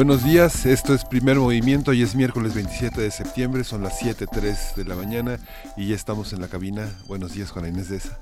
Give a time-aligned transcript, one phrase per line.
[0.00, 4.74] Buenos días, esto es Primer Movimiento y es miércoles 27 de septiembre, son las 7.03
[4.74, 5.38] de la mañana
[5.76, 6.88] y ya estamos en la cabina.
[7.06, 8.18] Buenos días, Juana Inés de esa.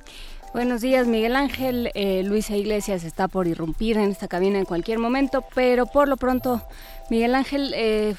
[0.52, 1.92] Buenos días, Miguel Ángel.
[1.94, 6.16] Eh, Luisa Iglesias está por irrumpir en esta cabina en cualquier momento, pero por lo
[6.16, 6.66] pronto,
[7.10, 8.16] Miguel Ángel, eh,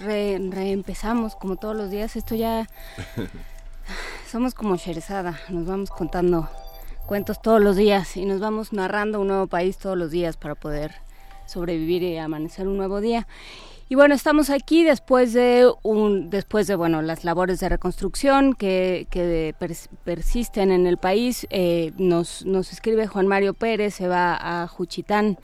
[0.00, 2.16] reempezamos como todos los días.
[2.16, 2.70] Esto ya
[4.32, 6.48] somos como Sheresada, nos vamos contando
[7.04, 10.54] cuentos todos los días y nos vamos narrando un nuevo país todos los días para
[10.54, 11.06] poder
[11.48, 13.26] sobrevivir y amanecer un nuevo día.
[13.90, 19.06] Y bueno, estamos aquí después de un, después de bueno las labores de reconstrucción que,
[19.10, 19.54] que
[20.04, 21.46] persisten en el país.
[21.48, 25.38] Eh, nos, nos escribe Juan Mario Pérez, se va a Juchitán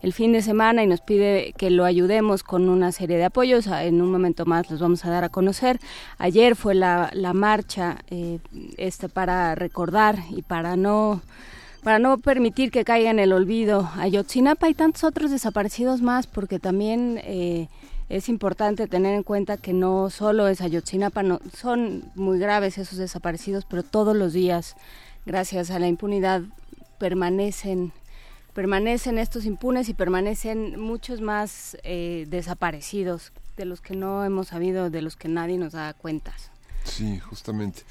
[0.00, 3.66] el fin de semana y nos pide que lo ayudemos con una serie de apoyos.
[3.66, 5.80] En un momento más los vamos a dar a conocer.
[6.18, 8.38] Ayer fue la, la marcha eh,
[8.76, 11.20] este para recordar y para no
[11.82, 16.58] para no permitir que caiga en el olvido Ayotzinapa y tantos otros desaparecidos más, porque
[16.58, 17.68] también eh,
[18.08, 22.98] es importante tener en cuenta que no solo es Ayotzinapa, no, son muy graves esos
[22.98, 24.76] desaparecidos, pero todos los días,
[25.26, 26.42] gracias a la impunidad,
[26.98, 27.92] permanecen
[28.54, 34.90] permanecen estos impunes y permanecen muchos más eh, desaparecidos de los que no hemos sabido,
[34.90, 36.50] de los que nadie nos da cuentas.
[36.82, 37.82] Sí, justamente.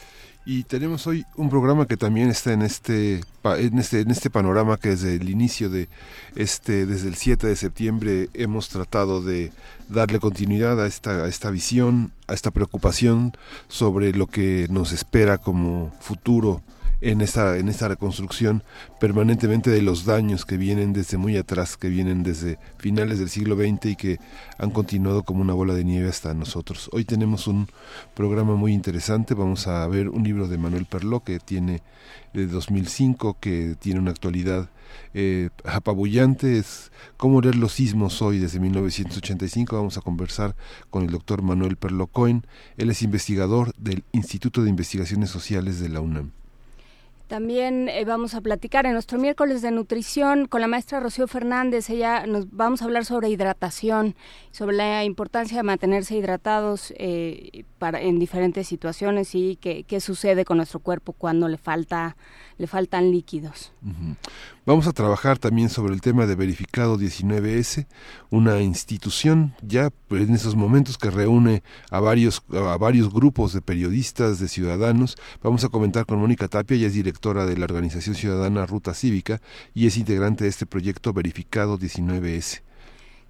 [0.49, 4.77] Y tenemos hoy un programa que también está en este, en este, en este panorama
[4.77, 5.89] que desde el inicio de
[6.37, 9.51] este, desde el 7 de septiembre hemos tratado de
[9.89, 13.33] darle continuidad a esta, a esta visión, a esta preocupación
[13.67, 16.61] sobre lo que nos espera como futuro
[17.01, 18.63] en esta, en esta reconstrucción
[18.99, 23.55] permanentemente de los daños que vienen desde muy atrás, que vienen desde finales del siglo
[23.55, 24.19] XX y que
[24.57, 26.89] han continuado como una bola de nieve hasta nosotros.
[26.93, 27.67] Hoy tenemos un
[28.15, 31.81] programa muy interesante, vamos a ver un libro de Manuel Perló que tiene
[32.33, 34.69] de 2005, que tiene una actualidad
[35.13, 39.75] eh, apabullante, es cómo leer los sismos hoy desde 1985.
[39.75, 40.55] Vamos a conversar
[40.89, 42.45] con el doctor Manuel Perlo Cohen,
[42.77, 46.31] él es investigador del Instituto de Investigaciones Sociales de la UNAM.
[47.27, 51.89] También eh, vamos a platicar en nuestro miércoles de nutrición con la maestra Rocío Fernández.
[51.89, 54.15] Ella nos vamos a hablar sobre hidratación,
[54.51, 60.45] sobre la importancia de mantenerse hidratados eh, para, en diferentes situaciones y qué, qué sucede
[60.45, 62.15] con nuestro cuerpo cuando le falta
[62.57, 63.71] le faltan líquidos.
[64.65, 67.85] Vamos a trabajar también sobre el tema de verificado 19S,
[68.31, 71.61] una institución ya en esos momentos que reúne
[71.91, 75.17] a varios a varios grupos de periodistas, de ciudadanos.
[75.43, 79.41] Vamos a comentar con Mónica Tapia, ella es directora de la organización ciudadana Ruta Cívica
[79.73, 82.61] y es integrante de este proyecto verificado 19S.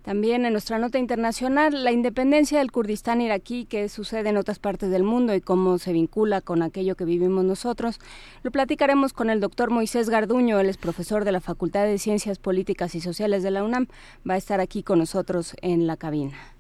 [0.04, 4.90] También en nuestra nota internacional, la independencia del Kurdistán iraquí, que sucede en otras partes
[4.90, 8.00] del mundo y cómo se vincula con aquello que vivimos nosotros,
[8.44, 12.40] lo platicaremos con el doctor Moisés Garduño, él es profesor de la Facultad de Ciencias
[12.40, 13.88] Políticas y Sociales de la UNAM,
[14.30, 16.57] va a estar aquí con nosotros en la cabina.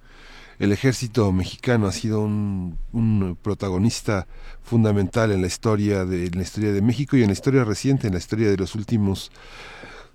[0.60, 4.28] El ejército mexicano ha sido un, protagonista
[4.64, 8.08] fundamental en la historia de en la historia de México y en la historia reciente,
[8.08, 9.32] en la historia de los últimos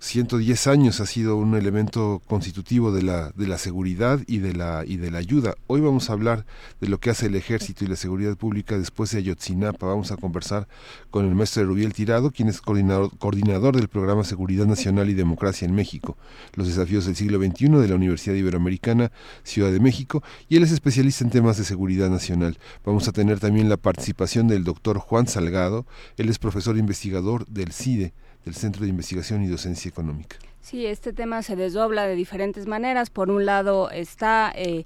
[0.03, 4.83] 110 años ha sido un elemento constitutivo de la, de la seguridad y de la,
[4.85, 5.55] y de la ayuda.
[5.69, 6.45] Hoy vamos a hablar
[6.81, 9.87] de lo que hace el ejército y la seguridad pública después de Ayotzinapa.
[9.87, 10.67] Vamos a conversar
[11.13, 15.69] con el maestro Rubiel Tirado, quien es coordinador, coordinador del programa Seguridad Nacional y Democracia
[15.69, 16.17] en México,
[16.55, 19.13] los desafíos del siglo XXI de la Universidad Iberoamericana,
[19.45, 22.59] Ciudad de México, y él es especialista en temas de seguridad nacional.
[22.85, 25.87] Vamos a tener también la participación del doctor Juan Salgado,
[26.17, 28.13] él es profesor investigador del CIDE,
[28.45, 30.37] del Centro de Investigación y Docencia Económica.
[30.63, 33.11] Sí, este tema se desdobla de diferentes maneras.
[33.11, 34.85] Por un lado está eh,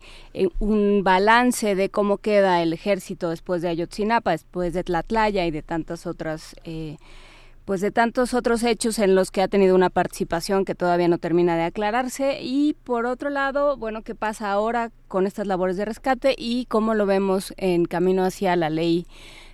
[0.59, 5.63] un balance de cómo queda el ejército después de Ayotzinapa, después de Tlatlaya y de
[5.63, 6.97] tantas otras, eh,
[7.67, 11.19] pues de tantos otros hechos en los que ha tenido una participación que todavía no
[11.19, 12.39] termina de aclararse.
[12.41, 16.95] Y por otro lado, bueno, qué pasa ahora con estas labores de rescate y cómo
[16.95, 19.07] lo vemos en camino hacia la ley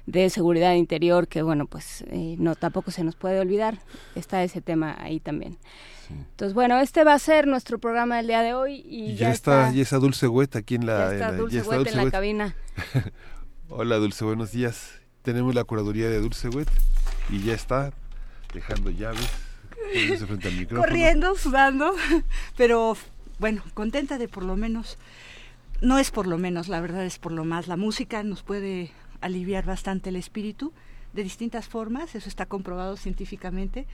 [0.07, 3.79] de seguridad interior que bueno pues eh, no tampoco se nos puede olvidar
[4.15, 5.59] está ese tema ahí también.
[6.11, 9.73] Entonces bueno este va a ser nuestro programa del día de hoy y, ya, está,
[9.73, 12.57] ya está Dulce Huet aquí en la ya está Dulce, en, la cabina.
[13.69, 15.01] Hola Dulce buenos días.
[15.23, 16.69] Tenemos la curaduría de Dulce Huet
[17.31, 17.93] y ya está
[18.53, 19.31] dejando llaves,
[20.27, 20.83] frente al micrófono.
[20.83, 21.95] corriendo, sudando,
[22.57, 22.97] pero
[23.39, 24.99] bueno, contenta de por lo menos,
[25.81, 28.93] no es por lo menos, la verdad es por lo más, la música nos puede
[29.23, 30.73] aliviar bastante el espíritu
[31.13, 33.87] de distintas formas, eso está comprobado científicamente,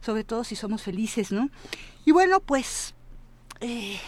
[0.00, 1.50] sobre todo si somos felices, ¿no?
[2.04, 2.94] Y bueno, pues
[3.60, 3.98] eh,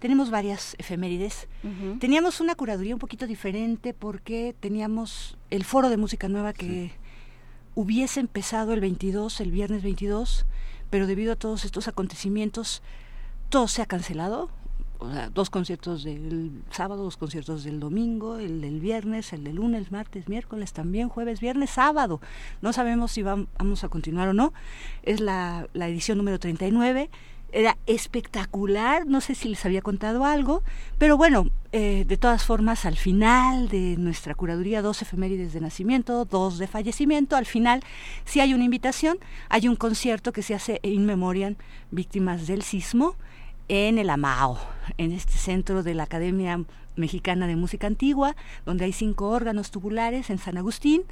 [0.00, 1.48] tenemos varias efemérides.
[1.98, 6.92] Teníamos una curaduría un poquito diferente porque teníamos el foro de música nueva que
[7.74, 10.44] hubiese empezado el 22, el viernes 22,
[10.90, 12.82] pero debido a todos estos acontecimientos,
[13.48, 14.50] todo se ha cancelado.
[14.98, 19.56] O sea, dos conciertos del sábado, dos conciertos del domingo, el del viernes, el del
[19.56, 22.20] lunes, martes, miércoles, también jueves, viernes, sábado.
[22.62, 24.52] No sabemos si vamos a continuar o no.
[25.02, 27.10] Es la, edición número 39
[27.52, 30.64] era espectacular, no sé si les había contado algo,
[30.98, 36.24] pero bueno, eh, de todas formas, al final de nuestra curaduría, dos efemérides de nacimiento,
[36.24, 37.84] dos de fallecimiento, al final,
[38.24, 39.18] si hay una invitación,
[39.50, 41.54] hay un concierto que se hace en memoriam
[41.92, 43.14] víctimas del sismo
[43.68, 44.58] en el Amao,
[44.98, 46.60] en este centro de la Academia
[46.96, 51.02] Mexicana de Música Antigua, donde hay cinco órganos tubulares en San Agustín.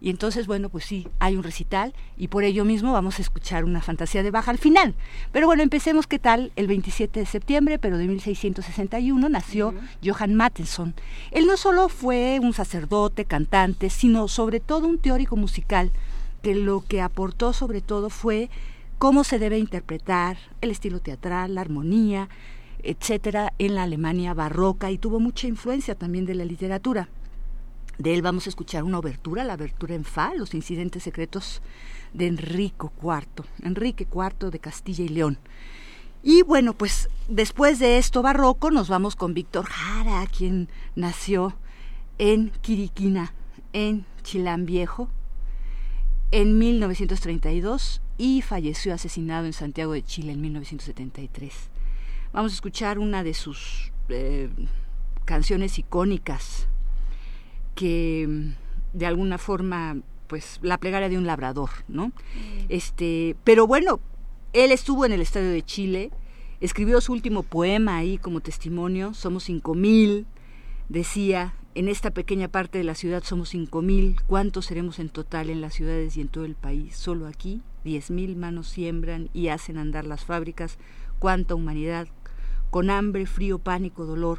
[0.00, 3.64] Y entonces, bueno, pues sí, hay un recital y por ello mismo vamos a escuchar
[3.64, 4.94] una fantasía de baja al final.
[5.32, 6.52] Pero bueno, empecemos, ¿qué tal?
[6.56, 9.74] El 27 de septiembre, pero de 1661, nació
[10.04, 10.94] Johann Mattheson.
[11.30, 15.90] Él no solo fue un sacerdote, cantante, sino sobre todo un teórico musical,
[16.42, 18.48] que lo que aportó sobre todo fue
[19.00, 22.28] cómo se debe interpretar el estilo teatral, la armonía,
[22.82, 27.08] etcétera, en la Alemania barroca y tuvo mucha influencia también de la literatura.
[27.96, 31.62] De él vamos a escuchar una obertura, la abertura en Fa, los incidentes secretos
[32.12, 35.38] de Enrico IV, Enrique IV de Castilla y León.
[36.22, 41.56] Y bueno, pues después de esto barroco nos vamos con Víctor Jara, quien nació
[42.18, 43.32] en Quiriquina,
[43.72, 45.08] en Chilán Viejo,
[46.32, 51.54] en 1932 y falleció asesinado en Santiago de Chile en 1973.
[52.34, 54.50] Vamos a escuchar una de sus eh,
[55.24, 56.68] canciones icónicas
[57.74, 59.96] que mm, de alguna forma
[60.26, 62.12] pues la plegaria de un labrador, ¿no?
[62.68, 64.00] Este, pero bueno,
[64.52, 66.10] él estuvo en el Estadio de Chile,
[66.60, 70.26] escribió su último poema ahí como testimonio, somos cinco mil,
[70.90, 75.48] decía, en esta pequeña parte de la ciudad somos cinco mil, ¿cuántos seremos en total
[75.48, 76.94] en las ciudades y en todo el país?
[76.96, 80.78] Solo aquí, diez mil manos siembran y hacen andar las fábricas,
[81.18, 82.08] cuánta humanidad,
[82.70, 84.38] con hambre, frío, pánico, dolor,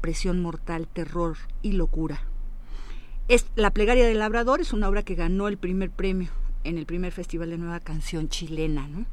[0.00, 2.20] presión mortal, terror y locura.
[3.28, 6.30] Es, la plegaria del labrador es una obra que ganó el primer premio
[6.66, 9.06] en el primer festival de nueva canción chilena, ¿no?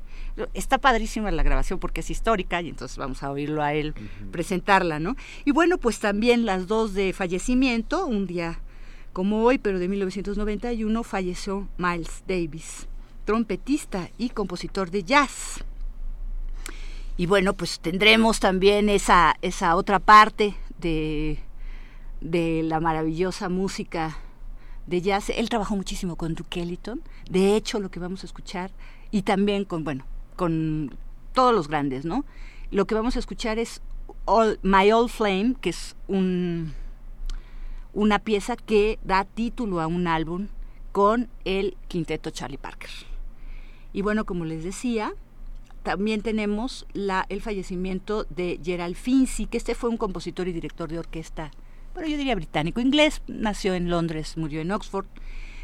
[0.53, 3.93] Está padrísima la grabación porque es histórica y entonces vamos a oírlo a él
[4.31, 5.15] presentarla, ¿no?
[5.45, 8.59] Y bueno, pues también las dos de fallecimiento, un día
[9.13, 12.87] como hoy, pero de 1991, falleció Miles Davis,
[13.25, 15.63] trompetista y compositor de jazz.
[17.15, 21.39] Y bueno, pues tendremos también esa, esa otra parte de,
[22.21, 24.17] de la maravillosa música
[24.87, 25.29] de jazz.
[25.29, 27.01] Él trabajó muchísimo con Duke Ellington.
[27.29, 28.71] De hecho, lo que vamos a escuchar,
[29.11, 30.05] y también con, bueno,
[30.35, 30.95] con
[31.33, 32.25] todos los grandes, ¿no?
[32.71, 33.81] Lo que vamos a escuchar es
[34.63, 36.73] My Old Flame, que es un,
[37.93, 40.47] una pieza que da título a un álbum
[40.91, 42.89] con el quinteto Charlie Parker.
[43.93, 45.13] Y bueno, como les decía,
[45.83, 50.89] también tenemos la, el fallecimiento de Gerald Finzi, que este fue un compositor y director
[50.89, 51.51] de orquesta,
[51.93, 55.05] pero yo diría británico-inglés, nació en Londres, murió en Oxford,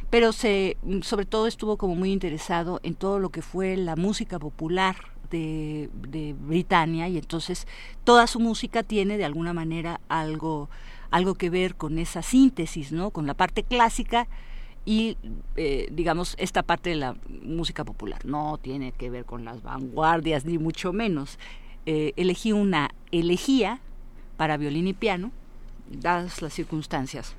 [0.09, 4.39] pero se, sobre todo estuvo como muy interesado en todo lo que fue la música
[4.39, 4.95] popular
[5.31, 7.67] de, de Britania y entonces
[8.03, 10.69] toda su música tiene de alguna manera algo,
[11.11, 13.11] algo que ver con esa síntesis, ¿no?
[13.11, 14.27] con la parte clásica
[14.89, 15.17] y
[15.55, 18.25] eh, digamos esta parte de la música popular.
[18.25, 21.37] No tiene que ver con las vanguardias ni mucho menos.
[21.85, 23.81] Eh, elegí una elegía
[24.35, 25.31] para violín y piano
[25.91, 27.35] dadas las circunstancias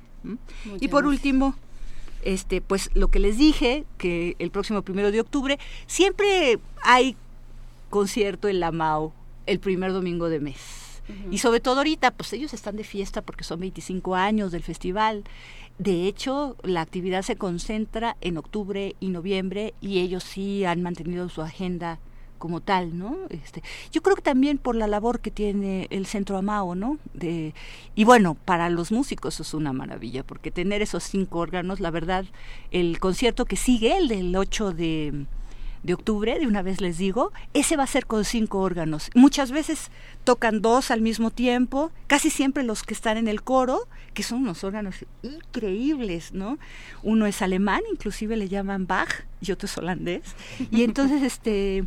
[0.79, 1.55] y por último
[2.23, 7.17] este pues lo que les dije que el próximo primero de octubre siempre hay
[7.89, 9.13] concierto en la MAO
[9.45, 10.81] el primer domingo de mes.
[11.29, 15.25] Y sobre todo ahorita, pues ellos están de fiesta porque son 25 años del festival
[15.77, 21.29] de hecho, la actividad se concentra en octubre y noviembre y ellos sí han mantenido
[21.29, 21.99] su agenda
[22.41, 23.17] como tal, ¿no?
[23.29, 23.61] Este,
[23.91, 26.97] yo creo que también por la labor que tiene el Centro Amao, ¿no?
[27.13, 27.53] De,
[27.93, 32.25] y bueno, para los músicos es una maravilla, porque tener esos cinco órganos, la verdad,
[32.71, 35.25] el concierto que sigue, el del 8 de,
[35.83, 39.09] de octubre, de una vez les digo, ese va a ser con cinco órganos.
[39.15, 39.89] Muchas veces
[40.23, 44.39] tocan dos al mismo tiempo, casi siempre los que están en el coro, que son
[44.39, 46.59] unos órganos increíbles, ¿no?
[47.03, 50.35] Uno es alemán, inclusive le llaman Bach, y otro es holandés.
[50.71, 51.85] Y entonces, este...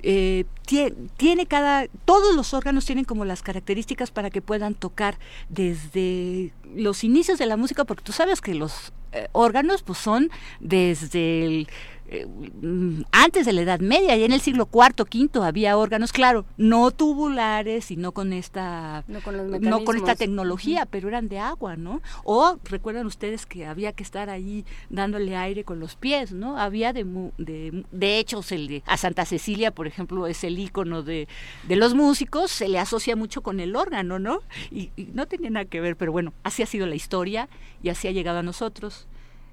[0.00, 5.18] Eh, tiene, cada, todos los órganos tienen como las características para que puedan tocar
[5.48, 10.30] desde los inicios de la música, porque tú sabes que los eh, órganos pues son
[10.60, 11.68] desde el
[12.10, 16.12] eh, mm, antes de la Edad Media, ya en el siglo IV, V había órganos,
[16.12, 21.28] claro, no tubulares y no con esta no con, no con esta tecnología, pero eran
[21.28, 22.00] de agua, ¿no?
[22.24, 26.58] O recuerdan ustedes que había que estar ahí dándole aire con los pies, ¿no?
[26.58, 27.04] Había de
[27.38, 31.28] de, de hecho el a Santa Cecilia, por ejemplo, es el icono de,
[31.66, 34.40] de los músicos, se le asocia mucho con el órgano, ¿no?
[34.70, 37.48] Y, y no tenía nada que ver, pero bueno, así ha sido la historia
[37.82, 39.06] y así ha llegado a nosotros.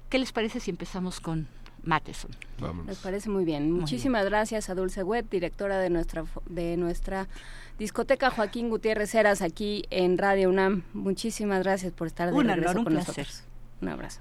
[0.08, 1.48] ¿Qué les parece si empezamos con
[1.86, 2.30] Matheson.
[2.84, 3.72] Me parece muy bien.
[3.72, 7.28] Muchísimas gracias a Dulce Wet, directora de nuestra de nuestra
[7.78, 10.82] discoteca Joaquín Gutiérrez Heras aquí en Radio UNAM.
[10.92, 13.44] Muchísimas gracias por estar de regreso con nosotros.
[13.80, 14.20] Un abrazo.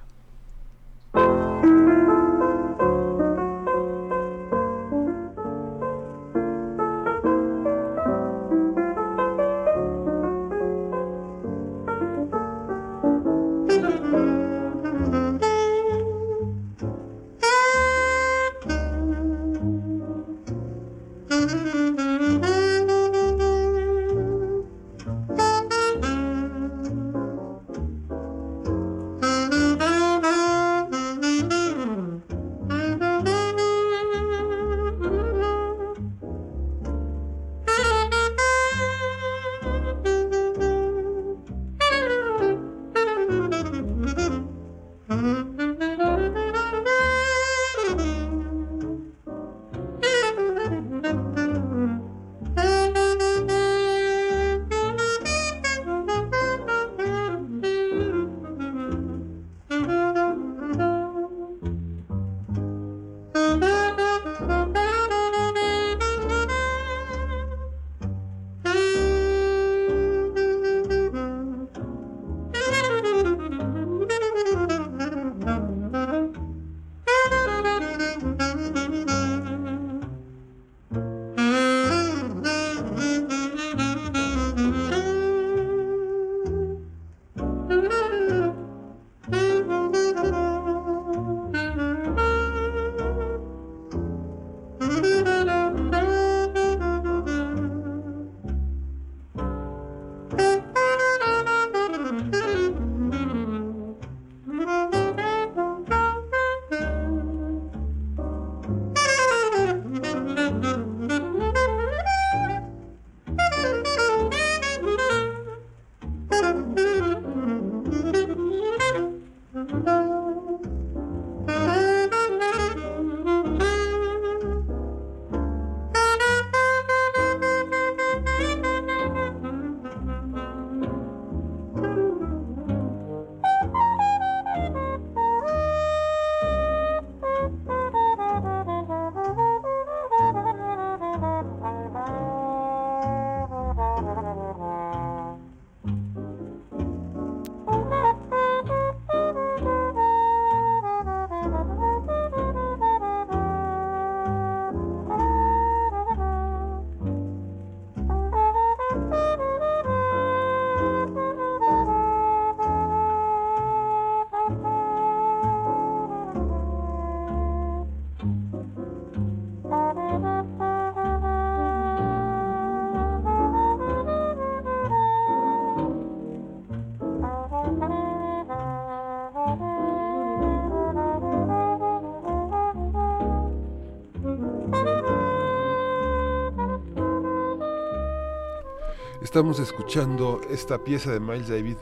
[189.36, 191.76] Estamos escuchando esta pieza de Miles David,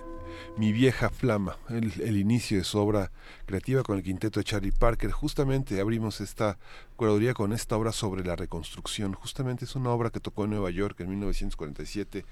[0.57, 3.11] Mi vieja flama, el, inicio de su obra
[3.45, 5.11] creativa con el quinteto de Charlie Parker.
[5.11, 6.57] Justamente abrimos esta
[6.95, 9.13] curaduría con esta obra sobre la reconstrucción.
[9.13, 12.25] Justamente es una obra que tocó en Nueva York en 1947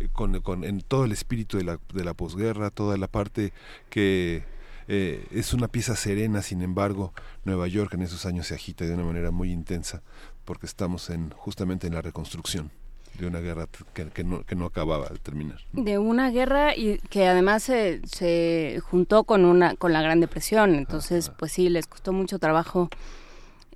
[0.00, 3.52] eh, con, con, en todo el espíritu de la, de la posguerra, toda la parte
[3.90, 4.44] que
[4.88, 7.12] eh, es una pieza serena, sin embargo,
[7.44, 10.00] Nueva York en esos años se agita de una manera muy intensa
[10.46, 12.70] porque estamos en, justamente en la reconstrucción
[13.18, 15.58] de una guerra que, no, que no acababa de terminar.
[15.72, 20.74] De una guerra y que además se, se juntó con una con la Gran Depresión,
[20.74, 22.88] entonces pues sí les costó mucho trabajo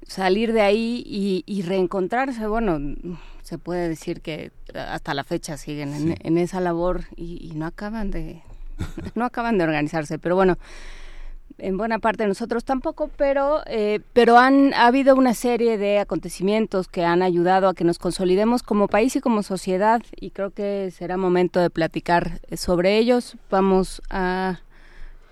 [0.09, 1.05] salir de ahí
[1.47, 2.47] y, reencontrarse.
[2.47, 2.81] Bueno,
[3.43, 8.43] se puede decir que hasta la fecha siguen en, esa labor y, no acaban de
[9.15, 10.19] no acaban de organizarse.
[10.19, 10.59] Pero bueno,
[11.59, 15.99] en buena parte de nosotros tampoco, pero, eh, pero han ha habido una serie de
[15.99, 20.51] acontecimientos que han ayudado a que nos consolidemos como país y como sociedad y creo
[20.51, 23.37] que será momento de platicar sobre ellos.
[23.51, 24.61] Vamos a,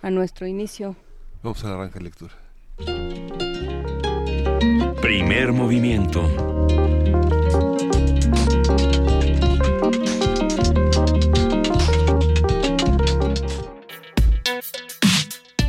[0.03, 0.97] a nuestro inicio.
[1.43, 2.35] Vamos a la arranque de lectura.
[5.01, 6.23] Primer movimiento.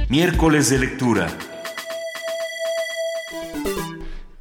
[0.09, 1.27] Miércoles de lectura.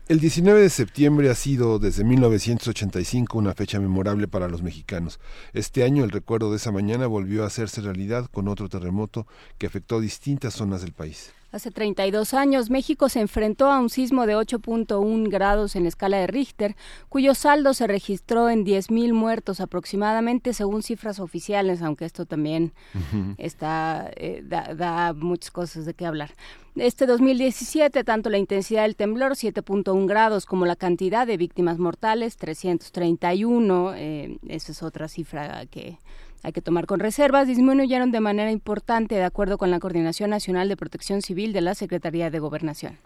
[0.06, 5.18] El 19 de septiembre ha sido desde 1985 una fecha memorable para los mexicanos.
[5.54, 9.26] Este año el recuerdo de esa mañana volvió a hacerse realidad con otro terremoto
[9.58, 11.32] que afectó distintas zonas del país.
[11.56, 16.18] Hace 32 años, México se enfrentó a un sismo de 8.1 grados en la escala
[16.18, 16.76] de Richter,
[17.08, 22.74] cuyo saldo se registró en 10.000 muertos aproximadamente, según cifras oficiales, aunque esto también
[23.38, 26.34] está eh, da, muchas cosas de qué hablar.
[26.74, 32.36] Este 2017, tanto la intensidad del temblor, 7.1 grados, como la cantidad de víctimas mortales,
[32.36, 35.96] 331, eh, esa es otra cifra que
[36.42, 40.68] hay que tomar con reservas, disminuyeron de manera importante de acuerdo con la Coordinación Nacional
[40.68, 42.98] de Protección Civil de la Secretaría de Gobernación.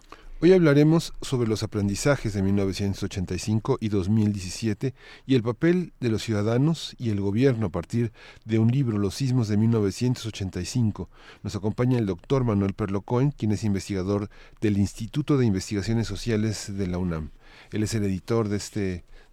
[0.43, 4.95] Hoy hablaremos sobre los aprendizajes de 1985 y 2017
[5.27, 8.11] y el papel de los ciudadanos y el gobierno a partir
[8.43, 11.11] de un libro, Los sismos de 1985.
[11.43, 14.29] Nos acompaña el doctor Manuel Perlocoen, quien es investigador
[14.61, 17.29] del Instituto de Investigaciones Sociales de la UNAM.
[17.71, 18.79] Él es el editor de este,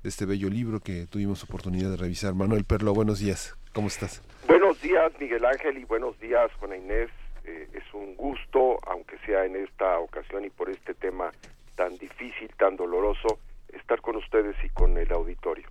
[0.02, 2.34] de este bello libro que tuvimos oportunidad de revisar.
[2.34, 3.57] Manuel Perlo, buenos días.
[3.72, 4.22] ¿Cómo estás?
[4.46, 7.10] Buenos días, Miguel Ángel, y buenos días, Juana Inés.
[7.44, 11.32] Eh, es un gusto, aunque sea en esta ocasión y por este tema
[11.76, 13.38] tan difícil, tan doloroso,
[13.72, 15.68] estar con ustedes y con el auditorio.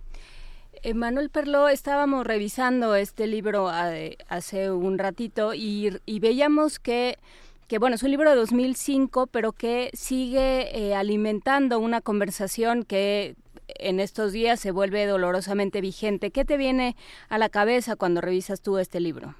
[0.82, 7.18] Eh, Manuel Perlo, estábamos revisando este libro eh, hace un ratito y, veíamos que
[7.66, 13.36] que bueno, es un libro de 2005, pero que sigue alimentando una conversación que
[13.68, 16.30] en estos días se vuelve dolorosamente vigente.
[16.30, 16.96] ¿Qué te viene
[17.28, 19.34] a la cabeza cuando revisas tú este libro?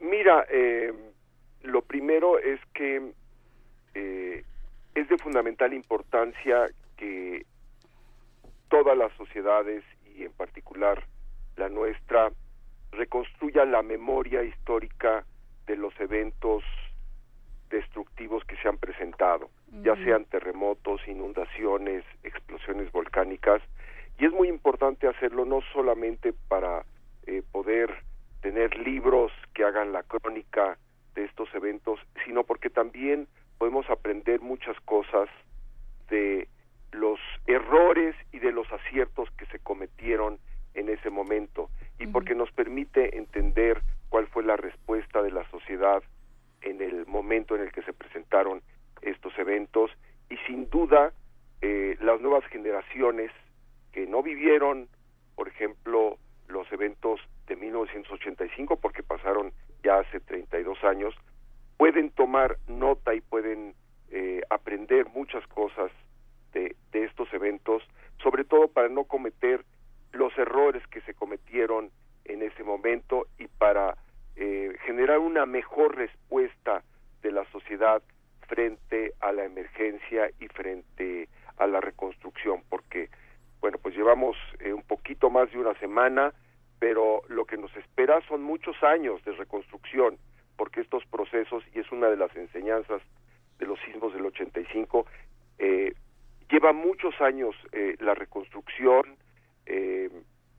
[0.00, 0.92] Mira, eh,
[1.62, 3.12] lo primero es que
[3.94, 4.44] eh,
[4.94, 7.44] es de fundamental importancia que
[8.68, 9.82] todas las sociedades
[10.16, 11.04] y en particular
[11.56, 12.30] la nuestra
[12.92, 15.24] reconstruya la memoria histórica
[15.66, 16.62] de los eventos
[17.70, 19.50] destructivos que se han presentado,
[19.82, 23.62] ya sean terremotos, inundaciones, explosiones volcánicas,
[24.18, 26.84] y es muy importante hacerlo no solamente para
[27.26, 27.94] eh, poder
[28.40, 30.78] tener libros que hagan la crónica
[31.14, 33.28] de estos eventos, sino porque también
[33.58, 35.28] podemos aprender muchas cosas
[36.08, 36.48] de
[36.92, 40.38] los errores y de los aciertos que se cometieron
[40.74, 46.02] en ese momento y porque nos permite entender cuál fue la respuesta de la sociedad
[46.62, 48.62] en el momento en el que se presentaron
[49.02, 49.90] estos eventos
[50.28, 51.12] y sin duda
[51.60, 53.30] eh, las nuevas generaciones
[53.92, 54.88] que no vivieron,
[55.34, 56.18] por ejemplo,
[56.48, 61.14] los eventos de 1985 porque pasaron ya hace 32 años,
[61.76, 63.74] pueden tomar nota y pueden
[64.10, 65.90] eh, aprender muchas cosas
[66.52, 67.82] de, de estos eventos,
[68.22, 69.64] sobre todo para no cometer
[70.12, 71.90] los errores que se cometieron
[72.24, 73.96] en ese momento y para
[74.38, 76.82] eh, generar una mejor respuesta
[77.22, 78.02] de la sociedad
[78.46, 83.10] frente a la emergencia y frente a la reconstrucción, porque,
[83.60, 86.32] bueno, pues llevamos eh, un poquito más de una semana,
[86.78, 90.18] pero lo que nos espera son muchos años de reconstrucción,
[90.56, 93.02] porque estos procesos, y es una de las enseñanzas
[93.58, 95.06] de los sismos del 85,
[95.58, 95.94] eh,
[96.50, 99.16] lleva muchos años eh, la reconstrucción,
[99.66, 100.10] eh,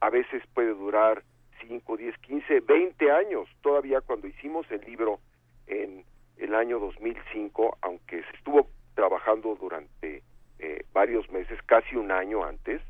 [0.02, 1.24] a veces puede durar
[1.67, 3.48] 5, 10, 15, 20 años.
[3.62, 5.19] Todavía cuando hicimos el libro
[5.67, 6.04] en
[6.38, 10.24] el año 2005, aunque se estuvo trabajando durante
[10.60, 12.82] eh, varios meses, casi un año antes,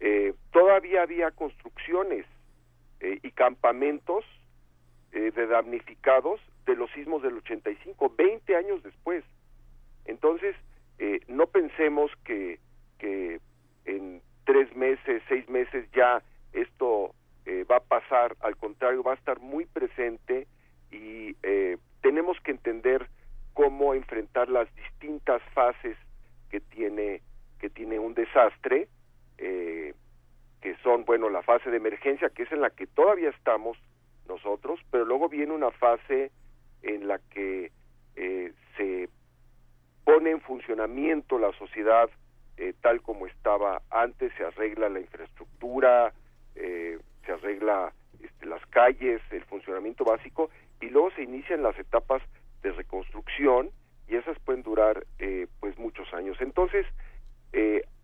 [0.00, 2.26] eh, todavía había construcciones
[3.00, 4.24] eh, y campamentos
[5.10, 9.24] de damnificados de los sismos del 85, 20 años después.
[10.04, 10.54] Entonces,
[11.28, 12.60] no pensemos que,
[12.98, 13.40] que
[13.86, 17.14] en tres meses, seis meses ya esto
[17.48, 20.46] eh, va a pasar, al contrario, va a estar muy presente
[20.90, 23.08] y eh, tenemos que entender
[23.54, 25.96] cómo enfrentar las distintas fases
[26.50, 27.22] que tiene
[27.58, 28.86] que tiene un desastre,
[29.38, 29.92] eh,
[30.60, 33.76] que son, bueno, la fase de emergencia, que es en la que todavía estamos
[34.28, 36.30] nosotros, pero luego viene una fase
[36.82, 37.72] en la que
[38.76, 39.08] se
[40.04, 42.08] pone en funcionamiento la sociedad
[42.58, 46.12] eh, tal como estaba antes, se arregla la infraestructura,
[46.56, 50.48] eh, se arregla este, las calles, el funcionamiento básico,
[50.80, 52.22] y luego se inician las etapas
[52.62, 53.68] de reconstrucción
[54.08, 56.38] y esas pueden durar eh, pues muchos años.
[56.40, 56.86] Entonces,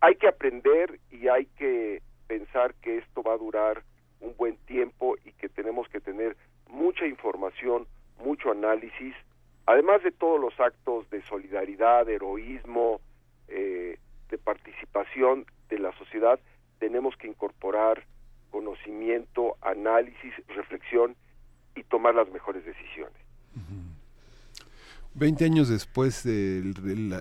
[0.00, 3.82] hay que aprender y hay que pensar que esto va a durar
[4.20, 6.37] un buen tiempo y que tenemos que tener
[6.68, 7.87] mucha información,
[8.22, 9.14] mucho análisis,
[9.64, 13.00] además de todos los actos de solidaridad, de heroísmo,
[13.48, 16.38] eh, de participación de la sociedad,
[16.78, 18.04] tenemos que incorporar
[18.54, 21.16] conocimiento, análisis, reflexión
[21.74, 23.18] y tomar las mejores decisiones.
[25.12, 26.62] Veinte años después de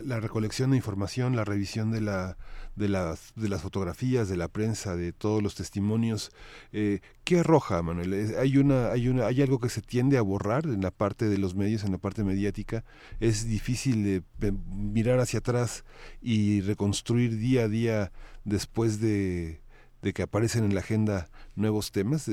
[0.06, 2.38] la, recolección de información, la revisión de, la,
[2.76, 6.32] de, las, de las fotografías, de la prensa, de todos los testimonios,
[6.72, 8.36] eh, ¿qué arroja, Manuel?
[8.38, 11.40] ¿Hay, una, hay, una, ¿Hay algo que se tiende a borrar en la parte de
[11.40, 12.84] los medios, en la parte mediática?
[13.20, 14.24] ¿Es difícil
[14.70, 15.84] mirar hacia atrás
[16.22, 18.12] y reconstruir día a día
[18.44, 19.63] después de,
[20.04, 22.30] de que aparecen en la agenda nuevos temas,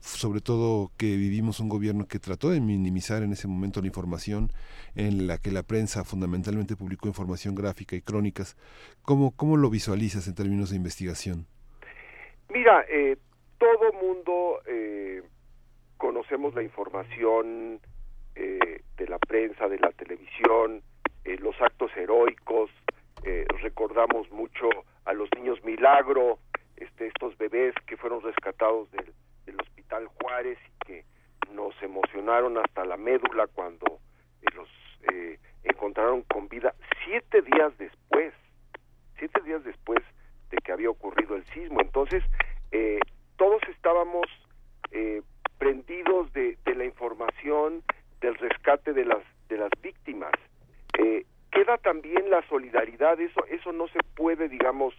[0.00, 4.50] sobre todo que vivimos un gobierno que trató de minimizar en ese momento la información,
[4.94, 8.56] en la que la prensa fundamentalmente publicó información gráfica y crónicas.
[9.02, 11.46] ¿Cómo, cómo lo visualizas en términos de investigación?
[12.48, 13.16] Mira, eh,
[13.62, 15.22] todo mundo eh,
[15.96, 17.80] conocemos la información
[18.34, 20.82] eh, de la prensa, de la televisión,
[21.24, 22.70] eh, los actos heroicos,
[23.62, 24.68] recordamos mucho
[25.04, 26.40] a los niños milagro,
[26.76, 29.12] este, estos bebés que fueron rescatados del,
[29.60, 31.04] Hospital Juárez y que
[31.52, 34.00] nos emocionaron hasta la médula cuando
[34.40, 34.68] eh, los
[35.12, 38.32] eh, encontraron con vida siete días después,
[39.18, 39.98] siete días después
[40.50, 41.80] de que había ocurrido el sismo.
[41.80, 42.24] Entonces,
[42.70, 42.98] eh,
[43.36, 44.26] todos estábamos
[45.58, 47.82] prendidos de, de, la información
[48.20, 50.32] del rescate de las de las víctimas.
[51.50, 54.94] queda también la solidaridad, eso eso no se puede, digamos,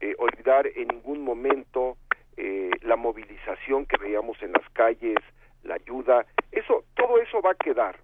[0.00, 1.96] eh, olvidar en ningún momento
[2.36, 5.16] eh, la movilización que veíamos en las calles,
[5.64, 7.98] la ayuda, eso, todo eso va a quedar.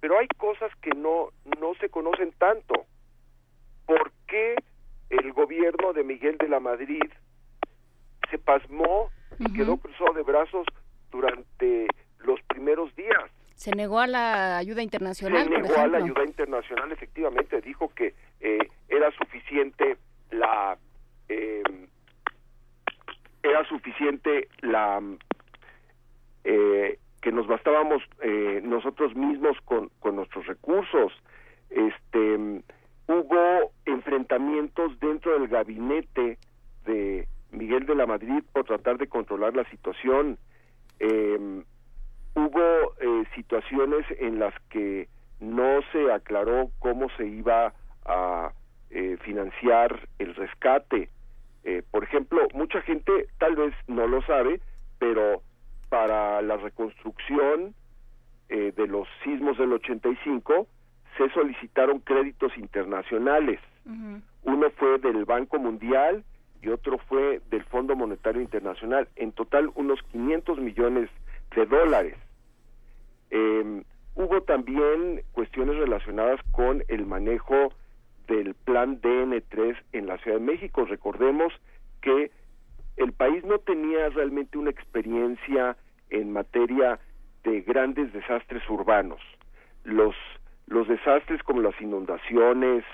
[0.00, 1.30] Pero hay cosas que no,
[1.60, 2.86] no se conocen tanto.
[3.86, 4.56] ¿Por qué
[5.10, 7.04] el gobierno de Miguel de la Madrid
[8.30, 10.66] se pasmó y quedó cruzado de brazos
[11.10, 11.86] durante
[12.18, 13.30] los primeros días?
[13.54, 15.44] Se negó a la ayuda internacional.
[15.44, 19.96] Se negó a la ayuda internacional, efectivamente, dijo que eh, era suficiente
[20.30, 20.76] la
[21.28, 21.62] eh,
[23.42, 25.00] era suficiente la
[26.44, 31.12] eh, que nos bastábamos eh, nosotros mismos con, con nuestros recursos.
[31.70, 32.62] Este
[33.08, 36.38] hubo enfrentamientos dentro del gabinete
[36.84, 40.38] de Miguel de la Madrid por tratar de controlar la situación.
[41.00, 41.62] Eh,
[42.34, 45.08] hubo eh, situaciones en las que
[45.40, 48.52] no se aclaró cómo se iba a
[48.90, 51.10] eh, financiar el rescate
[51.66, 54.60] eh, por ejemplo, mucha gente tal vez no lo sabe,
[55.00, 55.42] pero
[55.88, 57.74] para la reconstrucción
[58.48, 60.68] eh, de los sismos del 85
[61.18, 63.58] se solicitaron créditos internacionales.
[64.44, 66.24] Uno fue del Banco Mundial
[66.62, 69.08] y otro fue del Fondo Monetario Internacional.
[69.16, 71.10] En total, unos 500 millones
[71.54, 72.14] de dólares.
[73.30, 73.82] Em,
[74.14, 77.72] hubo también cuestiones relacionadas con el manejo
[78.26, 80.84] del plan DN3 en la Ciudad de México.
[80.84, 81.52] Recordemos
[82.02, 82.30] que
[82.96, 85.76] el país no tenía realmente una experiencia
[86.10, 86.98] en materia
[87.44, 89.20] de grandes desastres urbanos.
[89.84, 90.14] Los
[90.66, 92.84] los desastres como las inundaciones,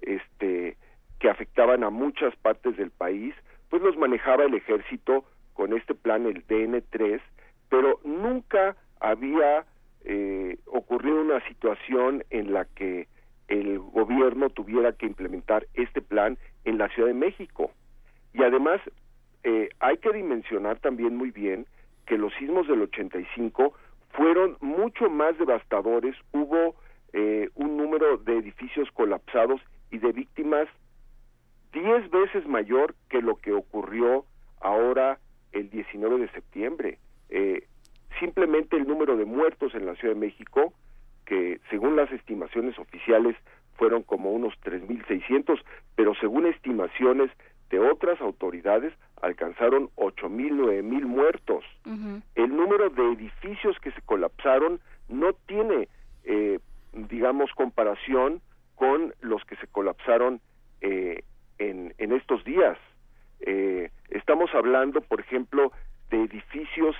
[0.00, 0.76] este
[1.20, 3.34] que afectaban a muchas partes del país,
[3.68, 7.20] pues los manejaba el ejército con este plan el DN3,
[7.68, 9.64] pero nunca había
[10.04, 13.06] eh, ocurrido una situación en la que
[13.52, 17.70] el gobierno tuviera que implementar este plan en la Ciudad de México.
[18.32, 18.80] Y además,
[19.44, 21.66] eh, hay que dimensionar también muy bien
[22.06, 23.74] que los sismos del 85
[24.12, 26.74] fueron mucho más devastadores, hubo
[27.12, 29.60] eh, un número de edificios colapsados
[29.90, 30.66] y de víctimas
[31.74, 34.24] diez veces mayor que lo que ocurrió
[34.60, 35.18] ahora
[35.52, 36.98] el 19 de septiembre.
[37.28, 37.66] Eh,
[38.18, 40.72] simplemente el número de muertos en la Ciudad de México
[41.26, 43.36] que según las estimaciones oficiales
[43.76, 45.60] fueron como unos 3.600,
[45.96, 47.30] pero según estimaciones
[47.70, 51.64] de otras autoridades alcanzaron 8.000, 9.000 muertos.
[52.34, 55.88] El número de edificios que se colapsaron no tiene,
[56.24, 56.58] eh,
[56.92, 58.40] digamos, comparación
[58.74, 60.40] con los que se colapsaron
[60.80, 61.22] eh,
[61.58, 62.76] en, en estos días.
[63.40, 65.72] Eh, estamos hablando, por ejemplo,
[66.10, 66.96] de edificios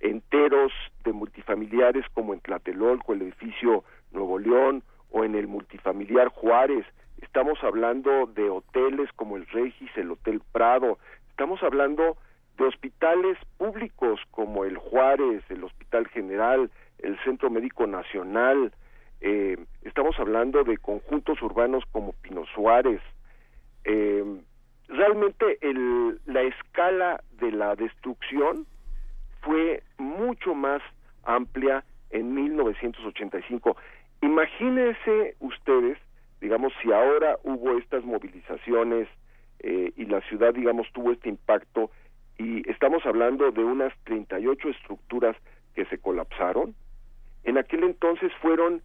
[0.00, 0.72] enteros
[1.04, 6.84] de multifamiliares como en Tlatelolco, el edificio Nuevo León, o en el multifamiliar Juárez,
[7.22, 10.98] estamos hablando de hoteles como el Regis, el Hotel Prado,
[11.30, 12.16] estamos hablando
[12.58, 18.72] de hospitales públicos como el Juárez, el Hospital General, el Centro Médico Nacional,
[19.20, 23.00] eh, estamos hablando de conjuntos urbanos como Pino Suárez.
[23.84, 24.24] Eh,
[24.88, 28.66] realmente el, la escala de la destrucción
[29.42, 30.82] fue mucho más
[31.24, 33.76] amplia en 1985.
[34.22, 35.98] Imagínense ustedes,
[36.40, 39.08] digamos, si ahora hubo estas movilizaciones
[39.60, 41.90] eh, y la ciudad, digamos, tuvo este impacto
[42.38, 45.36] y estamos hablando de unas 38 estructuras
[45.74, 46.74] que se colapsaron.
[47.44, 48.82] En aquel entonces fueron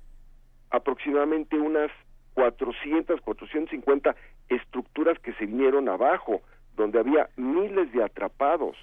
[0.70, 1.92] aproximadamente unas
[2.34, 4.16] 400, 450
[4.50, 6.42] estructuras que se vinieron abajo,
[6.76, 8.78] donde había miles de atrapados.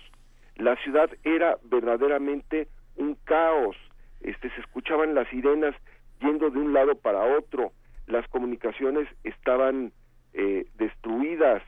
[0.59, 3.77] La ciudad era verdaderamente un caos.
[4.21, 5.75] Este se escuchaban las sirenas
[6.21, 7.73] yendo de un lado para otro.
[8.07, 9.93] Las comunicaciones estaban
[10.35, 11.63] eh, destruidas.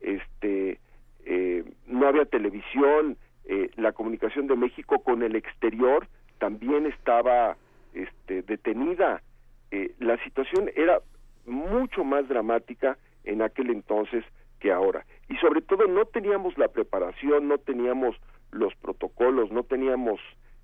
[0.00, 0.78] Este
[1.24, 6.06] eh, no había televisión, eh, la comunicación de México con el exterior
[6.38, 7.56] también estaba
[7.94, 9.22] este, detenida.
[9.70, 11.00] Eh, la situación era
[11.46, 14.24] mucho más dramática en aquel entonces
[14.60, 15.04] que ahora.
[15.28, 18.16] Y sobre todo no teníamos la preparación, no teníamos
[18.54, 20.20] los protocolos, no teníamos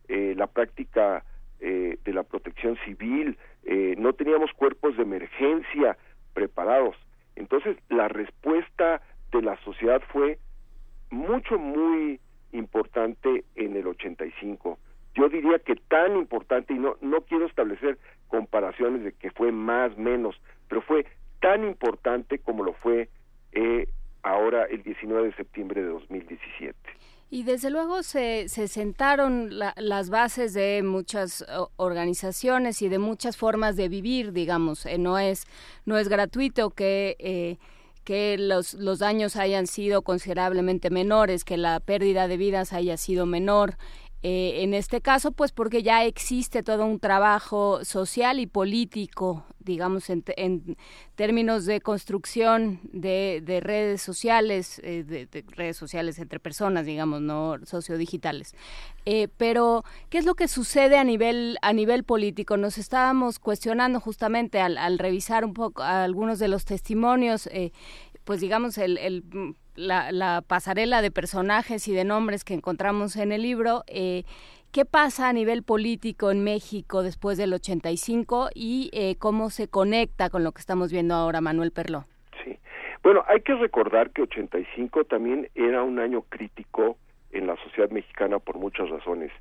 [0.09, 1.25] la práctica
[1.61, 3.39] de la protección civil,
[3.99, 5.97] no teníamos cuerpos de emergencia
[6.33, 6.97] preparados.
[7.37, 10.39] Entonces la respuesta de la sociedad fue
[11.11, 12.21] mucho, muy
[12.53, 14.79] importante en el 85.
[15.15, 17.99] Yo diría que tan importante, y no, no quiero establecer
[18.29, 21.07] comparaciones de que fue más, menos, pero fue
[21.41, 23.09] tan importante como lo fue
[23.53, 23.89] eh,
[24.23, 26.77] ahora el 19 de septiembre de 2017.
[27.33, 31.45] Y desde luego se, se sentaron las bases de muchas
[31.77, 34.85] organizaciones y de muchas formas de vivir, digamos.
[34.85, 35.45] Eh, no es
[35.85, 37.59] no es gratuito que eh,
[38.03, 43.27] que los, los daños hayan sido considerablemente menores, que la pérdida de vidas haya sido
[43.27, 43.77] menor.
[44.23, 50.11] Eh, en este caso, pues porque ya existe todo un trabajo social y político, digamos,
[50.11, 50.77] en, en
[51.15, 57.57] términos de construcción de, de redes sociales, eh, de, redes sociales entre personas, digamos, no
[57.65, 58.55] sociodigitales.
[59.07, 62.59] Eh, pero, ¿qué es lo que sucede a nivel, a nivel político?
[62.59, 67.49] Nos estábamos cuestionando justamente al, al revisar un poco algunos de los testimonios
[68.31, 69.25] pues digamos, el, el,
[69.75, 73.83] la, pasarela de personajes y de nombres que encontramos en el libro.
[73.89, 74.23] Eh,
[74.71, 80.31] ¿Qué pasa a nivel político en México después del 85 y eh, cómo se conecta
[80.31, 82.05] con lo que estamos viendo ahora, Manuel Perló?
[82.45, 82.57] Sí.
[83.03, 86.99] Bueno, hay que recordar que 85 también era un año crítico
[87.33, 89.33] en la sociedad mexicana por muchas razones.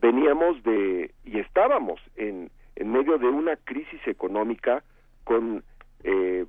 [0.00, 4.84] Veníamos de, y estábamos en, en medio de una crisis económica
[5.24, 5.64] con
[6.04, 6.46] eh,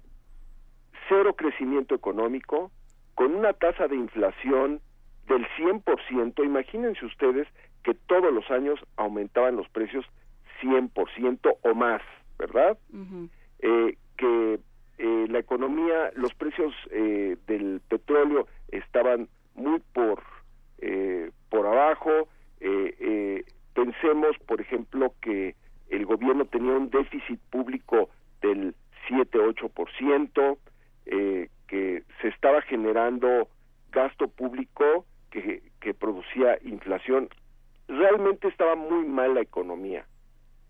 [1.10, 2.72] cero crecimiento económico,
[3.16, 4.82] con una tasa de inflación
[5.28, 7.48] del 100%, imagínense ustedes
[7.84, 10.06] que todos los años aumentaban los precios
[10.62, 12.02] 100% o más,
[12.38, 12.78] ¿verdad?
[13.60, 14.60] eh, que
[14.98, 20.24] eh, la economía, los precios eh, del petróleo estaban muy por,
[20.80, 22.30] eh, por abajo.
[23.74, 25.56] pensemos, por ejemplo, que
[25.90, 28.10] el gobierno tenía un déficit público
[28.42, 28.74] del
[29.08, 30.58] 7-8%,
[31.08, 33.50] eh, que se estaba generando
[33.92, 35.62] gasto público que,
[36.00, 37.30] producía inflación.
[37.88, 40.06] Realmente estaba muy mal la economía.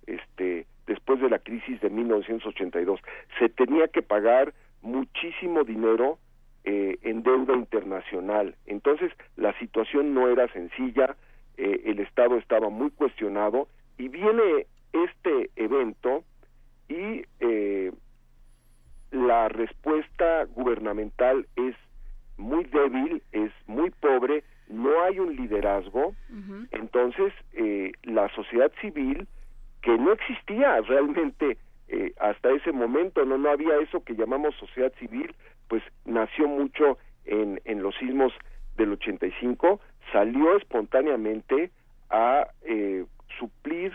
[0.06, 3.00] Este, después de la crisis de 1982,
[3.40, 6.20] se tenía que pagar muchísimo dinero
[6.64, 8.56] eh, en deuda internacional.
[8.68, 11.16] Entonces, la situación no era sencilla,
[11.58, 16.24] eh, el Estado estaba muy cuestionado y viene este evento
[16.88, 17.92] y eh,
[19.12, 21.76] la respuesta gubernamental es
[22.38, 26.14] muy débil, es muy pobre, no hay un liderazgo,
[26.72, 29.28] entonces eh, la sociedad civil,
[29.82, 34.92] que no existía realmente eh, hasta ese momento, no, no había eso que llamamos sociedad
[35.00, 35.34] civil,
[35.68, 38.34] pues nació mucho en, en los sismos
[38.76, 39.80] del 85,
[40.12, 41.72] salió espontáneamente
[42.10, 43.06] a eh,
[43.40, 43.94] suplir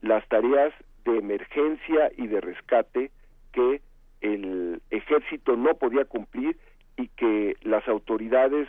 [0.00, 0.72] las tareas
[1.04, 3.10] de emergencia y de rescate
[3.52, 3.80] que
[4.20, 6.56] el ejército no podía cumplir
[6.96, 8.68] y que las autoridades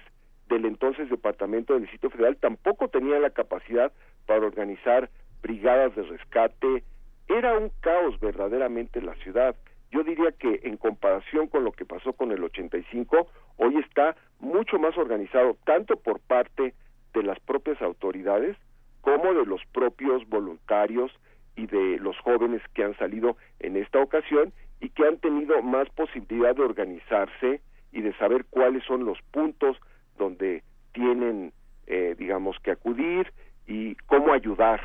[0.50, 3.92] del entonces Departamento del Distrito Federal tampoco tenían la capacidad
[4.26, 5.10] para organizar
[5.42, 6.84] brigadas de rescate.
[7.28, 9.56] Era un caos verdaderamente la ciudad.
[9.92, 14.78] Yo diría que en comparación con lo que pasó con el 85, hoy está mucho
[14.80, 16.74] más organizado, tanto por parte
[17.14, 18.58] de las propias autoridades
[19.02, 21.12] como de los propios voluntarios
[21.56, 25.90] y de los jóvenes que han salido en esta ocasión y que han tenido más
[25.90, 27.62] posibilidad de organizarse
[27.92, 29.78] y de saber cuáles son los puntos
[30.18, 30.64] donde
[30.94, 31.54] tienen,
[31.88, 33.32] eh, digamos, que acudir
[33.66, 34.82] y cómo ayudar,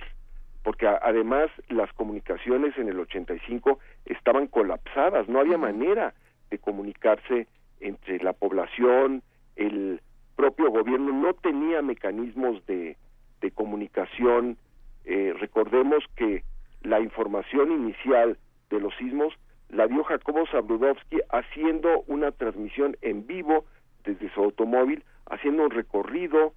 [0.63, 6.15] porque además las comunicaciones en el 85 estaban colapsadas, no había manera
[6.51, 7.47] de comunicarse
[7.81, 9.23] entre la población,
[9.57, 10.01] el
[10.37, 12.97] propio gobierno no tenía mecanismos de,
[13.41, 14.57] de comunicación.
[15.05, 16.45] Eh, recordemos que
[16.83, 18.39] la información inicial
[18.71, 19.35] de los sismos
[19.73, 23.65] la dio Jacobo Zabludovsky haciendo una transmisión en vivo
[24.05, 26.53] desde su automóvil, haciendo un recorrido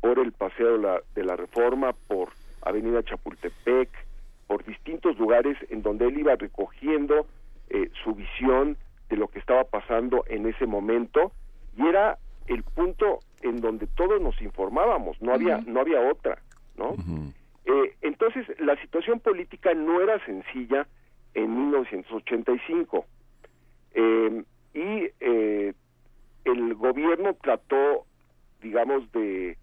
[0.00, 2.28] por el Paseo de la, de la Reforma, por
[2.62, 3.88] Avenida Chapultepec,
[4.46, 7.26] por distintos lugares en donde él iba recogiendo
[7.70, 8.76] eh, su visión
[9.08, 11.32] de lo que estaba pasando en ese momento.
[11.76, 16.42] Y era el punto en donde todos nos informábamos, no había no había otra,
[16.76, 16.96] ¿no?
[17.64, 20.86] eh, entonces la situación política no era sencilla
[21.34, 23.06] en 1985
[23.94, 25.74] eh, y eh,
[26.44, 28.06] el gobierno trató,
[28.62, 29.56] digamos, de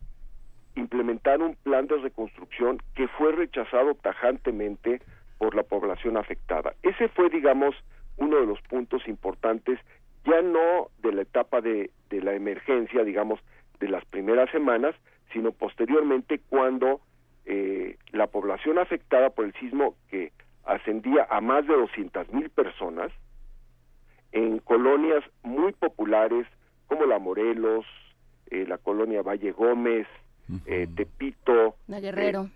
[0.75, 5.01] implementar un plan de reconstrucción que fue rechazado tajantemente
[5.38, 6.75] por la población afectada.
[6.84, 7.75] Ese fue, digamos,
[8.17, 9.80] uno de los puntos importantes,
[10.25, 13.39] ya no de la etapa de, de la emergencia, digamos,
[13.80, 14.95] de las primeras semanas,
[15.34, 17.01] sino posteriormente cuando
[17.45, 20.32] eh, la población afectada por el sismo que
[20.65, 23.12] ascendía a más de 200 mil personas
[24.32, 26.45] en colonias muy populares
[26.88, 27.86] como la Morelos,
[28.51, 30.08] eh, la colonia Valle Gómez,
[30.65, 32.49] eh, Tepito, la Guerrero,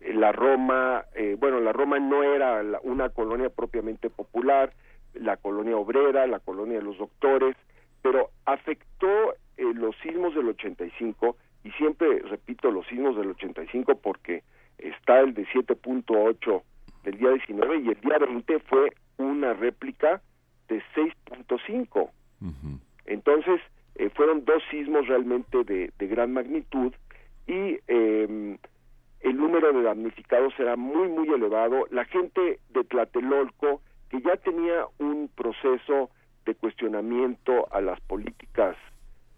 [0.00, 1.04] la Roma,
[1.38, 4.72] bueno, la Roma no era una colonia propiamente popular,
[5.14, 7.56] la colonia obrera, la colonia de los doctores,
[8.02, 14.42] pero afectó los sismos del 85 y siempre repito los sismos del 85 porque
[14.82, 16.62] está el de 7.8
[17.04, 20.22] del día 19 y el día 20 fue una réplica
[20.68, 22.10] de 6.5.
[23.06, 23.60] Entonces,
[23.96, 26.92] eh, fueron dos sismos realmente de, de gran magnitud
[27.46, 28.56] y eh,
[29.20, 31.86] el número de damnificados era muy, muy elevado.
[31.90, 36.10] La gente de Tlatelolco, que ya tenía un proceso
[36.46, 38.76] de cuestionamiento a las políticas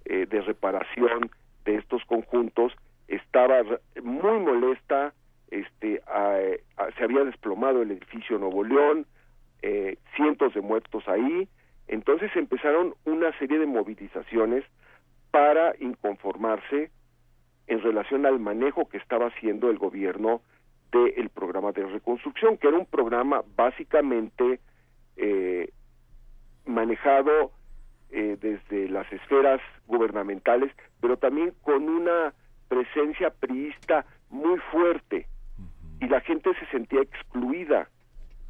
[0.05, 1.31] eh, de reparación
[1.65, 2.73] de estos conjuntos,
[3.09, 3.63] estaba
[4.03, 5.13] muy molesta,
[5.53, 6.03] este,
[6.97, 9.07] se había desplomado el edificio Nuevo León,
[9.61, 11.47] eh, cientos de muertos ahí,
[11.89, 14.65] entonces empezaron una serie de movilizaciones
[15.31, 16.91] para inconformarse
[17.67, 20.41] en relación al manejo que estaba haciendo el gobierno
[20.91, 24.61] del programa de reconstrucción, que era un programa básicamente
[25.17, 25.71] eh,
[26.65, 27.53] manejado
[28.11, 32.35] eh, desde las esferas gubernamentales, pero también con una
[32.69, 35.27] presencia priista muy fuerte
[36.03, 37.89] y la gente se sentía excluida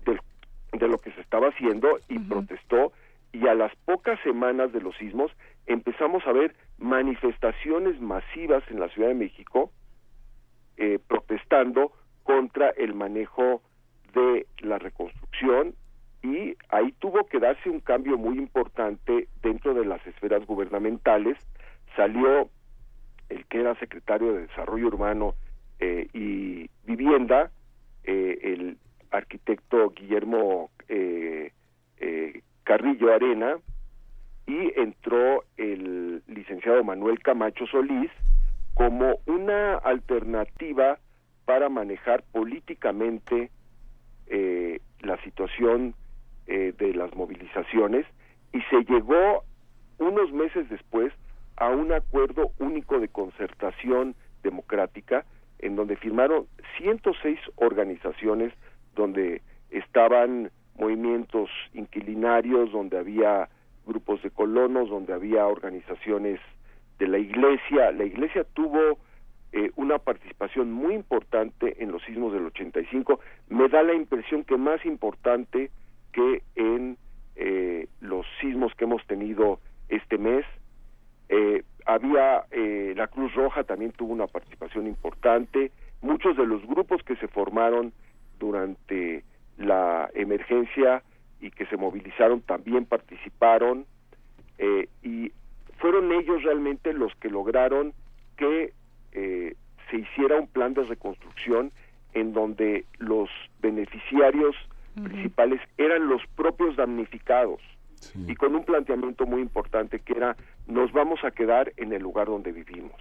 [0.07, 2.93] de, lo que se estaba haciendo y protestó
[3.31, 5.31] y a las pocas semanas de los sismos
[5.67, 9.71] empezamos a ver manifestaciones masivas en la Ciudad de México
[10.79, 13.63] eh, protestando contra el manejo
[14.15, 15.75] de la reconstrucción
[16.23, 21.37] y ahí tuvo que darse un cambio muy importante dentro de las esferas gubernamentales.
[21.97, 22.49] Salió
[23.29, 25.35] el que era secretario de Desarrollo Urbano
[25.85, 27.51] eh, y Vivienda,
[28.05, 28.79] eh, el
[29.11, 31.51] arquitecto Guillermo eh,
[32.63, 33.57] Carrillo Arena,
[34.47, 38.13] y entró el licenciado Manuel Camacho Solís
[38.75, 41.01] como una alternativa
[41.47, 43.51] para manejar políticamente
[45.01, 45.95] la situación
[46.47, 48.07] de las movilizaciones
[48.53, 49.43] y se llegó
[49.99, 51.13] unos meses después
[51.57, 55.25] a un acuerdo único de concertación democrática
[55.63, 56.47] en donde firmaron
[56.79, 58.53] 106 organizaciones
[58.95, 63.49] donde estaban movimientos inquilinarios, donde había
[63.87, 66.41] grupos de colonos, donde había organizaciones
[66.99, 67.91] de la iglesia.
[67.93, 68.99] La iglesia tuvo
[69.53, 73.21] eh, una participación muy importante en los sismos del 85.
[73.49, 75.71] Me da la impresión que más importante
[76.13, 76.97] que en
[77.37, 80.45] eh, los sismos que hemos tenido este mes.
[81.29, 85.73] Eh, había eh, la Cruz Roja también tuvo una participación importante.
[86.01, 87.93] Muchos de los grupos que se formaron
[88.39, 89.25] durante
[89.57, 91.03] la emergencia
[91.41, 93.87] y que se movilizaron también participaron
[95.03, 95.33] y
[95.79, 97.93] fueron ellos realmente los que lograron
[98.37, 98.73] que
[99.13, 101.73] se hiciera un plan de reconstrucción
[102.15, 103.29] en donde los
[103.61, 104.55] beneficiarios
[104.95, 107.61] principales eran los propios damnificados
[108.27, 112.27] y con un planteamiento muy importante que era nos vamos a quedar en el lugar
[112.27, 113.01] donde vivimos,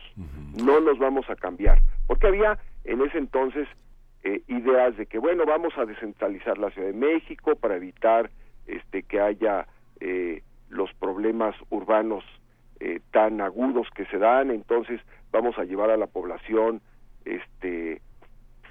[0.56, 3.68] no nos vamos a cambiar, porque había en ese entonces
[4.24, 8.30] eh, ideas de que bueno vamos a descentralizar la Ciudad de México para evitar
[8.68, 9.68] este que haya
[10.00, 12.24] eh, los problemas urbanos
[12.80, 14.50] eh, tan agudos que se dan.
[14.52, 15.02] Entonces
[15.32, 16.82] vamos a llevar a la población
[17.26, 18.02] este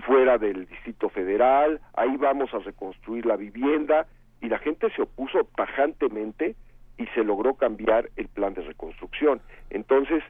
[0.07, 1.81] fuera del distrito federal.
[1.95, 4.07] Ahí vamos a reconstruir la vivienda.
[4.41, 6.57] Y la gente se opuso tajantemente
[7.01, 9.41] y se logró cambiar el plan de reconstrucción.
[9.71, 10.23] Entonces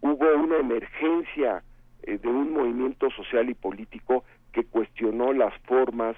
[0.00, 1.62] hubo una emergencia
[2.02, 6.16] eh, de un movimiento social y político que cuestionó las formas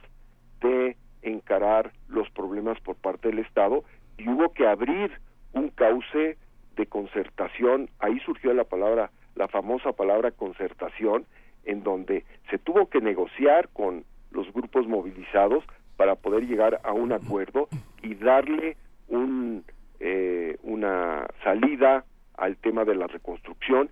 [0.60, 3.84] de encarar los problemas por parte del Estado
[4.16, 5.10] y hubo que abrir
[5.52, 6.36] un cauce
[6.76, 11.26] de concertación, ahí surgió la palabra, la famosa palabra concertación,
[11.64, 15.64] en donde se tuvo que negociar con los grupos movilizados
[15.96, 17.68] para poder llegar a un acuerdo
[18.02, 18.76] y darle
[19.12, 19.64] un,
[20.00, 22.04] eh, una salida
[22.36, 23.88] al tema de la reconstrucción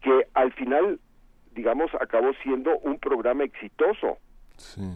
[0.00, 0.98] que al final
[1.54, 4.18] digamos, acabó siendo un programa exitoso,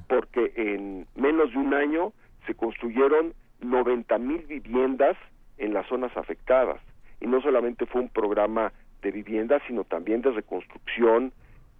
[0.08, 2.12] porque en menos de un año
[2.46, 5.16] se construyeron 90 mil viviendas
[5.58, 6.80] en las zonas afectadas.
[7.20, 8.72] Y no solamente fue un programa
[9.02, 11.32] de vivienda, sino también de reconstrucción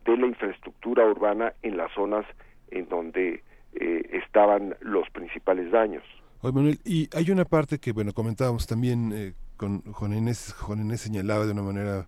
[0.04, 2.26] de la infraestructura urbana en las zonas
[2.70, 3.42] en donde
[3.74, 6.04] eh, estaban los principales daños.
[6.44, 10.78] Oye, Manuel, y hay una parte que, bueno, comentábamos también eh, con Juan Inés, Juan
[10.80, 12.06] Inés señalaba de una manera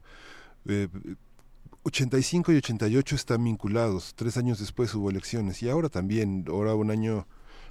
[0.67, 0.89] eh,
[1.85, 4.13] 85 y 88 están vinculados.
[4.15, 7.27] Tres años después hubo elecciones y ahora también, ahora un año,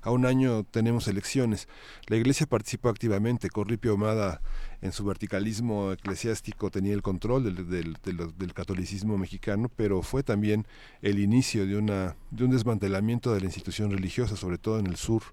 [0.06, 1.68] a un año tenemos elecciones.
[2.08, 3.50] La Iglesia participó activamente.
[3.50, 4.40] Corripio Omada,
[4.82, 7.98] en su verticalismo eclesiástico, tenía el control del, del,
[8.38, 10.68] del, catolicismo mexicano, pero fue también
[11.02, 14.96] el inicio de, una, de un desmantelamiento de la institución religiosa, sobre todo en el
[14.96, 15.24] sur,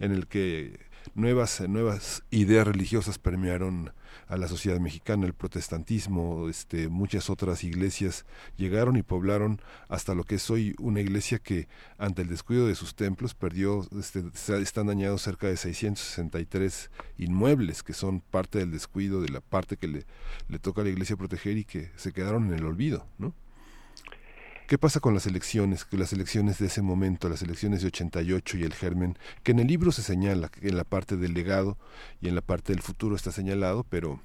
[0.00, 0.80] en el que
[1.14, 3.92] nuevas, nuevas ideas religiosas permearon
[4.28, 8.24] a la sociedad mexicana, el protestantismo, este, muchas otras iglesias
[8.56, 12.74] llegaron y poblaron hasta lo que es hoy una iglesia que ante el descuido de
[12.74, 14.24] sus templos perdió, este,
[14.60, 19.88] están dañados cerca de 663 inmuebles que son parte del descuido de la parte que
[19.88, 20.06] le,
[20.48, 23.34] le toca a la iglesia proteger y que se quedaron en el olvido, ¿no?
[24.66, 28.58] ¿Qué pasa con las elecciones, que las elecciones de ese momento, las elecciones de 88
[28.58, 29.14] y el germen,
[29.44, 31.76] que en el libro se señala, que en la parte del legado
[32.20, 34.18] y en la parte del futuro está señalado, pero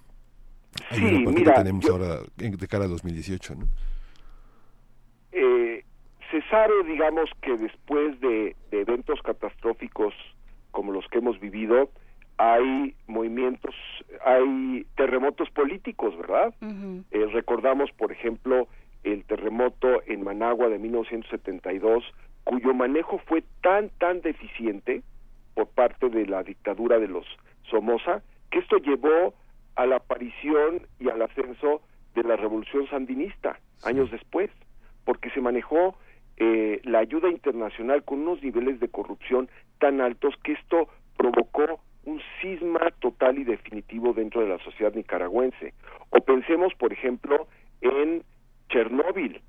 [0.89, 3.67] hay una parte que tenemos ahora de cara a 2018, ¿no?
[5.31, 5.83] Eh,
[6.31, 10.13] se sabe, digamos, que después de, eventos catastróficos
[10.71, 11.91] como los que hemos vivido,
[12.37, 13.75] hay movimientos,
[14.25, 16.53] hay terremotos políticos, ¿verdad?
[17.11, 18.67] Eh, recordamos, por ejemplo,
[19.03, 22.03] el terremoto en Managua de 1972,
[22.43, 25.01] cuyo manejo fue tan, tan deficiente
[25.53, 27.25] por parte de la dictadura de los
[27.69, 29.33] Somoza, que esto llevó
[29.75, 31.81] a la aparición y al ascenso
[32.15, 34.49] de la revolución sandinista años después,
[35.05, 35.95] porque se manejó
[36.37, 39.49] eh, la ayuda internacional con unos niveles de corrupción
[39.79, 40.87] tan altos que esto
[41.17, 45.73] provocó un cisma total y definitivo dentro de la sociedad nicaragüense.
[46.09, 47.47] O pensemos, por ejemplo,
[47.81, 48.23] en
[48.71, 49.41] Chernóbil,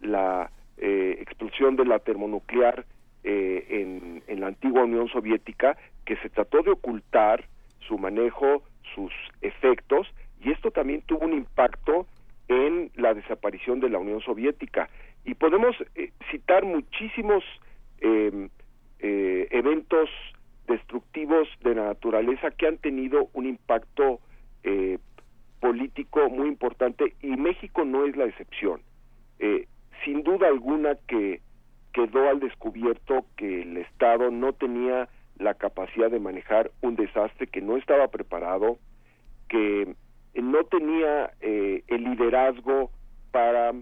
[0.00, 2.84] la eh, explosión de la termonuclear
[3.22, 7.44] eh, en, la antigua Unión Soviética, que se trató de ocultar
[7.86, 8.64] su manejo,
[8.94, 9.12] sus
[9.42, 10.08] efectos,
[10.40, 12.06] y esto también tuvo un impacto
[12.48, 14.88] en la desaparición de la Unión Soviética.
[15.24, 17.44] Y podemos eh, citar muchísimos
[18.00, 18.48] em,
[18.98, 20.08] eventos
[20.66, 24.20] destructivos de la naturaleza que han tenido un impacto
[25.62, 28.80] político muy importante y México no es la excepción.
[29.38, 29.68] Eh,
[30.04, 31.40] sin duda alguna que
[31.92, 35.08] quedó al descubierto que el Estado no tenía
[35.38, 38.78] la capacidad de manejar un desastre, que no estaba preparado,
[39.48, 39.94] que
[40.34, 42.90] no tenía eh, el liderazgo
[43.30, 43.72] para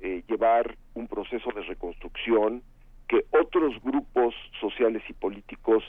[0.00, 2.64] eh, llevar un proceso de reconstrucción,
[3.06, 5.84] que otros grupos sociales y políticos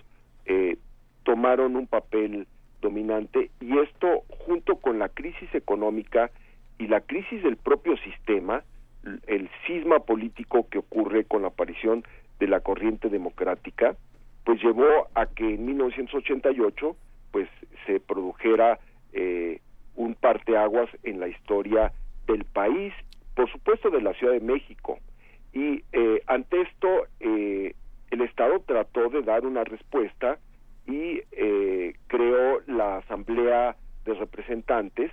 [1.23, 2.47] tomaron un papel
[2.81, 6.31] dominante y esto junto con la crisis económica
[6.77, 8.63] y la crisis del propio sistema,
[9.27, 12.03] el cisma político que ocurre con la aparición
[12.39, 13.95] de la corriente democrática,
[14.45, 16.95] pues llevó a que en 1988
[17.31, 17.47] pues
[17.85, 18.79] se produjera
[19.13, 19.59] eh,
[19.95, 21.91] un parteaguas en la historia
[22.25, 22.93] del país,
[23.35, 24.99] por supuesto de la Ciudad de México.
[25.53, 26.87] Y eh, ante esto
[27.19, 27.75] eh,
[28.11, 30.39] el Estado trató de dar una respuesta
[30.87, 35.11] y eh, creó la Asamblea de Representantes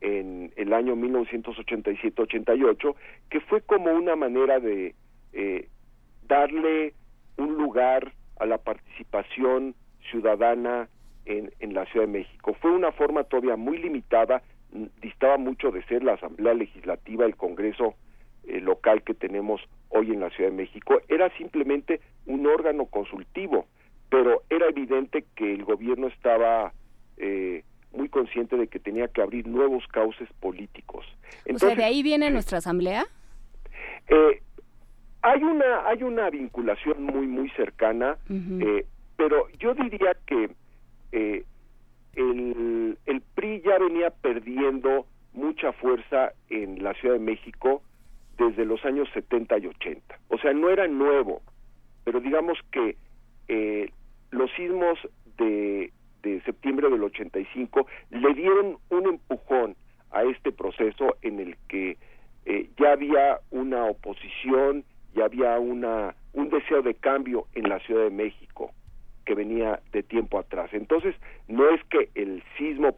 [0.00, 2.94] en el año 1987-88,
[3.28, 4.94] que fue como una manera de
[5.32, 5.68] eh,
[6.28, 6.94] darle
[7.36, 9.74] un lugar a la participación
[10.10, 10.88] ciudadana
[11.24, 12.54] en, en la Ciudad de México.
[12.60, 14.42] Fue una forma todavía muy limitada,
[15.00, 17.94] distaba mucho de ser la Asamblea Legislativa, el Congreso
[18.44, 23.66] eh, local que tenemos hoy en la Ciudad de México, era simplemente un órgano consultivo,
[24.12, 26.74] pero era evidente que el gobierno estaba
[27.16, 31.06] eh, muy consciente de que tenía que abrir nuevos cauces políticos.
[31.50, 33.06] o sea, ¿de ahí viene nuestra asamblea?
[34.08, 34.42] Eh,
[35.22, 38.84] hay una hay una vinculación muy muy cercana, eh,
[39.16, 40.50] pero yo diría que
[41.12, 41.44] eh,
[42.14, 47.82] el, el PRI ya venía perdiendo mucha fuerza en la Ciudad de México
[48.36, 50.18] desde los años 70 y 80.
[50.28, 51.40] O sea, no era nuevo,
[52.04, 52.96] pero digamos que
[53.48, 53.90] eh,
[54.32, 54.98] los sismos
[55.38, 55.92] de,
[56.44, 59.76] septiembre del 85 le dieron un empujón
[60.10, 61.96] a este proceso en el que
[62.44, 68.04] eh, ya había una oposición, ya había una, un deseo de cambio en la Ciudad
[68.04, 68.72] de México
[69.24, 70.70] que venía de tiempo atrás.
[70.72, 71.14] Entonces,
[71.48, 72.96] no es que el sismo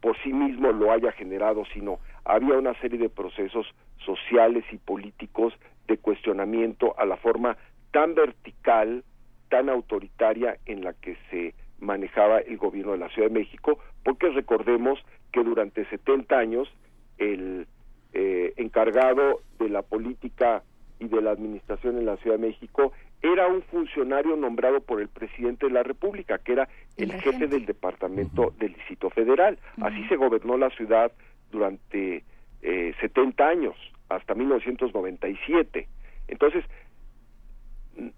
[0.00, 3.66] por sí mismo lo haya generado, sino había una serie de procesos
[4.04, 5.54] sociales y políticos
[5.86, 7.56] de cuestionamiento a la forma
[7.92, 9.04] tan vertical,
[9.52, 14.30] tan autoritaria en la que se manejaba el gobierno de la Ciudad de México, porque
[14.30, 14.98] recordemos
[15.30, 16.72] que durante 70 años
[17.18, 17.66] el
[18.14, 20.62] eh, encargado de la política
[20.98, 25.08] y de la administración en la Ciudad de México era un funcionario nombrado por el
[25.08, 29.58] presidente de la República, que era el jefe del departamento del Distrito Federal.
[29.82, 31.12] Así se gobernó la ciudad
[31.50, 32.24] durante
[32.62, 33.76] eh, 70 años,
[34.08, 35.88] hasta 1997.
[36.28, 36.64] Entonces,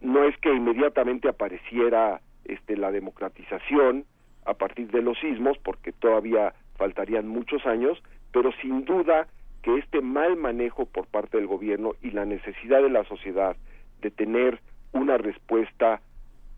[0.01, 4.05] no es que inmediatamente apareciera este, la democratización
[4.45, 8.03] a partir de los sismos, porque todavía faltarían muchos años,
[8.33, 9.27] pero sin duda
[9.63, 13.57] que este mal manejo por parte del gobierno y la necesidad de la sociedad
[14.03, 14.61] de tener
[14.93, 16.01] una respuesta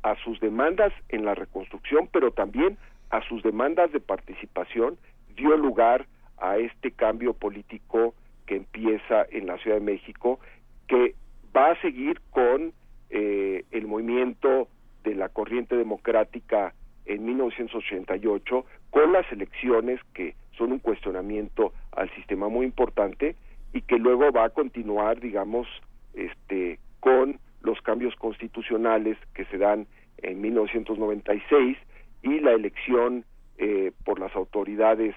[0.02, 2.76] a sus demandas en la reconstrucción, pero también
[3.10, 4.98] a sus demandas de participación,
[5.36, 6.06] dio lugar
[6.38, 8.14] a este cambio político
[8.46, 10.40] que empieza en la Ciudad de México,
[10.88, 11.14] que
[11.56, 12.72] va a seguir con
[13.10, 14.68] eh, el movimiento
[15.04, 22.48] de la corriente democrática en 1988, con las elecciones que son un cuestionamiento al sistema
[22.48, 23.36] muy importante
[23.72, 25.68] y que luego va a continuar, digamos,
[26.14, 29.86] este, con los cambios constitucionales que se dan
[30.18, 31.76] en 1996
[32.22, 33.24] y la elección
[33.58, 35.14] eh, por las autoridades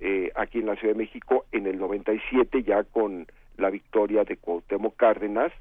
[0.00, 4.36] eh, aquí en la Ciudad de México en el 97 ya con la victoria de
[4.36, 5.52] Cuauhtémoc Cárdenas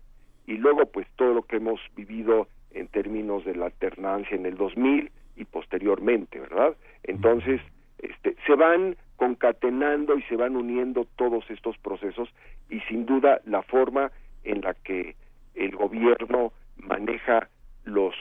[0.45, 4.55] y luego pues todo lo que hemos vivido en términos de la alternancia en el
[4.55, 6.75] 2000 y posteriormente, ¿verdad?
[7.03, 7.61] Entonces,
[7.99, 12.29] este, se van concatenando y se van uniendo todos estos procesos
[12.69, 14.11] y sin duda la forma
[14.43, 15.15] en la que
[15.55, 17.49] el gobierno maneja
[17.83, 18.15] los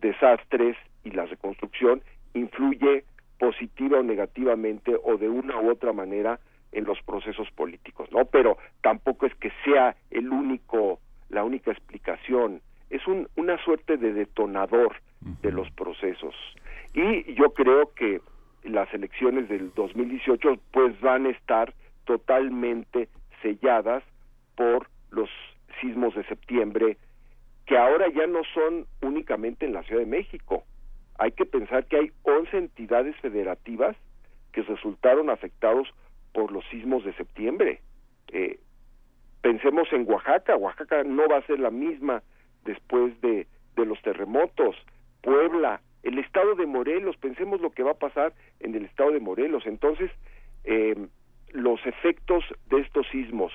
[0.00, 2.02] desastres y la reconstrucción
[2.34, 3.04] influye
[3.38, 6.40] positiva o negativamente o de una u otra manera
[6.72, 8.24] en los procesos políticos, ¿no?
[8.26, 12.60] Pero tampoco es que sea el único la única explicación,
[12.90, 14.96] es un, una suerte de detonador
[15.42, 16.34] de los procesos.
[16.94, 18.20] Y yo creo que
[18.64, 21.74] las elecciones del 2018 pues van a estar
[22.04, 23.08] totalmente
[23.42, 24.02] selladas
[24.56, 25.28] por los
[25.80, 26.96] sismos de septiembre
[27.66, 30.64] que ahora ya no son únicamente en la Ciudad de México.
[31.18, 33.94] Hay que pensar que hay 11 entidades federativas
[34.52, 35.88] que resultaron afectados
[36.32, 37.80] por los sismos de septiembre.
[38.32, 38.58] Eh,
[39.40, 42.22] pensemos en Oaxaca, Oaxaca no va a ser la misma
[42.64, 44.76] después de, de los terremotos,
[45.22, 49.20] Puebla, el estado de Morelos, pensemos lo que va a pasar en el estado de
[49.20, 49.66] Morelos.
[49.66, 50.10] Entonces,
[50.64, 50.96] eh,
[51.52, 53.52] los efectos de estos sismos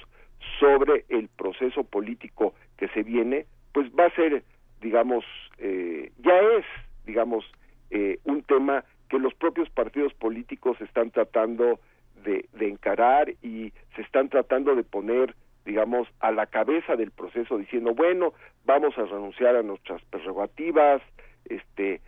[0.59, 4.43] sobre el proceso político que se viene, pues va a ser,
[4.81, 5.25] digamos,
[5.57, 6.65] eh, ya es,
[7.05, 7.45] digamos,
[7.91, 11.79] eh, un tema que los propios partidos políticos están tratando
[12.23, 17.57] de, de encarar y se están tratando de poner digamos, a la cabeza del proceso
[17.57, 18.33] diciendo, bueno,
[18.65, 21.01] vamos a renunciar a nuestras prerrogativas,
[21.45, 22.01] este,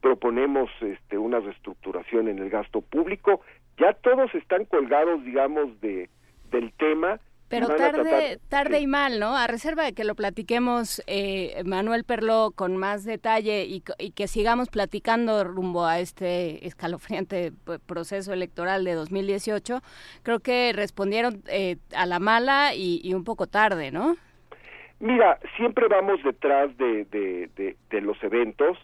[0.00, 3.40] proponemos este, una reestructuración en el gasto público,
[3.78, 6.08] ya todos están colgados, digamos, de,
[6.50, 7.20] del tema
[7.60, 9.36] pero tarde, tarde y mal, ¿no?
[9.36, 14.68] A reserva de que lo platiquemos, eh, Manuel Perló, con más detalle y, que sigamos
[14.68, 17.52] platicando rumbo a este escalofriante
[17.86, 19.80] proceso electoral de 2018,
[20.22, 24.16] creo que respondieron eh, a la mala y, un poco tarde, ¿no?
[25.00, 28.78] Mira, siempre vamos detrás de, de, de, los eventos,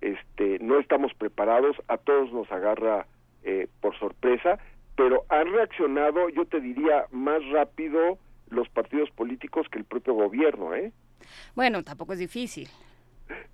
[0.00, 3.06] este, no estamos preparados, a todos nos agarra
[3.42, 4.58] eh, por sorpresa,
[4.96, 8.18] pero han reaccionado, yo te diría, más rápido
[8.50, 10.92] los partidos políticos que el propio gobierno, ¿eh?
[11.54, 12.68] Bueno, tampoco es difícil.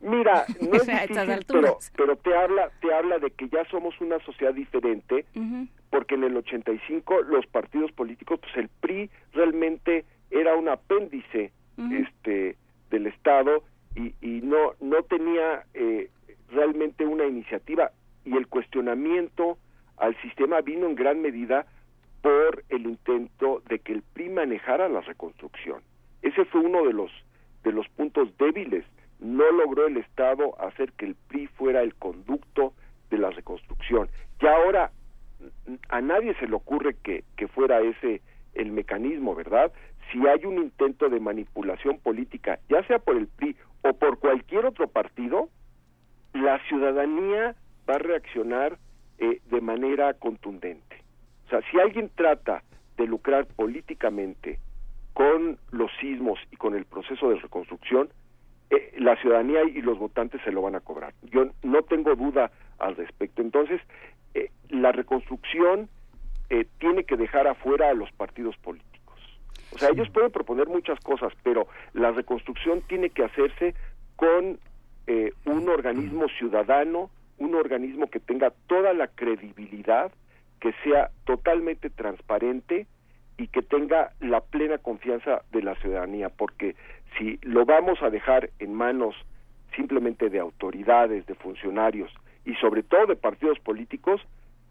[0.00, 4.18] Mira, no es difícil, pero, pero te habla, te habla de que ya somos una
[4.24, 5.24] sociedad diferente,
[5.90, 11.52] porque en el 85 los partidos políticos, pues el PRI realmente era un apéndice
[11.92, 12.56] este
[12.90, 13.62] del Estado
[13.94, 16.10] y, y no no tenía eh,
[16.50, 17.90] realmente una iniciativa
[18.24, 19.56] y el cuestionamiento
[20.00, 21.66] al sistema vino en gran medida
[22.22, 25.82] por el intento de que el PRI manejara la reconstrucción.
[26.22, 27.10] Ese fue uno de los
[27.62, 28.84] de los puntos débiles.
[29.20, 32.72] No logró el Estado hacer que el PRI fuera el conducto
[33.10, 34.08] de la reconstrucción.
[34.40, 34.90] Y ahora
[35.88, 38.22] a nadie se le ocurre que, que fuera ese
[38.54, 39.72] el mecanismo, ¿verdad?
[40.10, 44.64] Si hay un intento de manipulación política, ya sea por el PRI o por cualquier
[44.66, 45.50] otro partido,
[46.32, 47.54] la ciudadanía
[47.88, 48.78] va a reaccionar
[49.20, 50.96] eh, de manera contundente.
[51.46, 52.62] O sea, si alguien trata
[52.96, 54.58] de lucrar políticamente
[55.12, 58.08] con los sismos y con el proceso de reconstrucción,
[58.70, 61.14] eh, la ciudadanía y los votantes se lo van a cobrar.
[61.22, 63.42] Yo no tengo duda al respecto.
[63.42, 63.80] Entonces,
[64.34, 65.88] eh, la reconstrucción
[66.50, 68.90] eh, tiene que dejar afuera a los partidos políticos.
[69.72, 73.74] O sea, ellos pueden proponer muchas cosas, pero la reconstrucción tiene que hacerse
[74.16, 74.58] con
[75.06, 77.10] eh, un organismo ciudadano,
[77.40, 80.12] un organismo que tenga toda la credibilidad,
[80.60, 82.86] que sea totalmente transparente
[83.38, 86.76] y que tenga la plena confianza de la ciudadanía, porque
[87.18, 89.16] si lo vamos a dejar en manos
[89.74, 92.12] simplemente de autoridades, de funcionarios
[92.44, 94.20] y sobre todo de partidos políticos,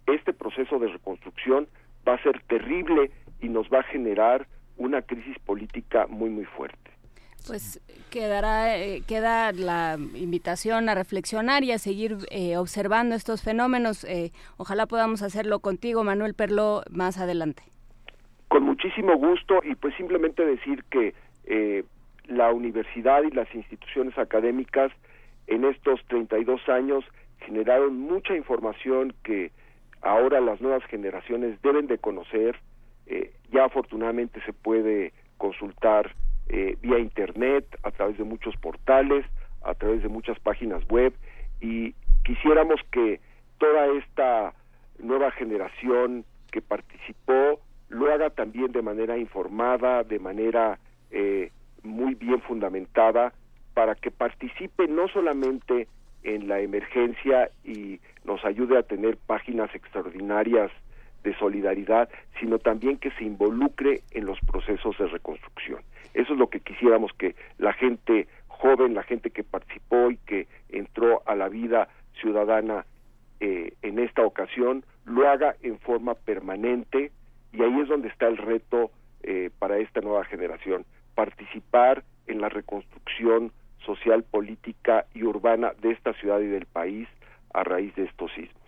[0.06, 1.68] este proceso de reconstrucción
[2.08, 3.12] va a ser terrible
[3.42, 4.48] y nos va a generar
[4.78, 6.89] una crisis política muy muy fuerte.
[7.48, 14.04] Pues quedará, eh, queda la invitación a reflexionar y a seguir eh, observando estos fenómenos.
[14.04, 17.64] Eh, ojalá podamos hacerlo contigo, Manuel Perló, más adelante.
[18.48, 21.14] Con muchísimo gusto y pues simplemente decir que
[22.28, 24.92] la universidad y las instituciones académicas
[25.48, 27.04] en estos 32 años
[27.40, 29.52] generaron mucha información que
[30.04, 32.56] ahora las nuevas generaciones deben de conocer.
[33.52, 36.14] ya afortunadamente se puede consultar
[36.50, 39.26] eh, vía internet, a través de muchos portales,
[39.64, 41.14] a través de muchas páginas web
[41.62, 41.94] y
[42.24, 43.20] quisiéramos que
[43.58, 44.54] toda esta
[45.00, 50.80] nueva generación que participó lo haga también de manera informada, de manera
[51.12, 51.52] eh,
[51.84, 53.34] muy bien fundamentada,
[53.74, 55.88] para que participe no solamente
[56.24, 60.72] en la emergencia y nos ayude a tener páginas extraordinarias
[61.24, 65.82] de solidaridad, sino también que se involucre en los procesos de reconstrucción.
[66.14, 70.48] Eso es lo que quisiéramos que la gente joven, la gente que participó y que
[70.70, 71.88] entró a la vida
[72.20, 72.86] ciudadana
[73.40, 77.12] eh, en esta ocasión, lo haga en forma permanente
[77.54, 78.92] y ahí es donde está el reto
[79.24, 80.86] eh, para esta nueva generación,
[81.16, 83.52] participar en la reconstrucción
[83.86, 87.08] social, política y urbana de esta ciudad y del país
[87.54, 88.59] a raíz de estos sismos.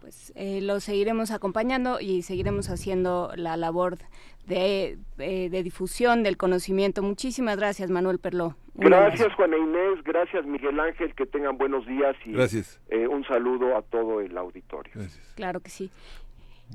[0.00, 3.98] Pues eh, lo seguiremos acompañando y seguiremos haciendo la labor
[4.46, 7.02] de, eh, de difusión del conocimiento.
[7.02, 8.56] Muchísimas gracias, Manuel Perló.
[8.74, 10.02] gracias, Juana Inés.
[10.04, 11.14] Gracias, Miguel Ángel.
[11.14, 12.80] Que tengan buenos días y gracias.
[12.88, 14.92] Eh, un saludo a todo el auditorio.
[14.94, 15.32] Gracias.
[15.36, 15.90] Claro que sí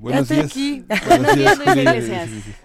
[0.01, 0.85] ya estoy aquí.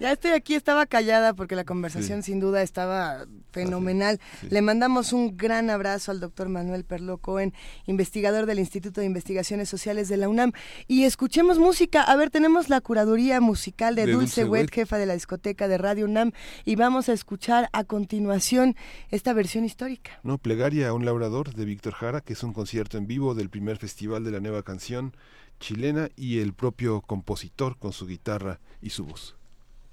[0.01, 4.21] Ya estoy aquí, estaba callada porque la conversación sin duda estaba fenomenal.
[4.49, 7.53] Le mandamos un gran abrazo al doctor Manuel Perlo Cohen,
[7.87, 10.53] investigador del Instituto de Investigaciones Sociales de la UNAM.
[10.87, 12.03] Y escuchemos música.
[12.03, 16.07] A ver, tenemos la curaduría musical de, Dulce, Wet, jefa de la discoteca de Radio
[16.07, 16.33] UNAM,
[16.65, 18.77] y vamos a escuchar a continuación
[19.11, 20.19] esta versión histórica.
[20.23, 23.51] No, Plegaria a un labrador de Víctor Jara, que es un concierto en vivo del
[23.51, 25.15] primer festival de la nueva canción
[25.61, 29.37] chilena y el propio compositor con su guitarra y su voz.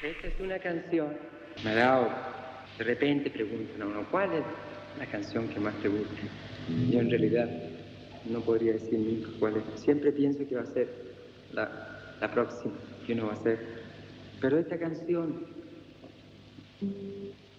[0.01, 1.15] Esta es una canción.
[1.63, 2.09] Dado,
[2.77, 4.43] de repente preguntan a uno, ¿cuál es
[4.97, 6.15] la canción que más te gusta?
[6.89, 7.49] Yo en realidad
[8.25, 9.79] no podría decir nunca cuál es.
[9.79, 10.87] Siempre pienso que va a ser
[11.51, 12.73] la, la próxima
[13.05, 13.59] que uno va a hacer.
[14.39, 15.45] Pero esta canción,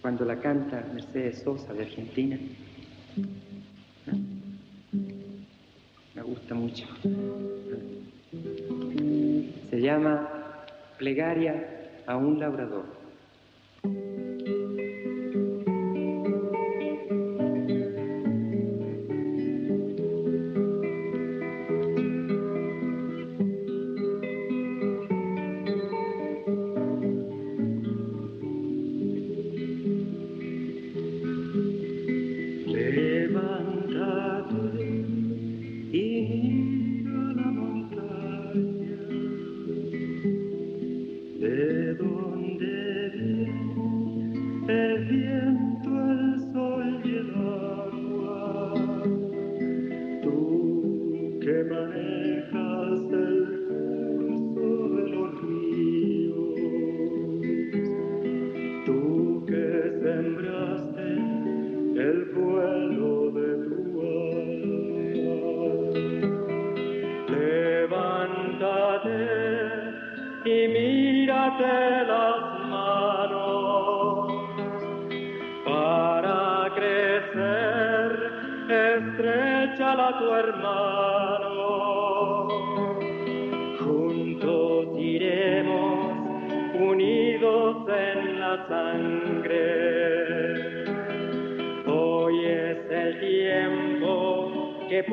[0.01, 2.39] cuando la canta Mercedes Sosa de Argentina,
[6.15, 6.85] me gusta mucho.
[9.69, 10.27] Se llama
[10.97, 12.85] Plegaria a un labrador.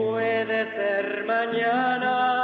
[0.07, 2.37] Puede ser mañana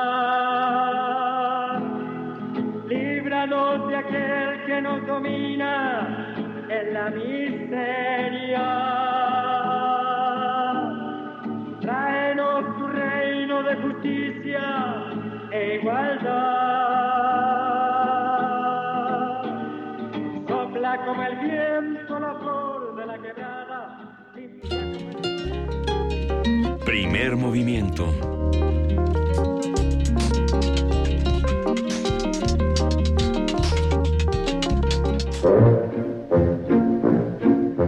[3.88, 6.34] de aquel que nos domina
[6.68, 9.11] en la miseria.
[27.12, 28.06] Primer movimiento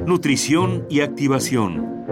[0.04, 2.04] Nutrición y activación.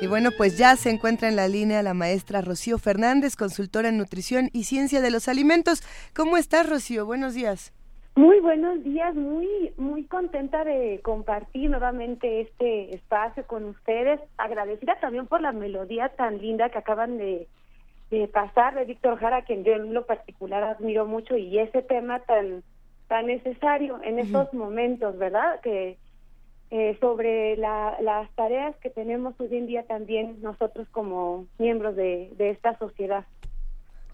[0.00, 3.98] Y bueno, pues ya se encuentra en la línea la maestra Rocío Fernández, consultora en
[3.98, 5.82] nutrición y ciencia de los alimentos.
[6.14, 7.04] ¿Cómo estás, Rocío?
[7.04, 7.74] Buenos días.
[8.16, 15.26] Muy buenos días, muy muy contenta de compartir nuevamente este espacio con ustedes, agradecida también
[15.26, 17.48] por la melodía tan linda que acaban de,
[18.10, 22.20] de pasar de Víctor Jara, quien yo en lo particular admiro mucho y ese tema
[22.20, 22.62] tan
[23.08, 25.60] tan necesario en estos momentos, ¿verdad?
[25.60, 25.98] Que
[26.70, 32.78] eh, sobre las tareas que tenemos hoy en día también nosotros como miembros de, esta
[32.78, 33.24] sociedad.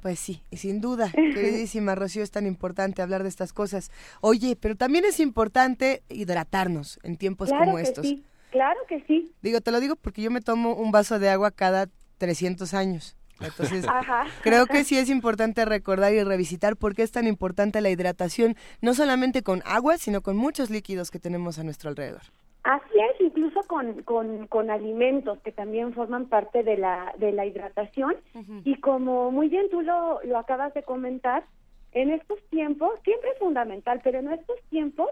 [0.00, 3.90] Pues sí, y sin duda, queridísima Rocío, es tan importante hablar de estas cosas.
[4.20, 8.06] Oye, pero también es importante hidratarnos en tiempos como estos.
[8.06, 9.32] Sí, claro que sí.
[9.42, 11.88] Digo, te lo digo porque yo me tomo un vaso de agua cada
[12.18, 13.16] 300 años.
[13.40, 13.86] Entonces,
[14.42, 18.56] creo que sí es importante recordar y revisitar por qué es tan importante la hidratación,
[18.80, 22.22] no solamente con agua, sino con muchos líquidos que tenemos a nuestro alrededor.
[22.62, 27.46] Así es, incluso con, con, con alimentos que también forman parte de la, de la
[27.46, 28.16] hidratación.
[28.64, 31.44] Y como muy bien tú lo, lo acabas de comentar,
[31.92, 35.08] en estos tiempos, siempre es fundamental, pero en estos tiempos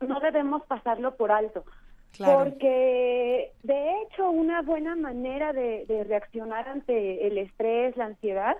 [0.00, 1.64] no debemos pasarlo por alto.
[2.18, 8.56] Porque de hecho una buena manera de, reaccionar ante el estrés, la ansiedad,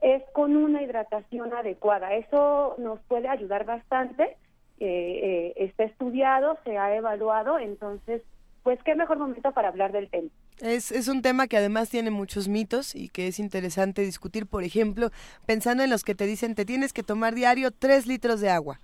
[0.00, 2.14] es con una hidratación adecuada.
[2.14, 4.36] Eso nos puede ayudar bastante.
[4.84, 8.20] Eh, eh, está estudiado, se ha evaluado, entonces,
[8.64, 10.28] pues qué mejor momento para hablar del tema.
[10.60, 14.64] Es, es un tema que además tiene muchos mitos y que es interesante discutir, por
[14.64, 15.12] ejemplo,
[15.46, 18.80] pensando en los que te dicen te tienes que tomar diario tres litros de agua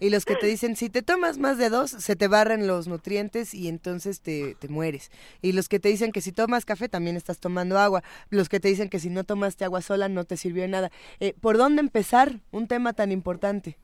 [0.00, 2.88] y los que te dicen si te tomas más de dos se te barren los
[2.88, 5.10] nutrientes y entonces te, te mueres
[5.42, 8.58] y los que te dicen que si tomas café también estás tomando agua, los que
[8.58, 10.90] te dicen que si no tomaste agua sola no te sirvió nada.
[11.20, 13.76] Eh, ¿Por dónde empezar un tema tan importante?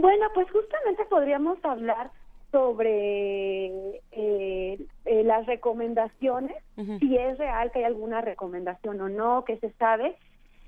[0.00, 2.10] Bueno, pues justamente podríamos hablar
[2.50, 3.66] sobre
[4.12, 6.56] eh, eh, las recomendaciones,
[6.98, 10.16] si es real que hay alguna recomendación o no, que se sabe.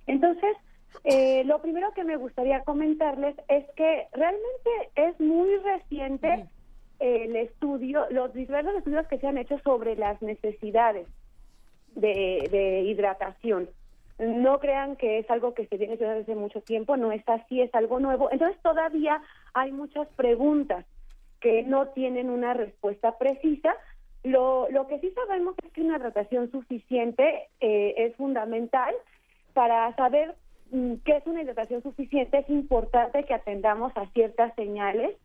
[0.07, 0.55] Entonces,
[1.05, 6.47] eh, lo primero que me gustaría comentarles es que realmente es muy reciente
[6.99, 11.09] el estudio, los diversos estudios que se han hecho sobre las necesidades
[11.95, 13.69] de, de hidratación.
[14.23, 17.61] No crean que es algo que se viene haciendo desde mucho tiempo, no es así,
[17.61, 18.31] es algo nuevo.
[18.31, 19.21] Entonces todavía
[19.53, 20.87] hay muchas preguntas
[21.41, 23.75] que no tienen una respuesta precisa.
[24.23, 28.95] Lo, lo que sí sabemos es que una hidratación suficiente eh, es fundamental
[29.55, 30.37] para saber
[30.71, 32.39] mm, qué es una hidratación suficiente.
[32.39, 35.17] Es importante que atendamos a ciertas señales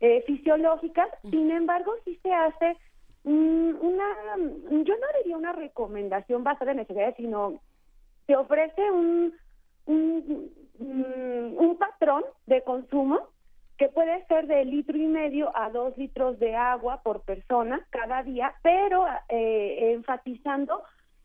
[0.00, 1.08] eh, fisiológicas.
[1.30, 2.76] Sin embargo, sí se hace
[3.22, 4.06] mm, una,
[4.70, 7.60] yo no diría una recomendación basada en necesidades, sino
[8.26, 9.34] se ofrece un,
[9.86, 13.28] un, mm, un patrón de consumo
[13.78, 18.22] que puede ser de litro y medio a dos litros de agua por persona cada
[18.22, 20.82] día, pero eh, enfatizando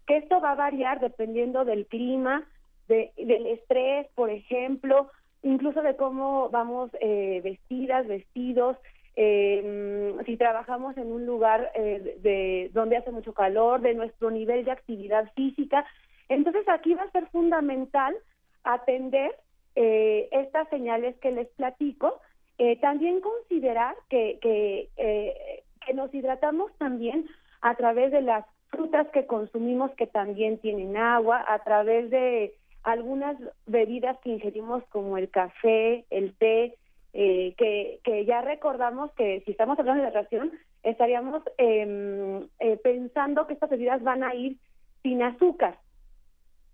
[0.08, 2.48] que esto va a variar dependiendo del clima,
[2.88, 5.10] de, del estrés, por ejemplo,
[5.43, 8.78] incluso de cómo vamos eh, vestidas, vestidos,
[9.16, 14.66] eh, si trabajamos en un lugar eh, de donde hace mucho calor, de nuestro nivel
[14.66, 15.86] de actividad física.
[16.30, 18.15] Entonces aquí va a ser fundamental
[18.63, 19.36] atender
[19.76, 22.19] eh, estas señales que les platico
[22.57, 27.28] eh, también considerar que, que, eh, que nos hidratamos también
[27.61, 32.53] a través de las frutas que consumimos que también tienen agua, a través de
[32.84, 36.78] algunas bebidas que ingerimos como el café, el té,
[37.13, 40.51] eh, que, que ya recordamos que si estamos hablando de hidratación,
[40.84, 42.47] estaríamos em,
[42.84, 44.57] pensando que estas bebidas van a ir
[45.03, 45.78] sin azúcar.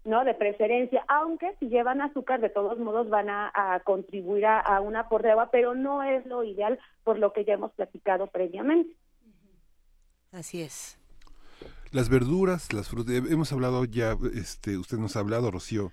[0.04, 0.24] ¿No?
[0.24, 5.10] De preferencia, aunque si llevan azúcar, de todos modos van a, contribuir a, a, una
[5.10, 8.96] por de agua, pero no es lo ideal por lo que ya hemos platicado previamente.
[10.32, 10.98] Así es.
[11.92, 15.92] Las verduras, las frutas, hemos hablado ya, este, usted nos ha hablado, Rocío,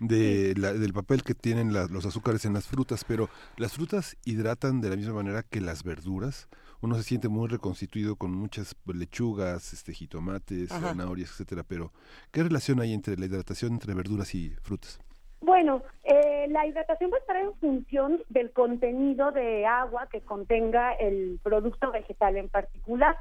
[0.00, 4.90] de del papel que tienen los azúcares en las frutas, pero las frutas hidratan de
[4.90, 6.48] la misma manera que las verduras.
[6.86, 11.64] Uno se siente muy reconstituido con muchas lechugas, este, jitomates, zanahorias, etcétera.
[11.66, 11.90] Pero
[12.30, 15.00] ¿qué relación hay entre la hidratación entre verduras y frutas?
[15.40, 20.92] Bueno, eh, la hidratación va a estar en función del contenido de agua que contenga
[20.92, 23.16] el producto vegetal en particular.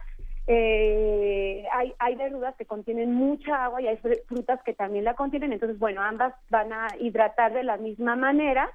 [0.46, 3.98] Eh, hay, hay verduras que contienen mucha agua y hay
[4.28, 8.70] frutas que también la contienen, entonces, bueno, ambas van a hidratar de la misma manera,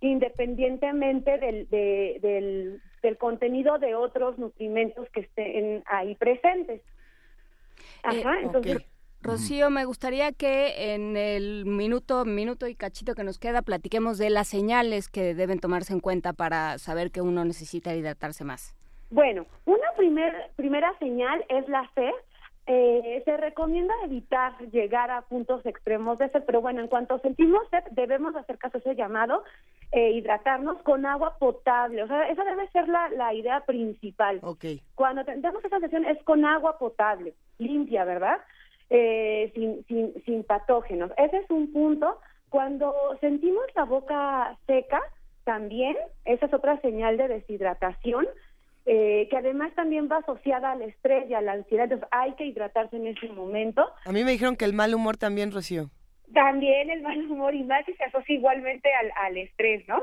[0.00, 6.80] independientemente del, del, del, contenido de otros nutrimentos que estén ahí presentes.
[6.80, 8.84] Eh, Ajá, entonces...
[9.22, 14.30] Rocío, me gustaría que en el minuto, minuto y cachito que nos queda platiquemos de
[14.30, 18.76] las señales que deben tomarse en cuenta para saber que uno necesita hidratarse más.
[19.10, 22.12] Bueno, una primer, primera señal es la sed.
[22.68, 27.62] Eh, se recomienda evitar llegar a puntos extremos de sed, pero bueno, en cuanto sentimos
[27.70, 29.44] sed, debemos hacer caso a ese llamado,
[29.92, 32.02] eh, hidratarnos con agua potable.
[32.02, 34.40] O sea, esa debe ser la, la idea principal.
[34.42, 34.82] Okay.
[34.96, 38.38] Cuando tenemos esa sesión es con agua potable, limpia, ¿verdad?
[38.90, 41.12] Eh, sin, sin, sin patógenos.
[41.16, 42.18] Ese es un punto.
[42.50, 45.00] Cuando sentimos la boca seca,
[45.44, 48.26] también, esa es otra señal de deshidratación.
[48.88, 52.46] Eh, que además también va asociada al estrés y a la ansiedad, entonces hay que
[52.46, 53.84] hidratarse en ese momento.
[54.04, 55.90] A mí me dijeron que el mal humor también, Rocío.
[56.32, 60.00] También el mal humor y más si se asocia igualmente al, al estrés, ¿no?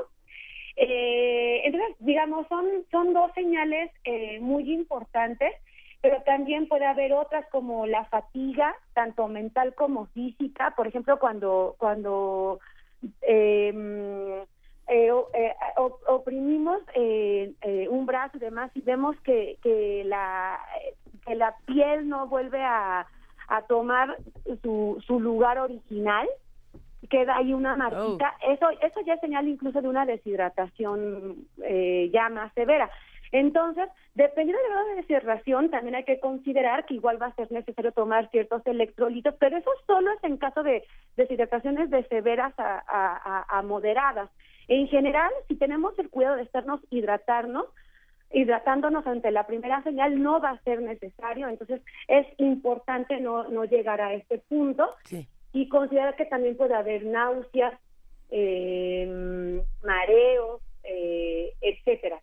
[0.76, 5.52] Eh, entonces, digamos, son, son dos señales eh, muy importantes,
[6.02, 11.74] pero también puede haber otras como la fatiga, tanto mental como física, por ejemplo, cuando,
[11.78, 12.60] cuando
[13.22, 14.44] eh,
[14.88, 15.54] eh, eh
[16.06, 20.60] oprimimos eh, eh, un brazo y demás y vemos que, que, la,
[21.26, 23.06] que la piel no vuelve a,
[23.48, 24.16] a tomar
[24.62, 26.28] su, su lugar original,
[27.08, 28.52] queda ahí una marquita, oh.
[28.52, 31.46] eso, eso ya es señal incluso de una deshidratación
[32.12, 32.90] ya más severa.
[33.32, 37.50] Entonces, dependiendo del grado de deshidratación, también hay que considerar que igual va a ser
[37.50, 40.84] necesario tomar ciertos electrolitos, pero eso solo es en caso de
[41.16, 44.30] deshidrataciones de severas a, a, a moderadas.
[44.68, 47.66] En general, si tenemos el cuidado de estarnos hidratarnos,
[48.32, 53.64] hidratándonos ante la primera señal no va a ser necesario, entonces es importante no, no
[53.64, 54.90] llegar a este punto.
[55.52, 57.78] Y considerar que también puede haber náuseas,
[58.30, 62.20] eh, mareos, eh, etcétera.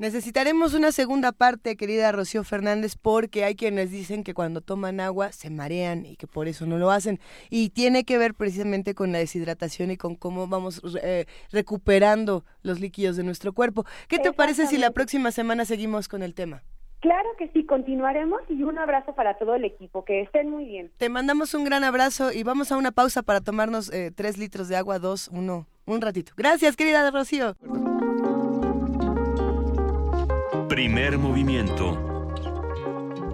[0.00, 5.30] Necesitaremos una segunda parte, querida Rocío Fernández, porque hay quienes dicen que cuando toman agua
[5.30, 7.20] se marean y que por eso no lo hacen.
[7.50, 12.80] Y tiene que ver precisamente con la deshidratación y con cómo vamos eh, recuperando los
[12.80, 13.84] líquidos de nuestro cuerpo.
[14.08, 16.62] ¿Qué te parece si la próxima semana seguimos con el tema?
[17.00, 20.90] Claro que sí, continuaremos y un abrazo para todo el equipo, que estén muy bien.
[20.96, 24.68] Te mandamos un gran abrazo y vamos a una pausa para tomarnos eh, tres litros
[24.68, 26.32] de agua, dos, uno, un ratito.
[26.38, 27.54] Gracias, querida Rocío.
[30.70, 31.98] Primer movimiento.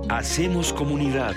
[0.09, 1.35] Hacemos comunidad.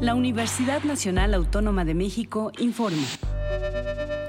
[0.00, 3.06] La Universidad Nacional Autónoma de México informa.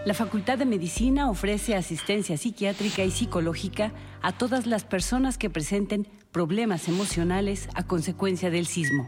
[0.05, 3.91] La Facultad de Medicina ofrece asistencia psiquiátrica y psicológica
[4.21, 9.07] a todas las personas que presenten problemas emocionales a consecuencia del sismo.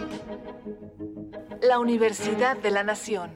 [1.61, 3.29] la Universidad de la Nación.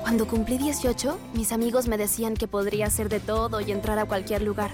[0.00, 4.04] Cuando cumplí 18, mis amigos me decían que podría hacer de todo y entrar a
[4.04, 4.72] cualquier lugar.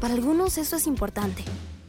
[0.00, 1.42] Para algunos eso es importante.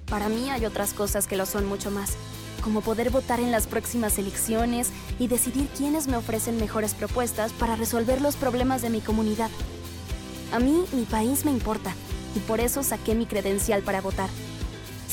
[0.08, 2.18] Para mí hay otras cosas que lo son mucho más,
[2.64, 7.76] como poder votar en las próximas elecciones y decidir quiénes me ofrecen mejores propuestas para
[7.76, 9.52] resolver los problemas de mi comunidad.
[10.52, 11.94] A mí mi país me importa
[12.36, 14.30] y por eso saqué mi credencial para votar.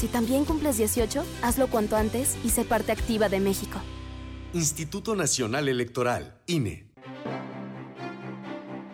[0.01, 3.79] Si también cumples 18, hazlo cuanto antes y sé parte activa de México.
[4.55, 6.87] Instituto Nacional Electoral, INE.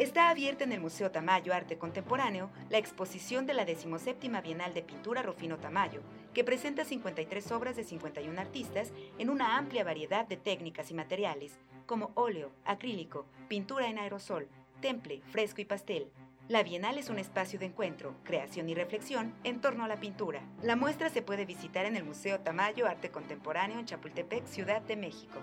[0.01, 4.83] Está abierta en el Museo Tamayo Arte Contemporáneo la exposición de la 17 Bienal de
[4.83, 6.01] Pintura Rufino Tamayo,
[6.35, 11.53] que presenta 53 obras de 51 artistas en una amplia variedad de técnicas y materiales,
[11.87, 14.49] como óleo, acrílico, pintura en aerosol,
[14.81, 16.11] temple, fresco y pastel,
[16.49, 20.41] la Bienal es un espacio de encuentro, creación y reflexión en torno a la pintura.
[20.63, 24.97] La muestra se puede visitar en el Museo Tamayo Arte Contemporáneo en Chapultepec, Ciudad de
[24.97, 25.41] México.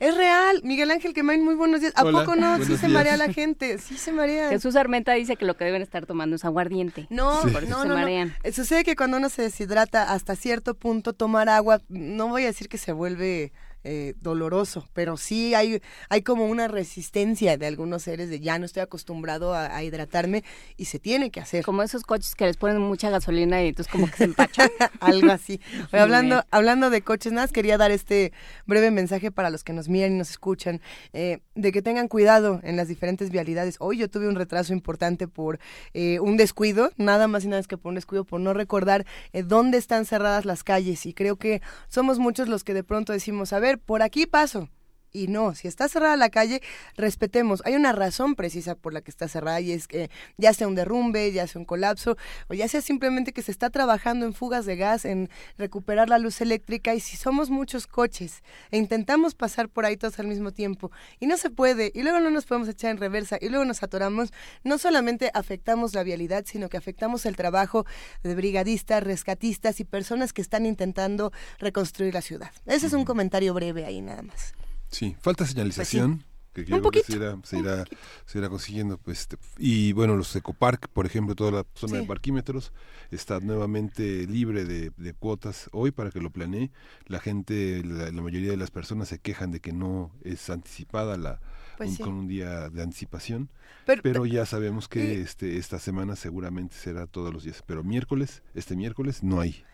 [0.00, 1.92] Es real, Miguel Ángel Quemain, muy buenos días.
[1.96, 2.62] ¿A poco no?
[2.64, 4.48] Sí se marea la gente, sí se marea.
[4.48, 7.06] Jesús Armenta dice que lo que deben estar tomando es aguardiente.
[7.10, 8.34] No, no, no, marean.
[8.42, 12.46] Eh, sucede que cuando uno se deshidrata hasta cierto punto tomar agua, no voy a
[12.46, 13.52] decir que se vuelve
[13.86, 18.64] eh, doloroso, pero sí hay, hay como una resistencia de algunos seres de ya no
[18.64, 20.42] estoy acostumbrado a, hidratarme
[20.78, 21.64] y se tiene que hacer.
[21.64, 24.70] Como esos coches que les ponen mucha gasolina y entonces como que se empachan.
[25.00, 25.60] Algo así.
[25.92, 28.32] hablando, hablando de coches, nada, quería dar este
[28.64, 30.80] breve mensaje para los que nos miran y nos escuchan,
[31.12, 33.76] eh, de que tengan cuidado en las diferentes vialidades.
[33.80, 35.58] Hoy yo tuve un retraso importante por
[35.92, 39.04] eh, un descuido, nada más y nada más que por un descuido, por no recordar
[39.32, 43.52] dónde están cerradas las calles y creo que somos muchos los que de pronto decimos,
[43.52, 44.68] a ver, por aquí paso.
[45.16, 46.60] Y no, si está cerrada la calle,
[46.96, 47.62] respetemos.
[47.64, 50.74] Hay una razón precisa por la que está cerrada y es que ya sea un
[50.74, 52.16] derrumbe, ya sea un colapso,
[52.48, 56.18] o ya sea simplemente que se está trabajando en fugas de gas, en recuperar la
[56.18, 56.96] luz eléctrica.
[56.96, 58.42] Y si somos muchos coches
[58.72, 60.90] e intentamos pasar por ahí todos al mismo tiempo
[61.20, 63.84] y no se puede, y luego no nos podemos echar en reversa y luego nos
[63.84, 64.32] atoramos,
[64.64, 67.86] no solamente afectamos la vialidad, sino que afectamos el trabajo
[68.24, 72.50] de brigadistas, rescatistas y personas que están intentando reconstruir la ciudad.
[72.66, 74.54] Ese es un comentario breve ahí nada más.
[74.90, 76.24] Sí, falta señalización.
[76.54, 77.84] Que creo que se irá, se, irá,
[78.26, 78.96] se irá, consiguiendo.
[78.96, 82.72] Pues, este, y bueno, los ecopark, por ejemplo, toda la zona de parquímetros
[83.10, 86.70] está nuevamente libre de, cuotas hoy para que lo planee.
[87.06, 91.40] La gente, la, mayoría de las personas se quejan de que no es anticipada la,
[91.76, 93.50] pues con un día de anticipación.
[93.84, 97.64] Pero, ya sabemos que este, esta semana seguramente será todos los días.
[97.66, 99.64] Pero miércoles, este miércoles, no hay.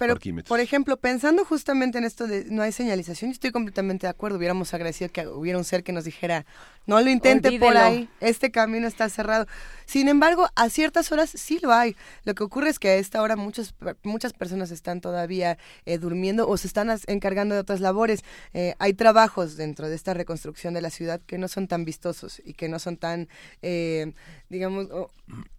[0.00, 0.16] Pero,
[0.48, 4.38] por ejemplo, pensando justamente en esto de no hay señalización, yo estoy completamente de acuerdo.
[4.38, 6.46] Hubiéramos agradecido que hubiera un ser que nos dijera,
[6.86, 9.46] no lo intente por ahí, este camino está cerrado.
[9.84, 11.96] Sin embargo, a ciertas horas sí lo hay.
[12.24, 16.48] Lo que ocurre es que a esta hora muchas, muchas personas están todavía eh, durmiendo
[16.48, 18.24] o se están encargando de otras labores.
[18.54, 22.40] Eh, hay trabajos dentro de esta reconstrucción de la ciudad que no son tan vistosos
[22.44, 23.28] y que no son tan,
[23.60, 24.14] eh,
[24.48, 24.88] digamos,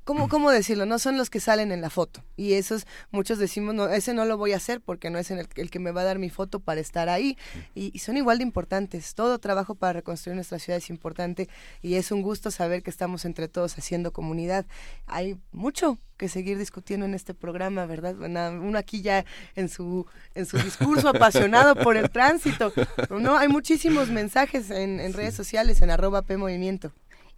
[0.03, 0.85] ¿cómo, ¿cómo decirlo?
[0.85, 2.23] No son los que salen en la foto.
[2.35, 5.47] Y esos muchos decimos, no, ese no lo voy a hacer porque no es el,
[5.55, 7.37] el que me va a dar mi foto para estar ahí.
[7.75, 9.13] Y, son igual de importantes.
[9.15, 11.49] Todo trabajo para reconstruir nuestra ciudad es importante
[11.81, 14.65] y es un gusto saber que estamos entre todos haciendo comunidad.
[15.07, 18.15] Hay mucho que seguir discutiendo en este programa, ¿verdad?
[18.15, 19.25] Uno aquí ya
[19.55, 20.05] en su,
[20.35, 22.71] en su discurso apasionado por el tránsito.
[23.09, 26.91] No, hay muchísimos mensajes en, en redes sociales, en arroba P Movimiento.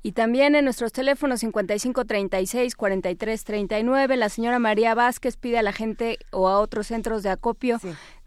[0.06, 6.20] Y también en nuestros teléfonos 5536 4339, la señora María Vázquez pide a la gente
[6.32, 7.80] o a otros centros de acopio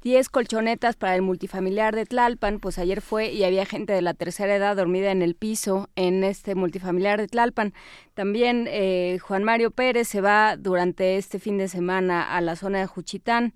[0.03, 4.15] 10 colchonetas para el multifamiliar de Tlalpan, pues ayer fue y había gente de la
[4.15, 7.75] tercera edad dormida en el piso en este multifamiliar de Tlalpan.
[8.15, 12.79] También eh, Juan Mario Pérez se va durante este fin de semana a la zona
[12.79, 13.53] de Juchitán.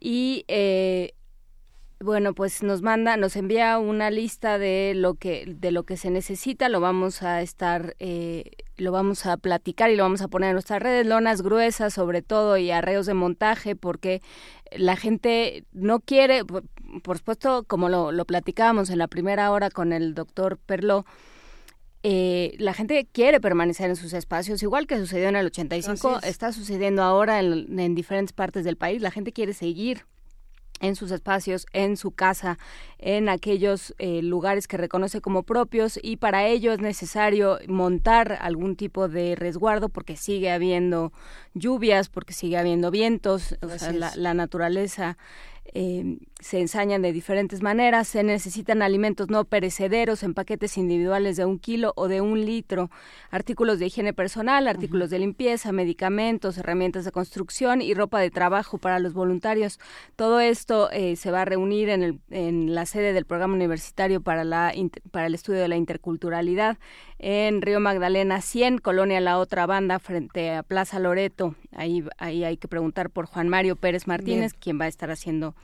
[0.00, 1.12] Y eh,
[2.02, 6.10] bueno, pues nos manda, nos envía una lista de lo que de lo que se
[6.10, 6.70] necesita.
[6.70, 10.54] Lo vamos a estar, eh, lo vamos a platicar y lo vamos a poner en
[10.54, 14.22] nuestras redes, lonas gruesas sobre todo y arreos de montaje, porque
[14.72, 19.92] la gente no quiere, por, supuesto, como lo, lo platicábamos en la primera hora con
[19.92, 21.04] el doctor Perló.
[22.02, 26.50] Eh, la gente quiere permanecer en sus espacios, igual que sucedió en el 85, está
[26.50, 29.02] sucediendo ahora en, en diferentes partes del país.
[29.02, 30.06] La gente quiere seguir
[30.80, 32.58] en sus espacios, en su casa,
[32.98, 38.76] en aquellos eh, lugares que reconoce como propios y para ello es necesario montar algún
[38.76, 41.12] tipo de resguardo porque sigue habiendo
[41.54, 45.16] lluvias, porque sigue habiendo vientos, o sea, la, la naturaleza
[45.72, 51.44] eh, se ensañan de diferentes maneras, se necesitan alimentos no perecederos en paquetes individuales de
[51.44, 52.90] un kilo o de un litro,
[53.30, 58.78] artículos de higiene personal, artículos de limpieza, medicamentos, herramientas de construcción y ropa de trabajo
[58.78, 59.78] para los voluntarios.
[60.16, 64.20] Todo esto eh, se va a reunir en, el, en, la sede del programa universitario
[64.20, 64.72] para, la,
[65.10, 66.78] para el estudio de la interculturalidad
[67.18, 71.54] en Río Magdalena 100, Colonia La Otra Banda, frente a Plaza Loreto.
[71.72, 75.54] Ahí, ahí hay que preguntar por Juan Mario Pérez Martínez, quien va a estar haciendo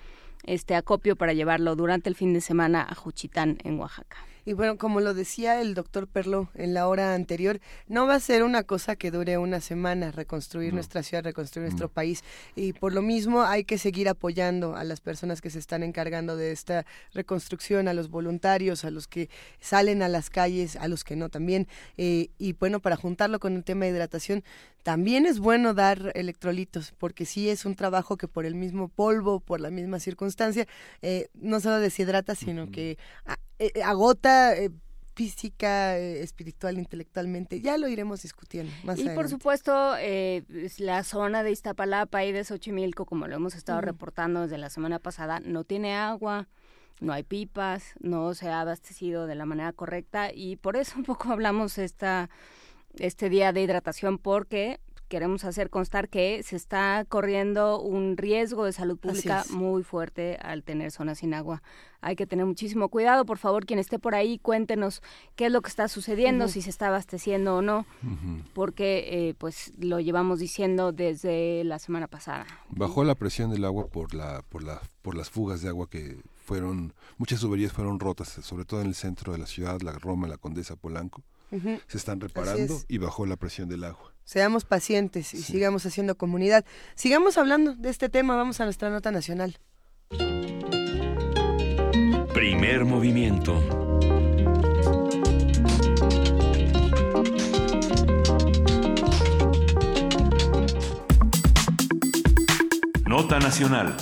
[0.47, 4.17] este acopio para llevarlo durante el fin de semana a Juchitán, en Oaxaca.
[4.49, 8.21] Y bueno, como lo decía el doctor Perlo en la hora anterior, no va a
[8.21, 12.23] ser una cosa que dure una semana reconstruir nuestra ciudad, reconstruir nuestro país.
[12.55, 16.37] Y por lo mismo hay que seguir apoyando a las personas que se están encargando
[16.37, 19.29] de esta reconstrucción, a los voluntarios, a los que
[19.59, 21.67] salen a las calles, a los que no también.
[21.97, 24.45] Eh, y bueno, para juntarlo con el tema de hidratación,
[24.87, 29.41] también es bueno dar electrolitos, porque sí es un trabajo que por el mismo polvo,
[29.41, 30.69] por la misma circunstancia,
[31.03, 32.97] eh, no solo deshidrata, sino que
[33.59, 34.71] eh, eh, agota eh,
[35.17, 37.61] física, espiritual, intelectualmente.
[37.61, 39.97] Ya lo iremos discutiendo más Y por supuesto,
[40.79, 45.01] la zona de Iztapalapa y de Xochimilco, como lo hemos estado reportando desde la semana
[45.01, 46.47] pasada, no tiene agua,
[47.01, 51.03] no hay pipas, no se ha abastecido de la manera correcta y por eso un
[51.03, 52.31] poco hablamos esta
[52.99, 58.73] este día de hidratación porque queremos hacer constar que se está corriendo un riesgo de
[58.73, 61.63] salud pública muy fuerte al tener zonas sin agua.
[62.01, 63.25] Hay que tener muchísimo cuidado.
[63.25, 65.03] Por favor, quien esté por ahí, cuéntenos
[65.35, 67.87] qué es lo que está sucediendo, si se está abasteciendo o no,
[68.55, 72.47] porque eh, pues lo llevamos diciendo desde la semana pasada.
[72.71, 76.19] Bajó la presión del agua por la por la por las fugas de agua que
[76.45, 80.29] fueron muchas tuberías fueron rotas, sobre todo en el centro de la ciudad, la Roma,
[80.29, 81.23] la Condesa, Polanco.
[81.87, 84.13] Se están reparando y bajó la presión del agua.
[84.25, 86.65] Seamos pacientes y sigamos haciendo comunidad.
[86.97, 89.59] Sigamos hablando de este tema, vamos a nuestra nota nacional.
[92.35, 93.63] Primer movimiento.
[103.07, 103.97] Nota nacional.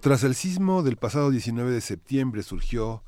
[0.00, 3.02] Tras el sismo del pasado 19 de septiembre surgió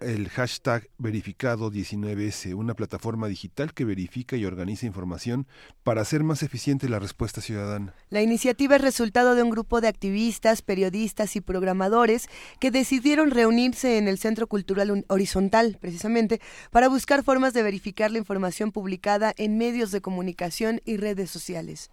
[0.00, 5.46] el hashtag verificado 19S, una plataforma digital que verifica y organiza información
[5.82, 7.94] para hacer más eficiente la respuesta ciudadana.
[8.08, 12.28] La iniciativa es resultado de un grupo de activistas, periodistas y programadores
[12.58, 16.40] que decidieron reunirse en el Centro Cultural Horizontal, precisamente,
[16.70, 21.90] para buscar formas de verificar la información publicada en medios de comunicación y redes sociales.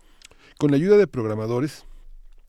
[0.57, 1.85] Con la ayuda de programadores,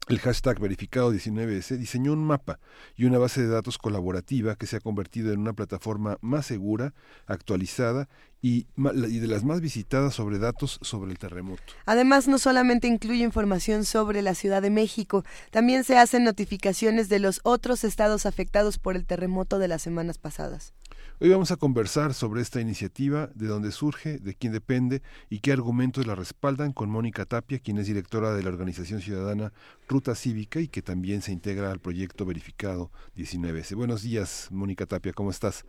[0.09, 2.59] el hashtag verificado 19S diseñó un mapa
[2.97, 6.95] y una base de datos colaborativa que se ha convertido en una plataforma más segura,
[7.27, 8.09] actualizada
[8.41, 11.63] y, y, de las más visitadas sobre datos sobre el terremoto.
[11.87, 17.19] Además, no solamente incluye información sobre la Ciudad de México, también se hacen notificaciones de
[17.19, 20.73] los otros estados afectados por el terremoto de las semanas pasadas.
[21.21, 25.51] Hoy vamos a conversar sobre esta iniciativa, de dónde surge, de quién depende y qué
[25.51, 29.53] argumentos la respaldan con Mónica Tapia, quien es directora de la organización ciudadana
[29.89, 33.75] Ruta Cívica y que también se integra al proyecto verificado 19S.
[33.75, 35.67] Buenos días, Mónica Tapia, ¿cómo estás?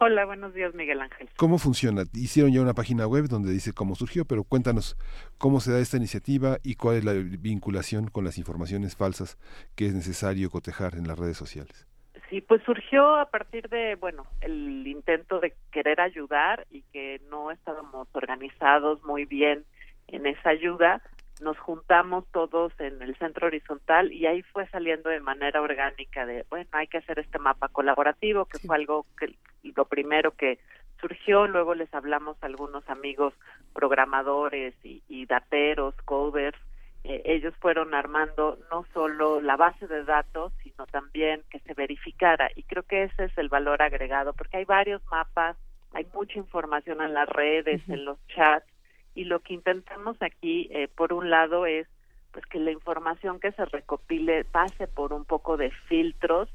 [0.00, 1.30] Hola, buenos días, Miguel Ángel.
[1.36, 2.04] ¿Cómo funciona?
[2.12, 4.98] Hicieron ya una página web donde dice cómo surgió, pero cuéntanos
[5.38, 9.38] cómo se da esta iniciativa y cuál es la vinculación con las informaciones falsas
[9.76, 11.89] que es necesario cotejar en las redes sociales.
[12.30, 17.50] Sí, pues surgió a partir de, bueno, el intento de querer ayudar y que no
[17.50, 19.64] estábamos organizados muy bien
[20.06, 21.02] en esa ayuda.
[21.40, 26.46] Nos juntamos todos en el centro horizontal y ahí fue saliendo de manera orgánica de,
[26.48, 29.34] bueno, hay que hacer este mapa colaborativo, que fue algo que
[29.76, 30.60] lo primero que
[31.00, 31.48] surgió.
[31.48, 33.34] Luego les hablamos a algunos amigos
[33.72, 36.58] programadores y, y dateros, coders,
[37.04, 42.50] eh, ellos fueron armando no solo la base de datos, sino también que se verificara.
[42.54, 45.56] Y creo que ese es el valor agregado, porque hay varios mapas,
[45.92, 48.66] hay mucha información en las redes, en los chats,
[49.14, 51.86] y lo que intentamos aquí, eh, por un lado, es
[52.32, 56.48] pues que la información que se recopile pase por un poco de filtros,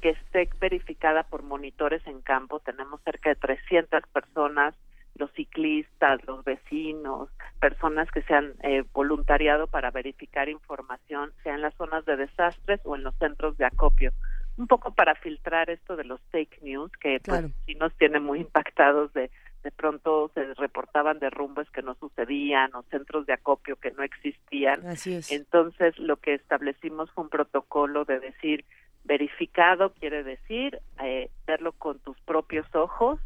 [0.00, 2.60] que esté verificada por monitores en campo.
[2.60, 4.74] Tenemos cerca de 300 personas
[5.20, 7.28] los ciclistas, los vecinos,
[7.60, 12.80] personas que se han eh, voluntariado para verificar información, sea en las zonas de desastres
[12.84, 14.12] o en los centros de acopio.
[14.56, 18.40] un poco para filtrar esto de los fake news, que pues sí nos tiene muy
[18.40, 19.30] impactados de
[19.62, 24.86] de pronto se reportaban derrumbes que no sucedían o centros de acopio que no existían.
[24.86, 25.30] Así es.
[25.30, 28.64] Entonces, lo que establecimos fue un protocolo de decir,
[29.04, 33.18] verificado quiere decir eh, verlo con tus propios ojos,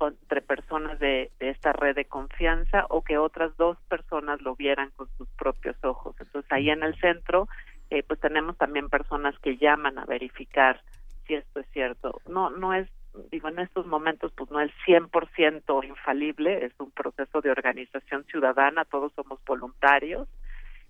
[0.00, 4.90] entre personas de, de, esta red de confianza o que otras dos personas lo vieran
[4.96, 6.14] con sus propios ojos.
[6.20, 7.48] Entonces, ahí en el centro,
[7.90, 10.80] eh, pues tenemos también personas que llaman a verificar
[11.26, 12.20] si esto es cierto.
[12.28, 12.88] No, no es
[13.30, 18.84] digo, en estos momentos pues no es 100% infalible, es un proceso de organización ciudadana,
[18.84, 20.28] todos somos voluntarios,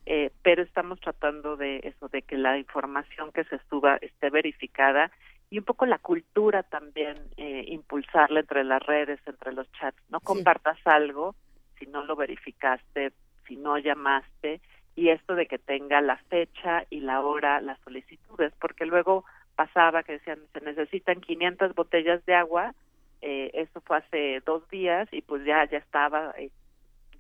[0.07, 5.11] eh, pero estamos tratando de eso, de que la información que se suba esté verificada
[5.51, 10.21] y un poco la cultura también, eh, impulsarla entre las redes, entre los chats, no
[10.21, 11.35] compartas algo
[11.79, 13.13] si no lo verificaste,
[13.47, 14.61] si no llamaste,
[14.95, 19.25] y esto de que tenga la fecha y la hora, las solicitudes, porque luego
[19.55, 22.75] pasaba que decían se necesitan 500 botellas de agua,
[23.21, 26.51] eh, eso fue hace dos días y pues ya ya estaba eh,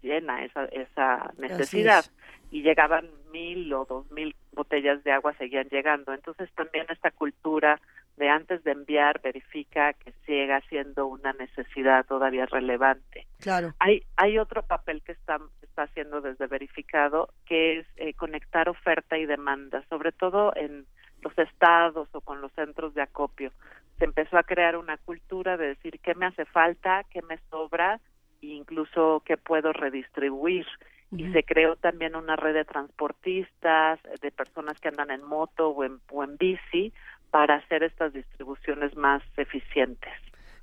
[0.06, 2.04] llena esa esa necesidad.
[2.50, 6.14] Y llegaban mil o dos mil botellas de agua seguían llegando.
[6.14, 7.80] Entonces también esta cultura
[8.16, 13.26] de antes de enviar verifica que siga siendo una necesidad todavía relevante.
[13.40, 13.74] Claro.
[13.78, 19.18] Hay hay otro papel que está está haciendo desde verificado que es eh, conectar oferta
[19.18, 20.86] y demanda sobre todo en
[21.20, 23.52] los estados o con los centros de acopio.
[23.98, 28.00] Se empezó a crear una cultura de decir qué me hace falta, qué me sobra
[28.40, 30.66] incluso qué puedo redistribuir.
[31.16, 35.84] Y se creó también una red de transportistas, de personas que andan en moto o
[35.84, 36.92] en, o en bici
[37.30, 40.12] para hacer estas distribuciones más eficientes.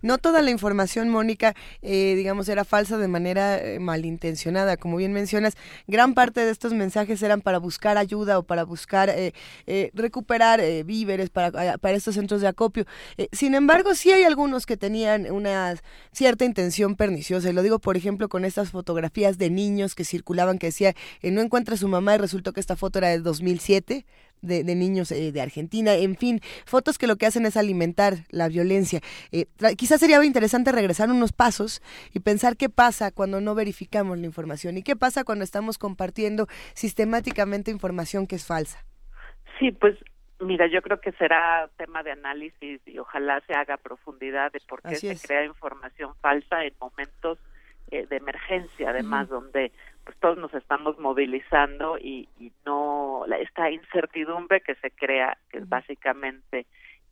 [0.04, 4.76] No toda la información, Mónica, eh, digamos, era falsa de manera eh, malintencionada.
[4.76, 5.54] Como bien mencionas,
[5.88, 9.32] gran parte de estos mensajes eran para buscar ayuda o para buscar eh,
[9.94, 12.86] recuperar víveres para, para estos centros de acopio.
[13.32, 15.76] sin embargo, sí hay algunos que tenían una
[16.12, 17.50] cierta intención perniciosa.
[17.50, 20.94] Y lo digo, por ejemplo, con estas fotografías de niños que circulaban que decía,
[21.24, 24.06] no encuentra a su mamá y resultó que esta foto era del 2007
[24.44, 28.48] de, niños eh, de Argentina, en fin, fotos que lo que hacen es alimentar la
[28.50, 29.00] violencia.
[29.32, 29.46] Eh,
[29.78, 31.82] quizás sería interesante regresar unos pasos
[32.14, 36.48] y pensar qué pasa cuando no verificamos la información y qué pasa cuando estamos compartiendo
[36.74, 38.86] sistemáticamente información que es falsa.
[39.60, 39.98] Sí, pues
[40.40, 44.82] Mira, yo creo que será tema de análisis y ojalá se haga profundidad de por
[44.82, 47.40] qué se crea información falsa en momentos
[47.92, 49.72] eh, de emergencia, además, donde
[50.04, 55.70] pues todos nos estamos movilizando y, y no esta incertidumbre que se crea que es
[55.70, 56.66] básicamente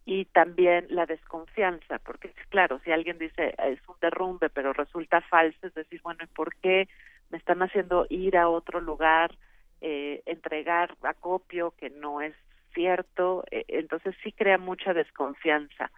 [0.06, 5.68] y también la desconfianza porque claro si alguien dice es un derrumbe pero resulta falso
[5.68, 6.88] es decir bueno ¿y por qué
[7.30, 9.32] me están haciendo ir a otro lugar
[9.80, 12.36] eh, entregar acopio que no es
[12.74, 15.92] cierto e, entonces sí crea mucha desconfianza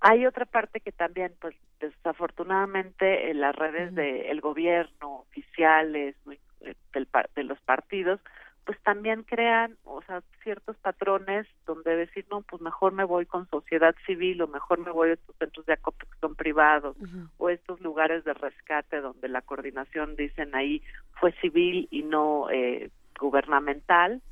[0.00, 6.16] hay otra parte que también, pues desafortunadamente, en las redes del gobierno, oficiales,
[6.62, 8.20] eh, del, de los partidos,
[8.64, 13.48] pues también crean, o sea, ciertos patrones donde decir, no, pues mejor me voy con
[13.48, 16.96] sociedad civil o mejor me voy a estos centros de acopio que son privados
[17.38, 20.82] o estos lugares de rescate donde la coordinación, dicen ahí,
[21.14, 24.22] fue civil y no eh, gubernamental.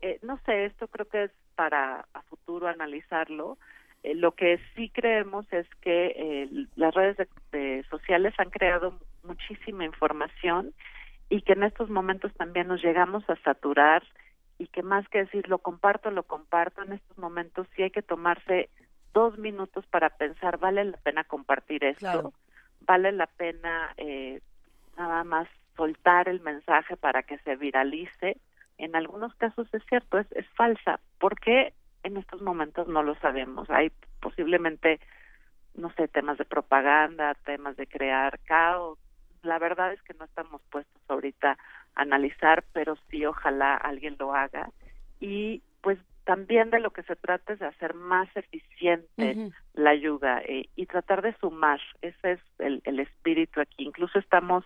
[0.00, 3.58] Eh, no sé, esto creo que es para a futuro analizarlo
[4.02, 7.16] eh, lo que sí creemos es que eh, las redes
[7.90, 10.72] sociales han creado muchísima información
[11.28, 14.02] y que en estos momentos también nos llegamos a saturar
[14.58, 18.02] y que más que decir lo comparto, lo comparto, en estos momentos sí hay que
[18.02, 18.70] tomarse
[19.12, 22.32] dos minutos para pensar, ¿vale la pena compartir esto?
[22.80, 24.40] ¿Vale la pena eh,
[24.96, 28.40] nada más soltar el mensaje para que se viralice?
[28.78, 31.00] En algunos casos es cierto, es, es falsa.
[31.18, 31.74] ¿Por qué?
[32.02, 33.68] En estos momentos no lo sabemos.
[33.70, 35.00] Hay posiblemente,
[35.74, 38.98] no sé, temas de propaganda, temas de crear caos.
[39.42, 41.52] La verdad es que no estamos puestos ahorita
[41.94, 44.70] a analizar, pero sí ojalá alguien lo haga.
[45.20, 50.40] Y pues también de lo que se trata es de hacer más eficiente la ayuda
[50.42, 51.80] eh, y tratar de sumar.
[52.02, 53.84] Ese es el, el espíritu aquí.
[53.84, 54.64] Incluso estamos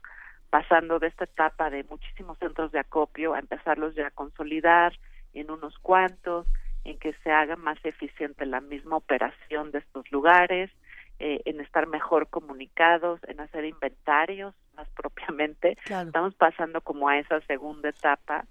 [0.51, 4.93] pasando de esta etapa de muchísimos centros de acopio a empezarlos ya a consolidar
[5.33, 6.47] en unos cuantos,
[6.85, 10.71] en que se haga más eficiente la misma operación de estos lugares,
[11.19, 15.77] eh, en estar mejor comunicados, en hacer inventarios más propiamente.
[15.85, 18.45] Estamos pasando como a esa segunda etapa.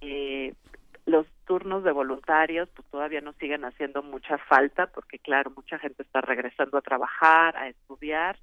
[0.00, 0.54] Eh,
[1.04, 6.02] los turnos de voluntarios pues todavía nos siguen haciendo mucha falta porque claro, mucha gente
[6.02, 8.38] está regresando a trabajar, a estudiar,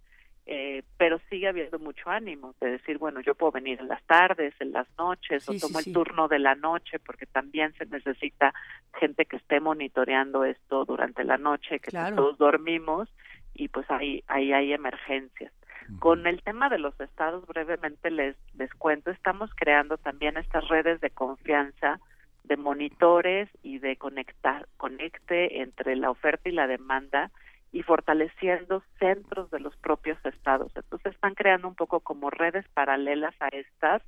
[0.52, 4.52] eh, pero sigue habiendo mucho ánimo de decir, bueno, yo puedo venir en las tardes,
[4.60, 8.52] en las noches, o tomo el turno de la noche, porque también se necesita
[9.00, 13.08] gente que esté monitoreando esto durante la noche, que todos dormimos,
[13.54, 15.54] y pues ahí, ahí hay emergencias.
[16.00, 21.00] Con el tema de los estados, brevemente les, les cuento, estamos creando también estas redes
[21.00, 22.00] de confianza
[22.46, 27.30] de monitores y de conectar, conecte entre la oferta y la demanda
[27.72, 30.72] y fortaleciendo centros de los propios estados.
[30.76, 34.02] Entonces están creando un poco como redes paralelas a estas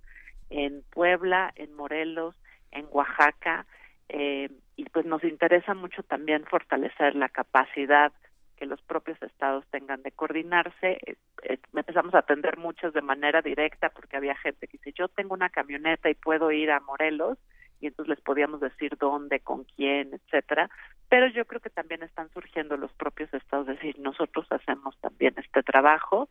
[0.49, 2.35] en Puebla, en Morelos,
[2.71, 3.65] en Oaxaca,
[4.09, 8.11] eh, y pues nos interesa mucho también fortalecer la capacidad
[8.57, 10.99] que los propios estados tengan de coordinarse.
[11.05, 15.07] Eh, eh, empezamos a atender muchos de manera directa porque había gente que dice, yo
[15.07, 17.37] tengo una camioneta y puedo ir a Morelos,
[17.81, 20.69] y entonces les podíamos decir dónde, con quién, etcétera.
[21.09, 25.33] Pero yo creo que también están surgiendo los propios estados, es decir, nosotros hacemos también
[25.37, 26.29] este trabajo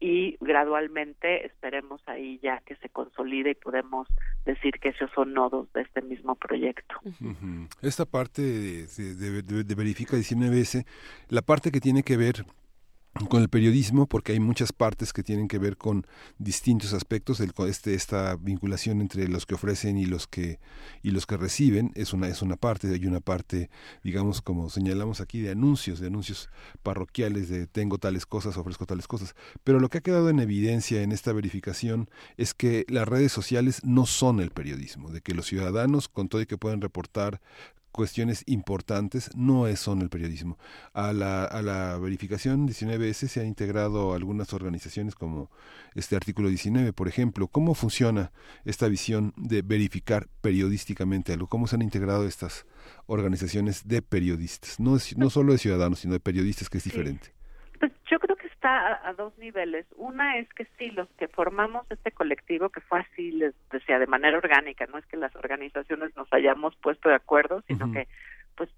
[0.00, 4.08] y gradualmente esperemos ahí ya que se consolide y podemos
[4.44, 6.96] decir que esos son nodos de este mismo proyecto.
[7.82, 10.84] Esta parte de, de Verifica 19S,
[11.28, 12.44] la parte que tiene que ver
[13.28, 16.06] con el periodismo porque hay muchas partes que tienen que ver con
[16.38, 20.58] distintos aspectos del este esta vinculación entre los que ofrecen y los que
[21.02, 23.68] y los que reciben es una es una parte hay una parte
[24.02, 26.48] digamos como señalamos aquí de anuncios de anuncios
[26.82, 29.34] parroquiales de tengo tales cosas ofrezco tales cosas.
[29.64, 33.80] Pero lo que ha quedado en evidencia en esta verificación es que las redes sociales
[33.84, 37.40] no son el periodismo de que los ciudadanos con todo y que pueden reportar
[37.92, 40.58] cuestiones importantes no es, son el periodismo.
[40.94, 45.50] A la, a la verificación 19S se han integrado algunas organizaciones como
[45.94, 47.46] este artículo 19, por ejemplo.
[47.48, 48.32] ¿Cómo funciona
[48.64, 51.46] esta visión de verificar periodísticamente algo?
[51.46, 52.66] ¿Cómo se han integrado estas
[53.06, 54.80] organizaciones de periodistas?
[54.80, 57.32] No, es, no solo de ciudadanos, sino de periodistas, que es diferente.
[57.78, 58.18] Pues yo
[58.62, 59.86] está a, dos niveles.
[59.96, 64.06] Una es que sí, los que formamos este colectivo, que fue así, les decía, de
[64.06, 68.06] manera orgánica, no es que las organizaciones nos hayamos puesto de acuerdo, sino que,
[68.54, 68.70] pues,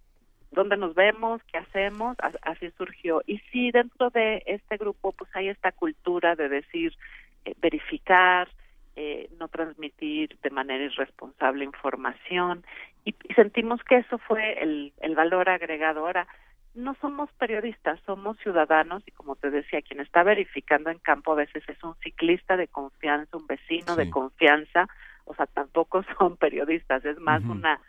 [0.51, 1.43] ¿dónde nos vemos?
[1.53, 2.17] ¿Qué hacemos?
[2.43, 3.21] así surgió.
[3.27, 6.97] Y sí, dentro de este grupo, pues hay esta cultura de decir,
[7.45, 8.49] eh, verificar,
[8.97, 12.65] eh, no transmitir de manera irresponsable información
[13.05, 16.07] y, y, sentimos que eso fue el, el valor agregado.
[16.07, 16.29] Ahora,
[16.75, 21.37] no somos periodistas, somos ciudadanos y como te decía, quien está verificando en campo a
[21.37, 24.89] veces es un ciclista de confianza, un vecino de confianza,
[25.25, 27.81] o sea, tampoco son periodistas, es más una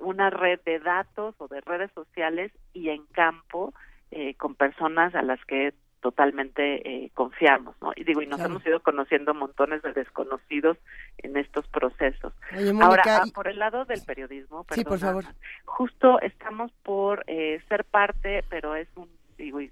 [0.00, 3.74] una red de datos o de redes sociales y en campo
[4.12, 7.92] eh, con personas a las que totalmente eh, confiamos, ¿no?
[7.96, 10.76] Y digo, y nos hemos ido conociendo montones de desconocidos
[11.18, 12.32] en estos procesos.
[12.80, 15.24] Ahora, ah, por el lado del periodismo, sí, por favor.
[15.64, 19.70] justo estamos por eh, ser parte, pero es un, digo, y,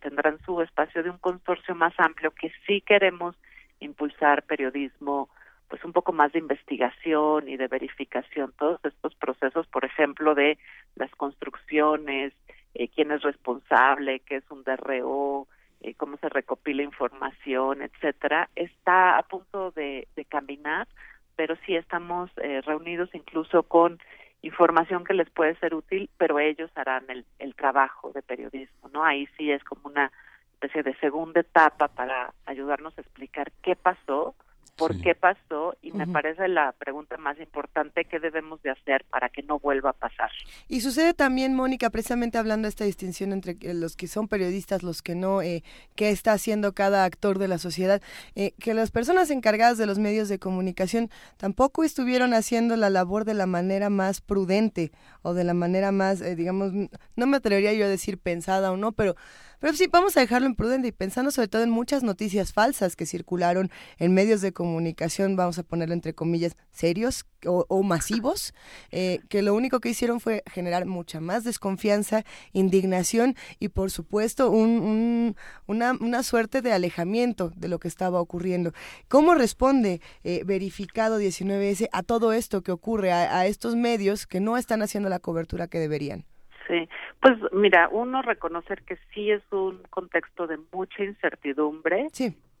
[0.00, 3.36] tendrán su espacio de un consorcio más amplio que sí queremos
[3.80, 5.28] impulsar periodismo
[5.68, 10.56] pues un poco más de investigación y de verificación, todos estos procesos, por ejemplo, de
[10.96, 12.32] las construcciones,
[12.74, 15.46] eh, quién es responsable, qué es un DRO,
[15.80, 20.88] eh, cómo se recopila información, etcétera, está a punto de, caminar,
[21.36, 23.98] pero sí estamos eh, reunidos incluso con
[24.42, 29.04] información que les puede ser útil, pero ellos harán el, el trabajo de periodismo, ¿no?
[29.04, 30.12] Ahí sí es como una
[30.54, 34.34] especie de segunda etapa para ayudarnos a explicar qué pasó,
[34.78, 39.28] por qué pasó y me parece la pregunta más importante qué debemos de hacer para
[39.28, 40.30] que no vuelva a pasar.
[40.68, 45.02] Y sucede también, Mónica, precisamente hablando de esta distinción entre los que son periodistas, los
[45.02, 45.64] que no, eh,
[45.96, 48.00] qué está haciendo cada actor de la sociedad,
[48.36, 53.24] eh, que las personas encargadas de los medios de comunicación tampoco estuvieron haciendo la labor
[53.24, 54.92] de la manera más prudente
[55.22, 58.76] o de la manera más, eh, digamos, no me atrevería yo a decir pensada o
[58.76, 59.16] no, pero
[59.60, 63.06] pero sí, vamos a dejarlo en y pensando sobre todo en muchas noticias falsas que
[63.06, 68.52] circularon en medios de comunicación, vamos a ponerlo entre comillas, serios o, masivos,
[68.90, 74.50] eh, que lo único que hicieron fue generar mucha más desconfianza, indignación y por supuesto
[74.50, 75.36] un,
[75.66, 78.72] una, una, suerte de alejamiento de lo que estaba ocurriendo.
[79.08, 84.56] ¿Cómo responde eh, Verificado 19S a todo esto que ocurre, a estos medios que no
[84.56, 86.26] están haciendo la cobertura que deberían?
[86.68, 86.88] Sí,
[87.20, 92.08] pues mira, uno reconocer que sí es un contexto de mucha incertidumbre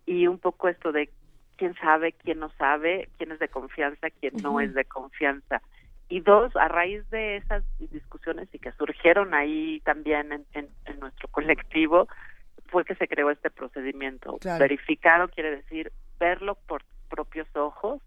[0.06, 1.10] y un poco esto de
[1.56, 5.60] quién sabe, quién no sabe, quién es de confianza, quién no es de confianza.
[6.08, 11.28] Y dos, a raíz de esas discusiones y que surgieron ahí también en, en, nuestro
[11.28, 12.08] colectivo,
[12.68, 14.38] fue que se creó este procedimiento.
[14.58, 18.00] Verificado quiere decir verlo por propios ojos,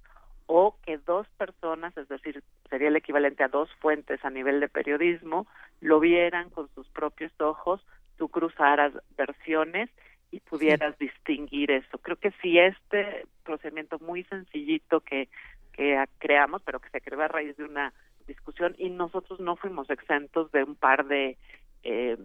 [0.54, 4.68] o que dos personas, es decir, sería el equivalente a dos fuentes a nivel de
[4.68, 5.48] periodismo,
[5.80, 7.82] lo vieran con sus propios ojos,
[8.18, 9.90] tú cruzaras versiones
[10.30, 11.98] y pudieras distinguir eso.
[12.00, 15.30] Creo que si este procedimiento muy sencillito que,
[15.72, 17.94] que creamos, pero que se creó a raíz de una
[18.28, 21.38] discusión y nosotros no fuimos exentos de un par de,
[21.84, 22.18] eh,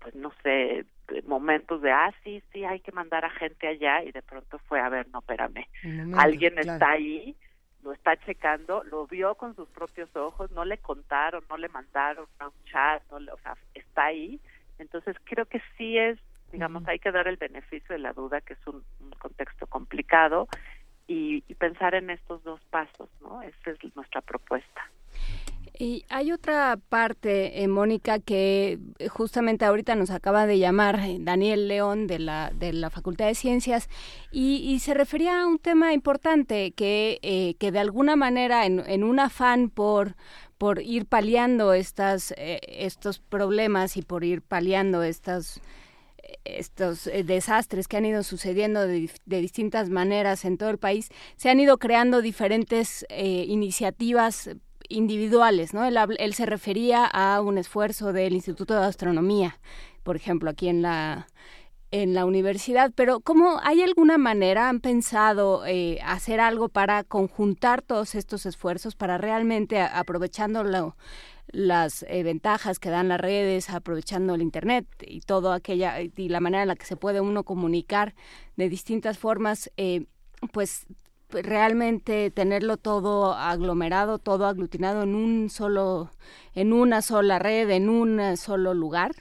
[0.00, 0.84] pues no sé,
[1.26, 4.78] momentos de, ah, sí, sí, hay que mandar a gente allá y de pronto fue,
[4.78, 5.64] a ver, no, espérame,
[6.18, 7.34] alguien está ahí,
[7.86, 12.26] lo está checando, lo vio con sus propios ojos, no le contaron, no le mandaron
[12.40, 14.40] a un chat, no o sea, está ahí.
[14.80, 16.18] Entonces creo que sí es,
[16.50, 18.82] digamos, hay que dar el beneficio de la duda, que es un,
[19.20, 20.48] contexto complicado,
[21.06, 23.40] y, y pensar en estos dos pasos, ¿no?
[23.42, 24.90] Esa es nuestra propuesta.
[25.78, 28.78] Y hay otra parte, eh, Mónica, que
[29.10, 33.34] justamente ahorita nos acaba de llamar eh, Daniel León de la, de la Facultad de
[33.34, 33.88] Ciencias
[34.32, 39.04] y, se refería a un tema importante que, eh, que de alguna manera en, en
[39.04, 40.14] un afán por
[40.58, 45.60] por ir paliando estas, estos problemas y por ir paliando estas
[46.44, 51.50] estos desastres que han ido sucediendo de, de, distintas maneras en todo el país, se
[51.50, 54.50] han ido creando diferentes iniciativas
[54.88, 55.84] individuales, ¿no?
[55.84, 59.58] Él, se refería a un esfuerzo del Instituto de Astronomía,
[60.02, 61.26] por ejemplo, aquí en la
[61.92, 67.80] en la universidad, pero ¿cómo hay alguna manera, han pensado eh, hacer algo para conjuntar
[67.80, 70.64] todos estos esfuerzos, para realmente, aprovechando
[71.46, 76.40] las eh, ventajas que dan las redes, aprovechando el Internet y todo aquella, y la
[76.40, 78.14] manera en la que se puede uno comunicar
[78.56, 80.06] de distintas formas, eh,
[80.52, 80.86] pues
[81.30, 86.10] realmente tenerlo todo aglomerado, todo aglutinado en un solo,
[86.54, 89.12] en una sola red, en un solo lugar?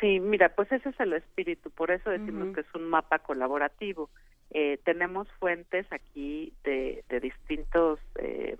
[0.00, 4.10] Sí, mira, pues ese es el espíritu, por eso decimos que es un mapa colaborativo.
[4.50, 8.56] Eh, tenemos fuentes aquí de, de distintos, eh,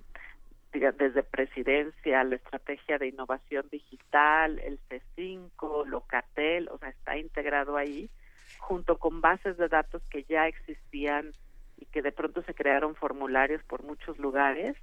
[0.73, 8.11] desde presidencia, la estrategia de innovación digital, el C5, Locatel, o sea, está integrado ahí,
[8.59, 11.33] junto con bases de datos que ya existían
[11.79, 14.77] y que de pronto se crearon formularios por muchos lugares.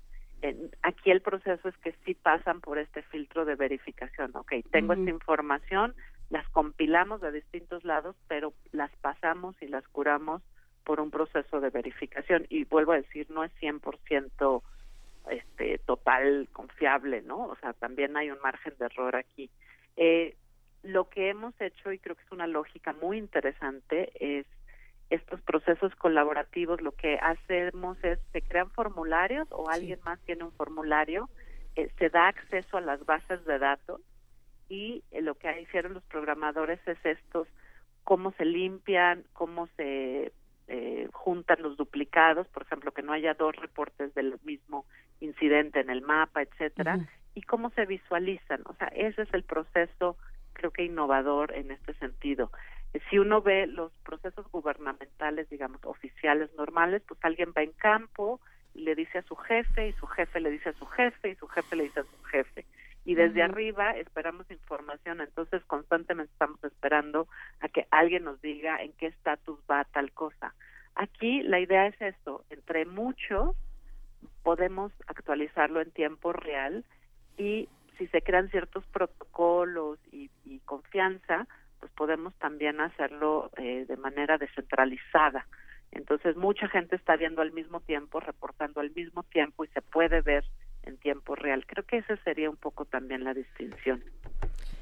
[0.81, 4.31] aquí el proceso es que sí pasan por este filtro de verificación.
[4.35, 5.95] Ok, tengo esta información,
[6.29, 10.41] las compilamos de distintos lados, pero las pasamos y las curamos
[10.83, 12.45] por un proceso de verificación.
[12.49, 14.61] Y vuelvo a decir, no es 100%
[15.29, 17.45] este, total confiable, ¿no?
[17.45, 19.49] O sea, también hay un margen de error aquí.
[19.95, 20.35] Eh,
[20.83, 24.45] lo que hemos hecho, y creo que es una lógica muy interesante, es
[25.13, 30.51] estos procesos colaborativos lo que hacemos es se crean formularios o alguien más tiene un
[30.53, 31.29] formulario,
[31.75, 34.01] eh, se da acceso a las bases de datos
[34.69, 37.47] y eh, lo que hicieron los programadores es estos
[38.03, 40.33] cómo se limpian, cómo se
[40.67, 44.85] eh, juntan los duplicados, por ejemplo, que no haya dos reportes del mismo
[45.19, 48.61] incidente en el mapa, etcétera, y cómo se visualizan.
[48.65, 50.17] O sea, ese es el proceso,
[50.53, 52.51] creo que innovador en este sentido
[53.09, 58.39] si uno ve los procesos gubernamentales, digamos, oficiales normales, pues alguien va en campo
[58.73, 61.35] y le dice a su jefe, y su jefe le dice a su jefe, y
[61.35, 62.65] su jefe le dice a su jefe.
[63.05, 67.27] Y desde arriba esperamos información, entonces constantemente estamos esperando
[67.59, 70.53] a que alguien nos diga en qué estatus va tal cosa.
[70.95, 73.55] Aquí la idea es esto, entre muchos
[74.43, 76.85] podemos actualizarlo en tiempo real
[77.37, 77.67] y
[77.97, 81.47] si se crean ciertos protocolos y, y confianza,
[81.83, 85.45] pues podemos también hacerlo eh, de manera descentralizada.
[85.91, 90.21] Entonces mucha gente está viendo al mismo tiempo, reportando al mismo tiempo y se puede
[90.21, 90.45] ver
[90.83, 91.65] en tiempo real.
[91.65, 94.01] Creo que esa sería un poco también la distinción.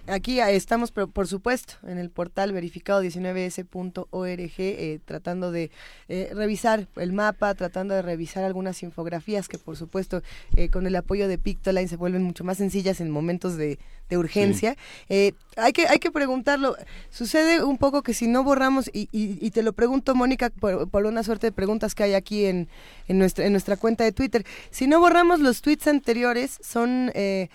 [0.07, 5.69] Aquí estamos, por supuesto, en el portal verificado19s.org, eh, tratando de
[6.09, 10.23] eh, revisar el mapa, tratando de revisar algunas infografías que, por supuesto,
[10.55, 13.77] eh, con el apoyo de Pictoline se vuelven mucho más sencillas en momentos de,
[14.11, 14.75] urgencia.
[15.07, 16.75] hay, que, hay que preguntarlo.
[17.11, 21.23] Sucede un poco que si no borramos, y, te lo pregunto, Mónica, por, por, una
[21.23, 22.67] suerte de preguntas que hay aquí en,
[23.07, 27.47] en, nuestra, en nuestra cuenta de Twitter, si no borramos los tweets anteriores, son eh,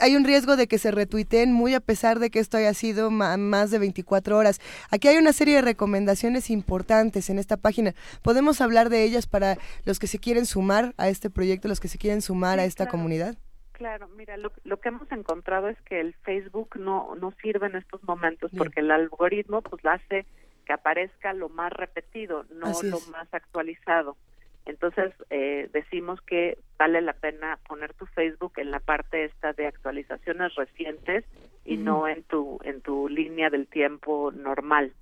[0.00, 3.10] hay un riesgo de que se retuiteen muy a pesar de que esto haya sido
[3.10, 4.60] más de 24 horas.
[4.90, 7.94] Aquí hay una serie de recomendaciones importantes en esta página.
[8.22, 11.88] ¿Podemos hablar de ellas para los que se quieren sumar a este proyecto, los que
[11.88, 13.36] se quieren sumar a esta comunidad?
[13.72, 18.02] Claro, mira, lo, que hemos encontrado es que el Facebook no, no sirve en estos
[18.04, 20.26] momentos porque el algoritmo pues hace
[20.64, 24.16] que aparezca lo más repetido, no lo más actualizado.
[24.66, 29.66] Entonces eh, decimos que vale la pena poner tu Facebook en la parte esta de
[29.66, 31.24] actualizaciones recientes
[31.64, 34.92] y no en tu en tu línea del tiempo normal.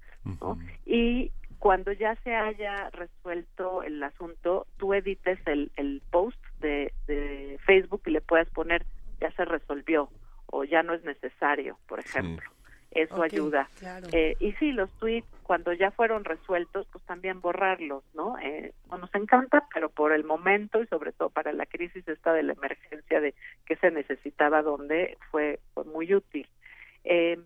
[0.84, 7.58] Y cuando ya se haya resuelto el asunto, tú edites el, el post de, de
[7.64, 8.84] Facebook y le puedas poner
[9.20, 10.08] ya se resolvió
[10.46, 12.50] o ya no es necesario, por ejemplo.
[12.94, 13.68] Eso ayuda.
[14.12, 18.38] Eh, y sí, los tweets, cuando ya fueron resueltos, pues también borrarlos, ¿no?
[18.38, 22.32] Eh, no nos encanta, pero por el momento y sobre todo para la crisis esta
[22.32, 23.34] de la emergencia de
[23.66, 26.46] que se necesitaba, donde fue, fue muy útil.
[27.04, 27.38] Eh,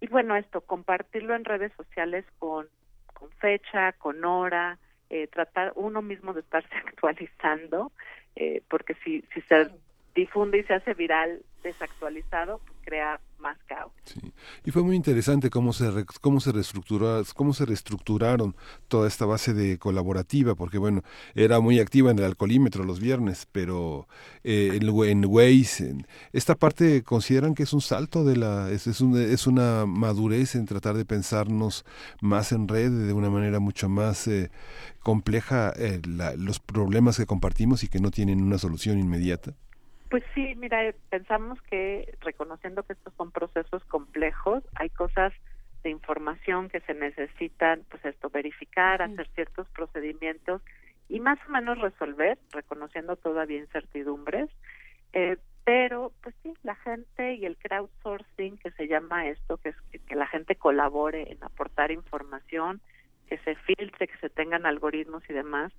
[0.00, 2.68] y bueno, esto, compartirlo en redes sociales con,
[3.14, 4.78] con fecha, con hora,
[5.10, 7.92] eh, tratar uno mismo de estarse actualizando,
[8.36, 9.70] eh, porque si, si se
[10.14, 13.92] difunde y se hace viral desactualizado, pues crea más caos.
[14.64, 18.54] Y fue muy interesante cómo se cómo se reestructuró, cómo se reestructuraron
[18.88, 21.02] toda esta base de colaborativa, porque bueno,
[21.34, 24.06] era muy activa en el alcoholímetro los viernes, pero
[24.44, 25.94] eh, en, en Waze,
[26.32, 30.66] esta parte consideran que es un salto de la es, es, es una madurez en
[30.66, 31.84] tratar de pensarnos
[32.20, 34.50] más en red de una manera mucho más eh,
[35.00, 36.00] compleja eh,
[36.38, 39.54] los problemas que compartimos y que no tienen una solución inmediata.
[40.10, 45.32] Pues sí, mira, eh, pensamos que reconociendo que estos son procesos complejos, hay cosas
[45.82, 50.62] de información que se necesitan, pues esto, verificar, hacer ciertos procedimientos
[51.08, 54.48] y más o menos resolver, reconociendo todavía incertidumbres.
[55.12, 59.76] Eh, pero, pues sí, la gente y el crowdsourcing, que se llama esto, que es
[60.06, 62.80] que la gente colabore en aportar información,
[63.28, 65.72] que se filtre, que se tengan algoritmos y demás,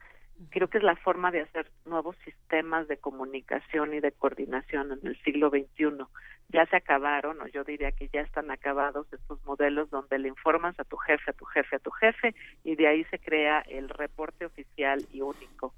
[0.50, 5.08] creo que es la forma de hacer nuevos sistemas de comunicación y de coordinación en
[5.08, 6.06] el siglo XXI.
[6.50, 10.80] Ya se acabaron, o yo diría que ya están acabados estos modelos donde le informas
[10.80, 13.90] a tu jefe, a tu jefe, a tu jefe, y de ahí se crea el
[13.90, 15.74] reporte oficial y único.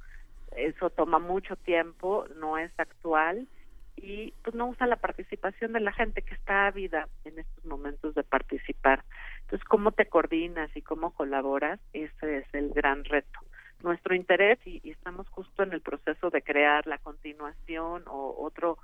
[0.56, 3.48] Eso toma mucho tiempo, no es actual
[3.96, 8.14] y pues no usa la participación de la gente que está ávida en estos momentos
[8.14, 9.04] de participar.
[9.42, 13.40] Entonces, cómo te coordinas y cómo colaboras, ese es el gran reto
[13.84, 18.78] nuestro interés y, estamos justo en el proceso de crear la continuación o otro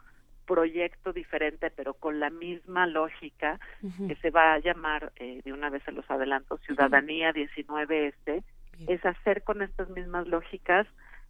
[0.46, 3.60] proyecto diferente pero con la misma lógica
[4.08, 8.44] que se va a llamar eh, de una vez se los adelanto Ciudadanía 19S
[8.88, 10.86] es hacer con estas mismas lógicas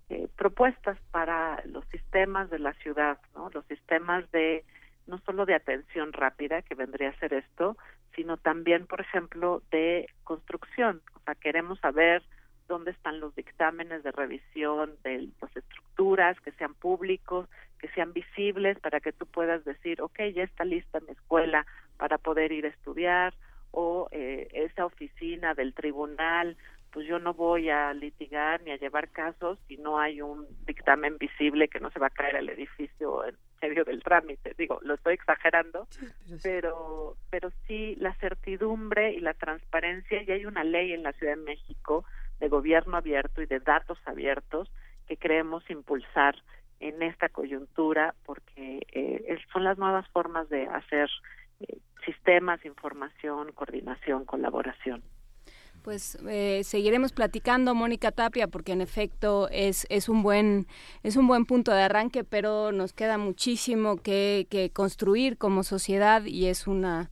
[0.10, 4.66] eh, propuestas para los sistemas de la ciudad no los sistemas de
[5.06, 7.78] no solo de atención rápida que vendría a ser esto
[8.16, 11.02] sino también por ejemplo de construcción.
[11.16, 12.24] O sea queremos saber
[12.68, 17.48] dónde están los dictámenes de revisión de las estructuras, que sean públicos,
[17.80, 21.66] que sean visibles para que tú puedas decir, ok, ya está lista mi escuela
[21.98, 23.34] para poder ir a estudiar,
[23.72, 26.56] o eh, esa oficina del tribunal,
[26.92, 31.18] pues yo no voy a litigar ni a llevar casos si no hay un dictamen
[31.18, 34.54] visible que no se va a caer el edificio en medio del trámite.
[34.58, 35.88] Digo, lo estoy exagerando,
[36.44, 41.36] pero, pero sí la certidumbre y la transparencia, y hay una ley en la Ciudad
[41.36, 42.06] de México
[42.44, 44.70] de gobierno abierto y de datos abiertos
[45.08, 46.36] que creemos impulsar
[46.82, 51.10] en esta coyuntura porque eh, son las nuevas formas de hacer
[51.62, 55.02] eh, sistemas, información, coordinación, colaboración.
[55.84, 60.68] Pues eh, seguiremos platicando, Mónica Tapia, porque en efecto es, es, un buen,
[61.02, 66.26] es un buen punto de arranque, pero nos queda muchísimo que, que construir como sociedad
[66.26, 67.10] y es una,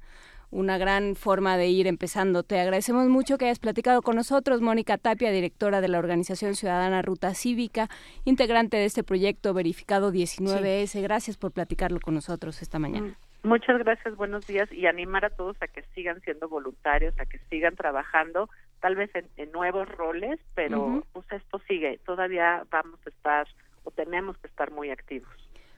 [0.52, 2.44] una gran forma de ir empezando.
[2.44, 7.02] Te agradecemos mucho que hayas platicado con nosotros, Mónica Tapia, directora de la Organización Ciudadana
[7.02, 7.88] Ruta Cívica,
[8.26, 11.02] integrante de este proyecto Verificado 19S.
[11.02, 13.16] Gracias por platicarlo con nosotros esta mañana.
[13.44, 17.26] Mm, muchas gracias, buenos días y animar a todos a que sigan siendo voluntarios, a
[17.26, 18.50] que sigan trabajando,
[18.82, 23.48] tal vez en, nuevos roles, pero pues esto sigue, todavía vamos a estar
[23.84, 25.30] o tenemos que estar muy activos.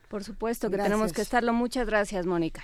[0.09, 1.53] Por supuesto que tenemos que estarlo.
[1.53, 2.61] Muchas gracias, Mónica.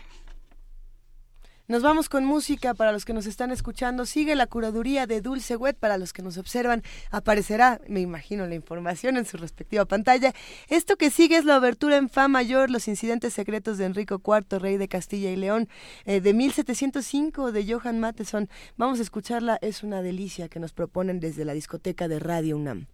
[1.70, 4.08] Nos vamos con música para los que nos están escuchando.
[4.08, 6.82] Sigue la curaduría de Dulce Wet para los que nos observan.
[7.12, 10.34] Aparecerá, me imagino, la información en su respectiva pantalla.
[10.68, 14.58] Esto que sigue es la abertura en Fa mayor, los incidentes secretos de Enrico IV,
[14.58, 15.70] rey de Castilla y León,
[16.06, 18.50] eh, de 1705 de Johann Matheson.
[18.76, 22.88] Vamos a escucharla, es una delicia que nos proponen desde la discoteca de Radio UNAM.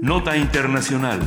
[0.00, 1.20] Nota Internacional.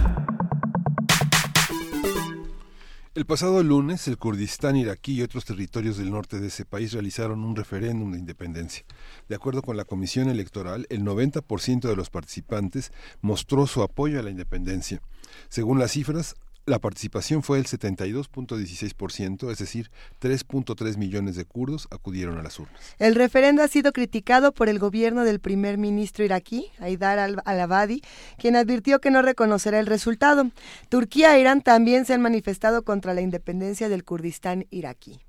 [3.14, 7.44] El pasado lunes, el Kurdistán iraquí y otros territorios del norte de ese país realizaron
[7.44, 8.86] un referéndum de independencia.
[9.28, 14.24] De acuerdo con la Comisión Electoral, el 90% de los participantes mostró su apoyo a
[14.24, 15.02] la independencia.
[15.50, 16.36] Según las cifras,
[16.66, 19.92] la participación fue del 72.16%, es decir,
[20.22, 22.96] 3.3 millones de kurdos acudieron a las urnas.
[23.00, 28.02] El referendo ha sido criticado por el gobierno del primer ministro iraquí, Haidar al-Abadi,
[28.38, 30.50] quien advirtió que no reconocerá el resultado.
[30.90, 35.20] Turquía e Irán también se han manifestado contra la independencia del Kurdistán iraquí.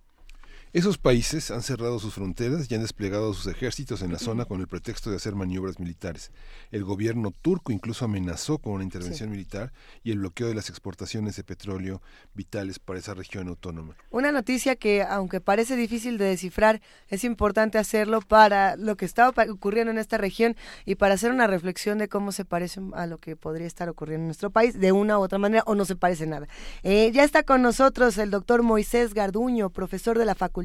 [0.72, 4.60] Esos países han cerrado sus fronteras y han desplegado sus ejércitos en la zona con
[4.60, 6.30] el pretexto de hacer maniobras militares.
[6.70, 9.72] El gobierno turco incluso amenazó con una intervención militar
[10.04, 12.00] y el bloqueo de las exportaciones de petróleo
[12.34, 13.96] vitales para esa región autónoma.
[14.10, 19.28] Una noticia que, aunque parece difícil de descifrar, es importante hacerlo para lo que está
[19.28, 20.54] ocurriendo en esta región
[20.86, 24.22] y para hacer una reflexión de cómo se parece a lo que podría estar ocurriendo
[24.22, 26.46] en nuestro país de una u otra manera o no se parece nada.
[26.84, 30.59] Eh, ya está con nosotros el doctor Moisés Garduño, profesor de la Facultad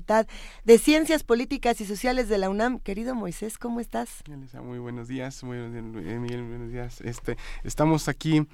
[0.64, 2.80] de Ciencias Políticas y Sociales de la UNAM.
[2.80, 4.10] Querido Moisés, ¿cómo estás?
[4.62, 7.02] Muy buenos días, muy buenos días.
[7.02, 8.46] Este, estamos aquí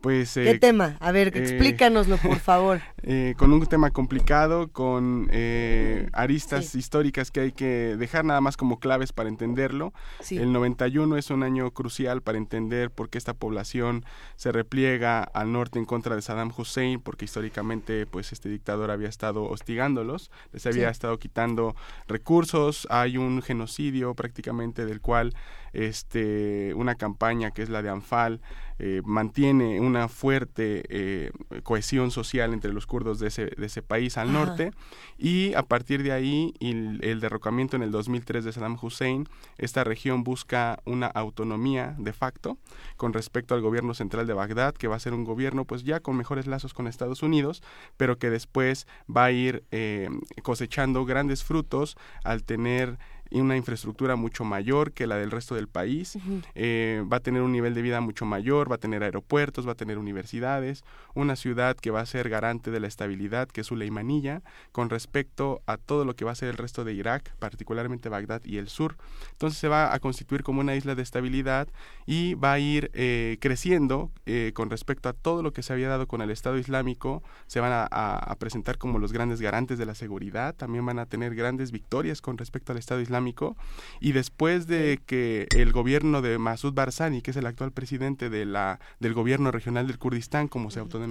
[0.00, 0.96] pues, ¿Qué eh, tema?
[1.00, 2.80] A ver, eh, explícanoslo, por favor.
[3.04, 5.30] Eh, con un tema complicado, con
[6.12, 9.94] aristas históricas que hay que dejar nada más como claves para entenderlo.
[10.30, 14.04] El 91 es un año crucial para entender por qué esta población
[14.36, 19.08] se repliega al norte en contra de Saddam Hussein, porque históricamente pues este dictador había
[19.08, 21.76] estado hostigándolos, les había estado quitando
[22.08, 25.34] recursos, hay un genocidio prácticamente del cual
[25.72, 28.40] este, una campaña que es la de Anfal,
[28.80, 31.32] eh, mantiene una fuerte eh,
[31.64, 34.70] cohesión social entre los kurdos de ese, de ese país al norte.
[35.18, 39.82] Y a partir de ahí el, el, derrocamiento en el 2003 de Saddam Hussein, esta
[39.82, 42.56] región busca una autonomía de facto
[42.96, 45.98] con respecto al gobierno central de Bagdad, que va a ser un gobierno pues ya
[45.98, 47.64] con mejores lazos con Estados Unidos,
[47.96, 50.08] pero que después va a ir eh,
[50.44, 52.98] cosechando grandes frutos al tener
[53.30, 56.18] una infraestructura mucho mayor que la del resto del país,
[56.54, 59.72] eh, va a tener un nivel de vida mucho mayor, va a tener aeropuertos, va
[59.72, 60.84] a tener universidades,
[61.18, 65.60] una ciudad que va a ser garante de la estabilidad, que es Suleimanilla, con respecto
[65.66, 68.68] a todo lo que va a ser el resto de Irak, particularmente Bagdad y el
[68.68, 68.96] sur.
[69.32, 71.66] Entonces se va a constituir como una isla de estabilidad
[72.06, 75.88] y va a ir eh, creciendo eh, con respecto a todo lo que se había
[75.88, 79.86] dado con el Estado Islámico, se van a, a presentar como los grandes garantes de
[79.86, 83.56] la seguridad, también van a tener grandes victorias con respecto al Estado Islámico,
[84.00, 88.46] y después de que el gobierno de Masud Barzani, que es el actual presidente de
[88.46, 91.07] la, del gobierno regional del Kurdistán, como se autodenomina,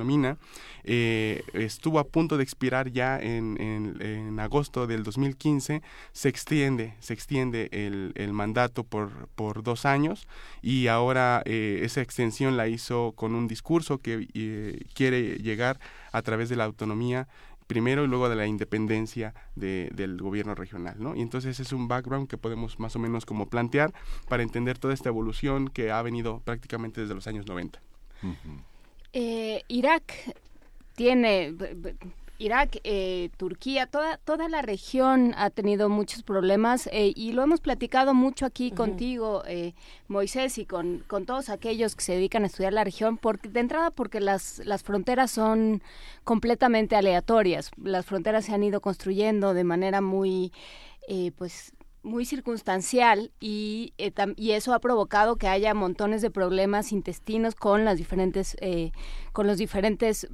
[0.84, 7.14] eh, estuvo a punto de expirar ya en, en, agosto del 2015, se extiende, se
[7.14, 10.28] extiende el, mandato por, por dos años
[10.62, 15.80] y ahora eh, esa extensión la hizo con un discurso que eh, quiere llegar
[16.12, 17.28] a través de la autonomía
[17.68, 21.16] primero y luego de la independencia de, del gobierno regional, ¿no?
[21.16, 23.94] Y entonces es un background que podemos más o menos como plantear
[24.30, 27.82] para entender toda esta evolución que ha venido prácticamente desde los años 90.
[29.14, 30.14] Eh, Irak
[30.96, 31.54] tiene
[32.40, 37.62] Irak, eh, Turquía, toda, toda la región ha tenido muchos problemas eh, y lo hemos
[37.62, 39.74] platicado mucho aquí contigo, eh,
[40.08, 43.60] Moisés, y con, con, todos aquellos que se dedican a estudiar la región, porque, de
[43.60, 45.82] entrada porque las, las fronteras son
[46.24, 47.72] completamente aleatorias.
[47.82, 50.52] Las fronteras se han ido construyendo de manera muy,
[51.38, 53.94] pues, muy circunstancial y,
[54.36, 58.56] y eso ha provocado que haya montones de problemas intestinos con las diferentes
[59.34, 60.28] con los diferentes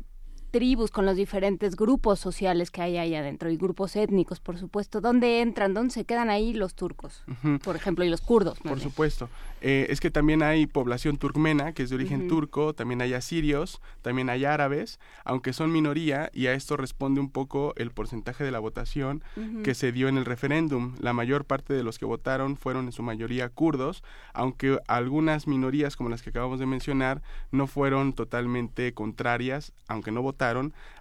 [0.54, 5.02] tribus, con los diferentes grupos sociales que hay ahí adentro y grupos étnicos, por supuesto.
[5.02, 5.74] ¿Dónde entran?
[5.74, 7.24] ¿Dónde se quedan ahí los turcos,
[7.64, 8.60] por ejemplo, y los kurdos?
[8.60, 9.30] Por supuesto.
[9.62, 13.82] Eh, es que también hay población turcmena, que es de origen turco, también hay asirios,
[14.04, 18.52] también hay árabes, aunque son minoría, y a esto responde un poco el porcentaje de
[18.52, 19.24] la votación
[19.64, 20.94] que se dio en el referéndum.
[21.00, 24.04] La mayor parte de los que votaron fueron en su mayoría kurdos,
[24.34, 30.22] aunque algunas minorías, como las que acabamos de mencionar, no fueron totalmente contrarias, aunque no
[30.22, 30.43] votaron,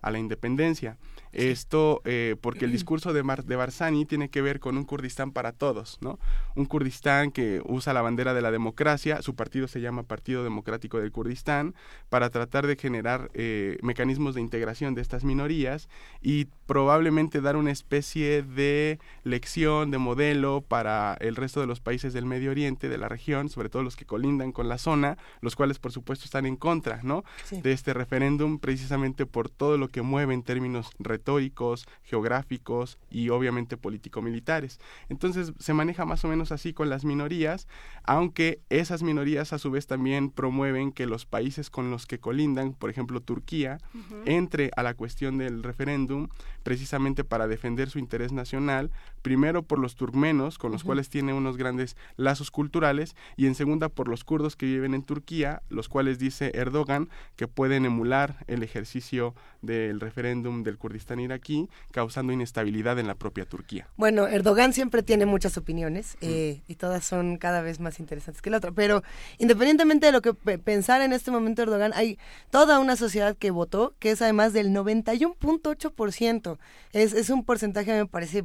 [0.00, 0.96] a la independencia.
[1.32, 5.32] Esto eh, porque el discurso de, Mar de Barzani tiene que ver con un Kurdistán
[5.32, 6.18] para todos, ¿no?
[6.54, 11.00] Un Kurdistán que usa la bandera de la democracia, su partido se llama Partido Democrático
[11.00, 11.74] del Kurdistán,
[12.10, 15.88] para tratar de generar eh, mecanismos de integración de estas minorías
[16.20, 22.12] y probablemente dar una especie de lección, de modelo para el resto de los países
[22.12, 25.56] del Medio Oriente, de la región, sobre todo los que colindan con la zona, los
[25.56, 27.24] cuales por supuesto están en contra, ¿no?
[27.50, 33.76] De este referéndum, precisamente por todo lo que mueve en términos retóricos, geográficos y obviamente
[33.76, 34.78] político-militares.
[35.08, 37.66] Entonces se maneja más o menos así con las minorías,
[38.04, 42.74] aunque esas minorías a su vez también promueven que los países con los que colindan,
[42.74, 43.78] por ejemplo Turquía,
[44.26, 46.28] entre a la cuestión del referéndum
[46.62, 48.90] precisamente para defender su interés nacional,
[49.22, 53.88] primero por los turkmenos, con los cuales tiene unos grandes lazos culturales, y en segunda
[53.88, 58.62] por los kurdos que viven en Turquía, los cuales dice Erdogan que pueden emular el
[58.62, 63.88] ejercicio del referéndum del Kurdistán iraquí, causando inestabilidad en la propia Turquía.
[63.96, 68.50] Bueno, Erdogan siempre tiene muchas opiniones eh, y todas son cada vez más interesantes que
[68.50, 69.02] la otra, pero
[69.38, 72.18] independientemente de lo que pensar en este momento Erdogan, hay
[72.50, 76.58] toda una sociedad que votó, que es además del 91.8%.
[76.92, 78.44] Es, es un porcentaje, me parece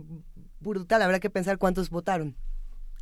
[0.68, 2.36] brutal, habrá que pensar cuántos votaron.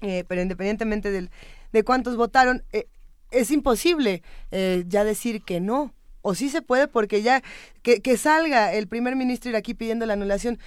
[0.01, 1.29] Eh, pero independientemente del,
[1.71, 2.87] de cuántos votaron, eh,
[3.31, 5.93] es imposible eh, ya decir que no.
[6.21, 7.43] O sí se puede porque ya
[7.83, 10.57] que, salga el primer ministro iraquí pidiendo la anulación.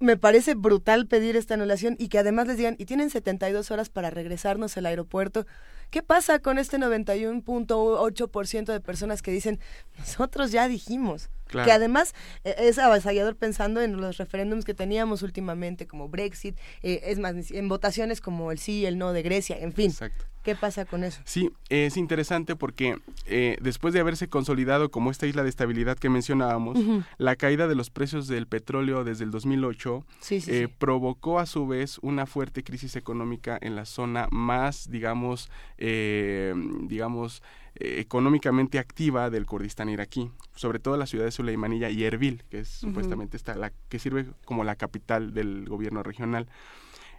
[0.00, 3.88] Me parece brutal pedir esta anulación y que además les digan, y tienen 72 horas
[3.88, 5.46] para regresarnos al aeropuerto.
[5.90, 9.60] ¿Qué pasa con este 91.8% de personas que dicen,
[9.98, 11.30] nosotros ya dijimos?
[11.46, 17.02] Que además e, es avasallador pensando en los referéndums que teníamos últimamente, como Brexit, eh,
[17.04, 19.90] es más, en votaciones como el sí y el no de Grecia, en fin.
[19.90, 20.24] Exacto.
[20.44, 21.22] ¿Qué pasa con eso?
[21.24, 26.10] Sí, es interesante porque eh, después de haberse consolidado como esta isla de estabilidad que
[26.10, 26.78] mencionábamos,
[27.16, 31.98] la caída de los precios del petróleo desde el 2008 eh, provocó a su vez
[32.02, 35.48] una fuerte crisis económica en la zona más, digamos,
[35.78, 36.52] eh,
[36.82, 37.42] digamos,
[37.76, 42.68] económicamente activa del Kurdistán iraquí, sobre todo la ciudad de Suleimanilla y Erbil, que es
[42.68, 46.48] supuestamente esta, la que sirve como la capital del gobierno regional.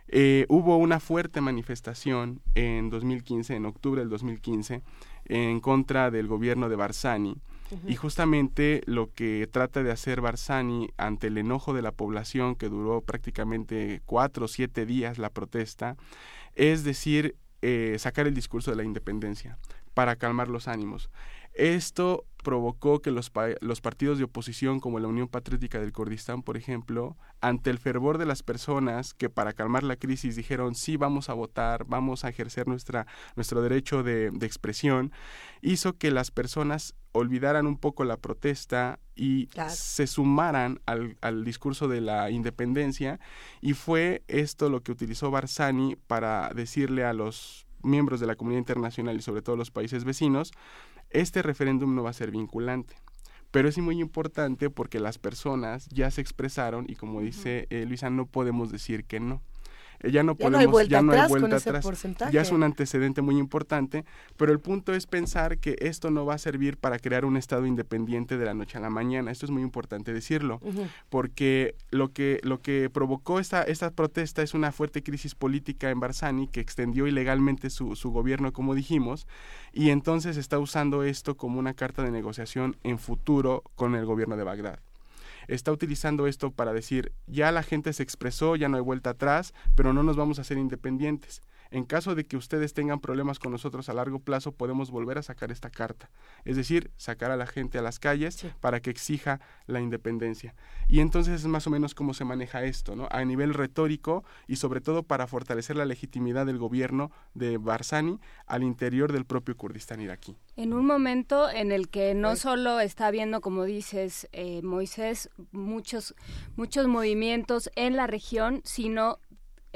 [0.07, 4.82] Eh, hubo una fuerte manifestación en 2015, en octubre del 2015,
[5.26, 7.38] en contra del gobierno de Barzani.
[7.88, 12.69] Y justamente lo que trata de hacer Barzani ante el enojo de la población, que
[12.69, 15.98] duró prácticamente cuatro o siete días la protesta,
[16.53, 19.57] es decir, eh, sacar el discurso de la independencia
[19.95, 21.10] para calmar los ánimos.
[21.56, 26.57] Esto provocó que los, los, partidos de oposición, como la Unión Patriótica del Kurdistán, por
[26.57, 31.30] ejemplo, ante el fervor de las personas que para calmar la crisis dijeron sí, vamos
[31.30, 35.11] a votar, vamos a ejercer nuestra, nuestro derecho de, expresión,
[35.64, 41.88] hizo que las personas olvidaran un poco la protesta y se sumaran al, al, discurso
[41.88, 43.19] de la independencia
[43.61, 48.60] y fue esto lo que utilizó Barzani para decirle a los miembros de la comunidad
[48.60, 50.52] internacional y sobre todo los países vecinos
[51.10, 52.95] este referéndum no va a ser vinculante.
[53.52, 58.10] Pero es muy importante porque las personas ya se expresaron y como dice eh, Luisa,
[58.10, 59.41] no podemos decir que no.
[60.02, 61.86] Eh, ya no podemos, ya no hay vuelta atrás.
[62.32, 64.06] Ya es un antecedente muy importante,
[64.38, 67.66] pero el punto es pensar que esto no va a servir para crear un estado
[67.66, 69.32] independiente de la noche a la mañana.
[69.32, 70.60] Esto es muy importante decirlo,
[71.10, 76.00] porque lo que lo que provocó esta esta protesta es una fuerte crisis política en
[76.00, 79.28] Barzani que extendió ilegalmente su, su gobierno, como dijimos,
[79.74, 84.38] y entonces está usando esto como una carta de negociación en futuro con el gobierno
[84.38, 84.80] de Bagdad
[85.48, 89.54] está utilizando esto para decir, ya la gente se expresó, ya no hay vuelta atrás,
[89.76, 91.42] pero no nos vamos a hacer independientes.
[91.76, 95.24] En caso de que ustedes tengan problemas con nosotros a largo plazo, podemos volver a
[95.24, 96.10] sacar esta carta.
[96.46, 100.56] Es decir, sacar a la gente a las calles para que exija la independencia.
[100.88, 103.10] Y entonces es más o menos cómo se maneja esto, ¿no?
[103.12, 108.64] A nivel retórico y sobre todo para fortalecer la legitimidad del gobierno de Barzani al
[108.64, 110.38] interior del propio Kurdistán iraquí.
[110.56, 116.16] En un momento en el que no solo está habiendo, como dices, eh, Moisés, muchos,
[116.56, 119.20] muchos movimientos en la región, sino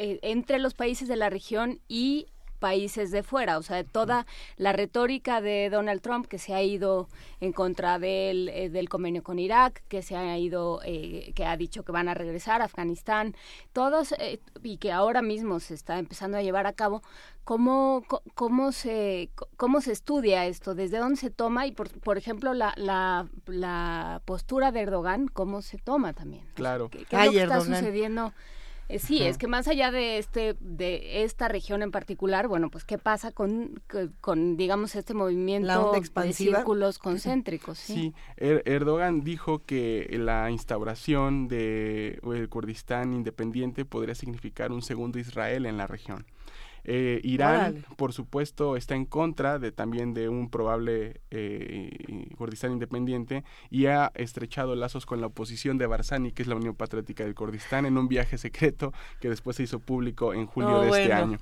[0.02, 2.28] eh, entre los países de la región y
[2.60, 7.10] países de fuera, o sea, toda la retórica de Donald Trump que se ha ido
[7.42, 11.58] en contra del, eh, del convenio con Irak, que se ha ido, eh, que ha
[11.58, 13.36] dicho que van a regresar a Afganistán,
[13.74, 14.16] todos,
[14.64, 17.02] y que ahora mismo se está empezando a llevar a cabo,
[17.44, 18.06] ¿cómo,
[18.36, 20.76] cómo, se, cómo se estudia esto?
[20.76, 21.68] ¿Desde dónde se toma?
[21.68, 26.46] Y, por, por ejemplo, la, la, la postura de Erdogan, ¿cómo se toma también?
[26.54, 26.90] Claro.
[26.90, 28.34] ¿Qué, es lo que está sucediendo?
[28.90, 32.86] Eh, sí, es que más allá de este de esta región en particular, bueno, pues
[32.86, 33.82] qué pasa con,
[34.20, 37.78] con digamos este movimiento de círculos concéntricos.
[37.78, 45.20] Sí, er, Erdogan dijo que la instauración de el Kurdistán independiente podría significar un segundo
[45.20, 46.26] Israel en la región.
[46.91, 53.44] Eh, Irán, por supuesto, está en contra de también de un probable eh, Kurdistán independiente
[53.70, 57.36] y ha estrechado lazos con la oposición de Barzani, que es la Unión Patriótica del
[57.36, 58.91] Kurdistán, en un viaje secreto
[59.22, 61.38] que después se hizo público en julio oh, de este año.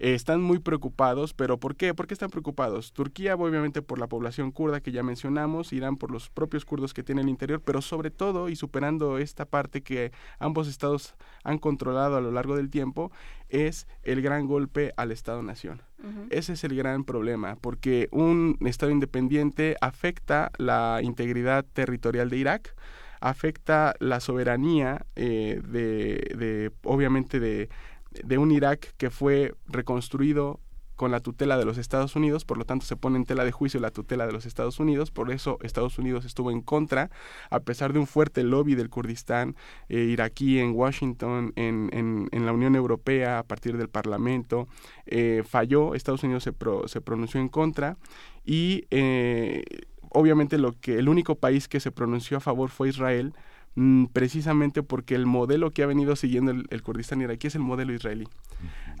[0.00, 1.94] Eh, están muy preocupados, pero ¿por qué?
[1.94, 2.92] ¿Por qué están preocupados?
[2.92, 7.04] Turquía, obviamente, por la población kurda que ya mencionamos, Irán por los propios kurdos que
[7.04, 10.10] tiene el interior, pero sobre todo, y superando esta parte que
[10.40, 11.14] ambos estados
[11.44, 13.12] han controlado a lo largo del tiempo,
[13.48, 15.82] es el gran golpe al Estado-Nación.
[16.30, 22.74] Ese es el gran problema, porque un Estado independiente afecta la integridad territorial de Irak,
[23.20, 27.68] afecta la soberanía eh, de, de, obviamente, de,
[28.10, 30.60] de un Irak que fue reconstruido
[30.98, 33.52] con la tutela de los Estados Unidos, por lo tanto se pone en tela de
[33.52, 37.08] juicio la tutela de los Estados Unidos, por eso Estados Unidos estuvo en contra,
[37.50, 39.54] a pesar de un fuerte lobby del Kurdistán
[39.88, 41.88] eh, iraquí en Washington, en,
[42.32, 44.66] en, la Unión Europea, a partir del Parlamento,
[45.06, 46.52] eh, falló, Estados Unidos se,
[46.86, 47.96] se pronunció en contra
[48.44, 49.62] y eh,
[50.10, 53.34] obviamente lo que el único país que se pronunció a favor fue Israel,
[53.80, 57.92] Mm, precisamente porque el modelo que ha venido siguiendo el, Kurdistán iraquí es el modelo
[57.92, 58.26] israelí.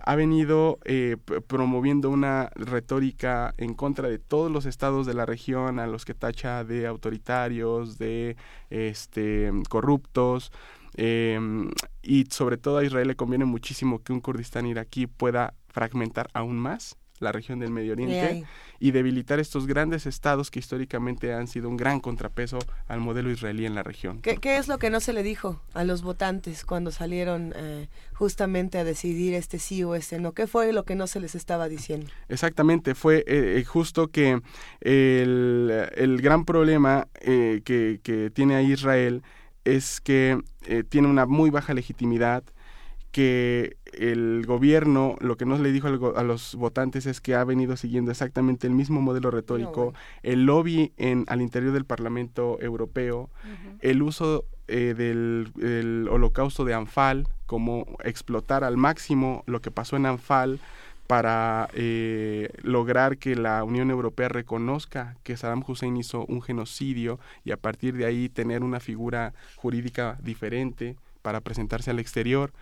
[0.06, 1.16] Ha venido eh,
[1.48, 6.14] promoviendo una retórica en contra de todos los estados de la región, a los que
[6.14, 8.36] tacha de autoritarios, de
[8.70, 10.52] este, corruptos,
[10.94, 16.30] em, y sobre todo a Israel le conviene muchísimo que un Kurdistán iraquí pueda fragmentar
[16.34, 18.44] aún más la región del Medio Oriente
[18.80, 23.66] y debilitar estos grandes estados que históricamente han sido un gran contrapeso al modelo israelí
[23.66, 24.20] en la región.
[24.20, 28.78] ¿Qué, es lo que no se le dijo a los votantes cuando salieron eh, justamente
[28.78, 30.32] a decidir este sí o este no?
[30.32, 32.06] ¿Qué fue lo que no se les estaba diciendo?
[32.28, 34.40] Exactamente, fue eh, eh, justo que
[34.80, 39.22] el, el gran problema que, que tiene a Israel
[39.64, 40.38] es que
[40.88, 42.42] tiene una muy baja legitimidad,
[43.10, 47.76] que el gobierno lo que no le dijo a los votantes es que ha venido
[47.76, 53.30] siguiendo exactamente el mismo modelo retórico, el lobby en, al interior del Parlamento Europeo,
[53.80, 60.04] el uso eh, del, holocausto de Anfal, como explotar al máximo lo que pasó en
[60.04, 60.60] Anfal
[61.06, 67.52] para eh, lograr que la Unión Europea reconozca que Saddam Hussein hizo un genocidio y
[67.52, 72.52] a partir de ahí tener una figura jurídica diferente para presentarse al exterior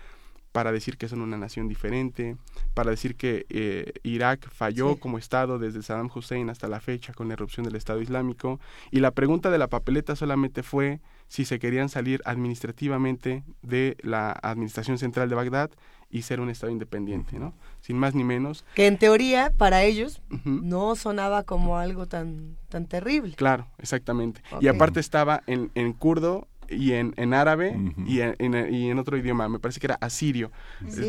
[0.57, 2.39] para decir que son una nación diferente,
[2.73, 7.29] para decir que eh, Irak falló como Estado desde Saddam Hussein hasta la fecha con
[7.29, 8.59] la erupción del Estado Islámico.
[8.91, 14.33] Y la pregunta de la papeleta solamente fue si se querían salir administrativamente de la
[14.33, 15.71] Administración Central de Bagdad
[16.09, 17.53] y ser un Estado independiente, ¿no?
[17.83, 18.65] Sin más ni menos.
[18.75, 23.35] Que en teoría, para ellos, no sonaba como algo tan, tan terrible.
[23.35, 24.41] Claro, exactamente.
[24.63, 27.77] Y aparte estaba en, en kurdo y en, en árabe
[28.07, 30.51] y, en, y, en, otro idioma, me parece que era asirio,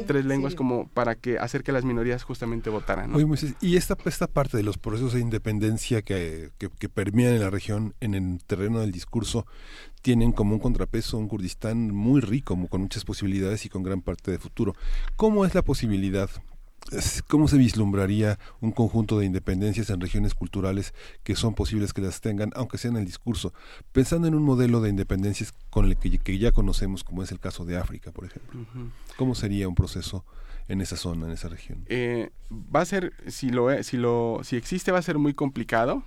[0.05, 3.13] tres lenguas como para que hacer que las minorías justamente votaran.
[3.61, 7.49] y esta, esta parte de los procesos de independencia que, que, que, permean en la
[7.49, 9.45] región, en el terreno del discurso,
[10.01, 14.31] tienen como un contrapeso un Kurdistán muy rico, con muchas posibilidades y con gran parte
[14.31, 14.75] de futuro.
[15.15, 16.29] ¿Cómo es la posibilidad
[17.27, 20.93] ¿Cómo se vislumbraría un conjunto de independencias en regiones culturales
[21.23, 23.53] que son posibles que las tengan, aunque sea en el discurso?
[23.91, 27.65] Pensando en un modelo de independencias con el que, ya conocemos, como es el caso
[27.65, 28.65] de África, por ejemplo.
[29.17, 30.25] ¿Cómo sería un proceso
[30.67, 31.85] en esa zona, en esa región?
[31.87, 36.03] Eh, va a ser, si lo, si lo, si existe, va a ser muy complicado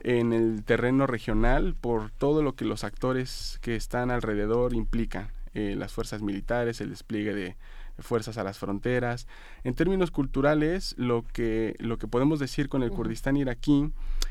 [0.00, 5.30] en el terreno regional por todo lo que los actores que están alrededor implican.
[5.54, 7.56] Eh, las fuerzas militares, el despliegue de
[7.98, 9.26] fuerzas a las fronteras.
[9.64, 13.90] En términos culturales, lo que, lo que podemos decir con el Kurdistán iraquí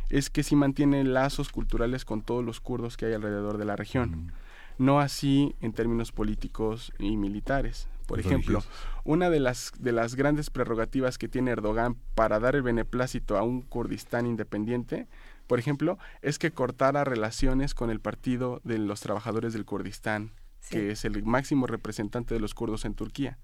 [0.10, 3.76] es que sí mantiene lazos culturales con todos los kurdos que hay alrededor de la
[3.76, 4.32] región.
[4.78, 7.88] No así en términos políticos y militares.
[8.06, 8.64] Por ejemplo,
[9.04, 13.44] una de las, de las grandes prerrogativas que tiene Erdogan para dar el beneplácito a
[13.44, 15.08] un Kurdistán independiente,
[15.46, 20.32] por ejemplo, es que cortara relaciones con el Partido de los Trabajadores del Kurdistán,
[20.70, 23.38] que es el máximo representante de los kurdos en Turquía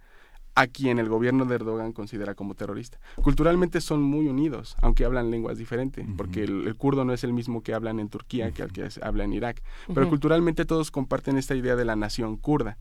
[0.56, 3.00] a quien el gobierno de Erdogan considera como terrorista.
[3.16, 7.64] Culturalmente son muy unidos, aunque hablan lenguas diferentes, porque el, kurdo no es el mismo
[7.64, 9.64] que hablan en Turquía que el que habla en Irak.
[9.94, 12.78] Pero culturalmente todos comparten esta idea de la nación kurda.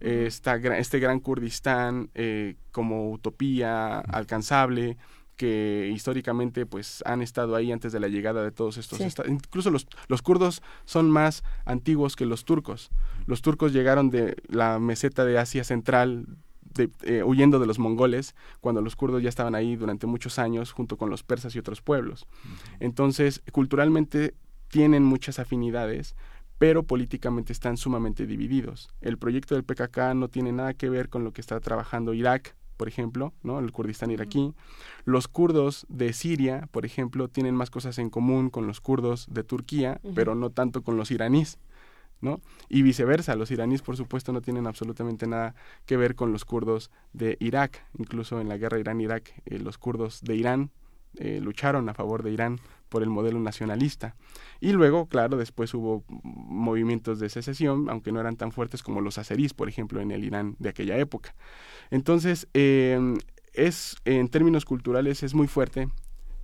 [0.00, 4.96] este gran Kurdistán eh, como utopía alcanzable,
[5.36, 9.30] que históricamente pues han estado ahí antes de la llegada de todos estos estados.
[9.30, 12.90] Incluso los, los kurdos son más antiguos que los turcos.
[13.26, 16.26] Los turcos llegaron de la meseta de Asia Central
[17.02, 20.96] eh, huyendo de los mongoles, cuando los kurdos ya estaban ahí durante muchos años junto
[20.96, 22.26] con los persas y otros pueblos.
[22.80, 24.34] Entonces, culturalmente
[24.68, 26.16] tienen muchas afinidades,
[26.58, 28.88] pero políticamente están sumamente divididos.
[29.00, 32.54] El proyecto del PKK no tiene nada que ver con lo que está trabajando Irak
[32.76, 33.58] por ejemplo, ¿no?
[33.58, 34.52] el Kurdistán iraquí.
[35.04, 39.44] Los kurdos de Siria, por ejemplo, tienen más cosas en común con los kurdos de
[39.44, 41.58] Turquía, pero no tanto con los iraníes.
[42.20, 42.40] ¿No?
[42.68, 45.54] Y viceversa, los iraníes por supuesto no tienen absolutamente nada
[45.86, 50.20] que ver con los kurdos de Irak, incluso en la guerra Irán-Irak eh, los kurdos
[50.22, 50.70] de Irán
[51.16, 52.58] eh, lucharon a favor de Irán
[52.88, 54.16] por el modelo nacionalista.
[54.60, 59.18] Y luego, claro, después hubo movimientos de secesión, aunque no eran tan fuertes como los
[59.18, 61.34] azeríes, por ejemplo, en el Irán de aquella época.
[61.90, 62.98] Entonces, eh,
[63.52, 65.88] es, en términos culturales es muy fuerte,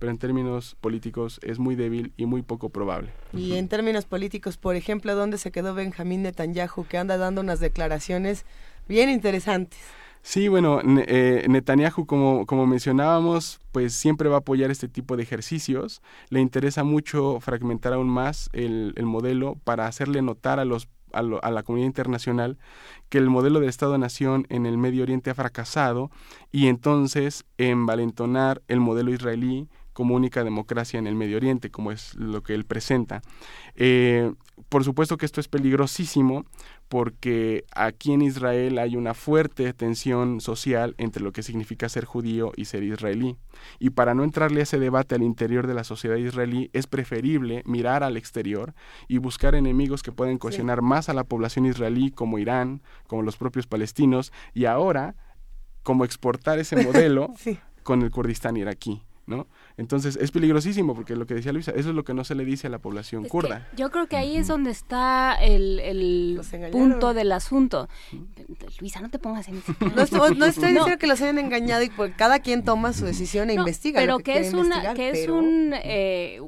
[0.01, 3.11] pero en términos políticos es muy débil y muy poco probable.
[3.33, 7.59] Y en términos políticos, por ejemplo, ¿dónde se quedó Benjamín Netanyahu, que anda dando unas
[7.59, 8.43] declaraciones
[8.87, 9.77] bien interesantes?
[10.23, 15.21] Sí, bueno, eh, Netanyahu, como, como mencionábamos, pues siempre va a apoyar este tipo de
[15.21, 16.01] ejercicios.
[16.29, 21.51] Le interesa mucho fragmentar aún más el, el modelo para hacerle notar a los a,
[21.51, 22.57] la comunidad internacional
[23.09, 26.11] que el modelo de Estado-Nación en el Medio Oriente ha fracasado
[26.51, 29.67] y entonces envalentonar el modelo israelí
[30.01, 33.21] como única democracia en el Medio Oriente, como es lo que él presenta.
[33.75, 34.33] Eh,
[34.67, 36.43] por supuesto que esto es peligrosísimo
[36.89, 42.51] porque aquí en Israel hay una fuerte tensión social entre lo que significa ser judío
[42.55, 43.37] y ser israelí.
[43.77, 47.61] Y para no entrarle a ese debate al interior de la sociedad israelí, es preferible
[47.67, 48.73] mirar al exterior
[49.07, 53.37] y buscar enemigos que pueden cohesionar más a la población israelí, como Irán, como los
[53.37, 55.13] propios palestinos, y ahora,
[55.83, 57.31] como exportar ese modelo
[57.83, 59.03] con el Kurdistán iraquí.
[59.27, 59.47] ¿no?
[59.77, 62.45] Entonces es peligrosísimo porque lo que decía Luisa, eso es lo que no se le
[62.45, 63.67] dice a la población kurda.
[63.75, 66.39] Yo creo que ahí es donde está el,
[66.71, 67.87] punto del asunto.
[68.79, 69.61] Luisa, no te pongas en
[69.95, 73.05] No, estoy, no estoy diciendo que los hayan engañado y pues cada quien toma su
[73.05, 73.99] decisión e investiga.
[73.99, 76.41] Pero que, es una que es un eh,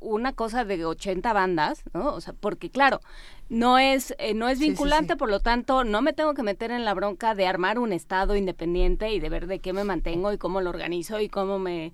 [0.00, 2.14] una cosa de 80 bandas, ¿no?
[2.14, 3.00] O sea, porque claro,
[3.48, 6.84] no es eh, no es vinculante, por lo tanto, no me tengo que meter en
[6.84, 10.38] la bronca de armar un estado independiente y de ver de qué me mantengo y
[10.38, 11.92] cómo lo organizo y cómo me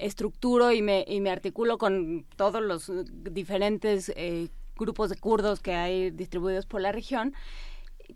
[0.00, 2.90] estructuro y me, y me articulo con todos los
[3.32, 7.34] diferentes eh, grupos de kurdos que hay distribuidos por la región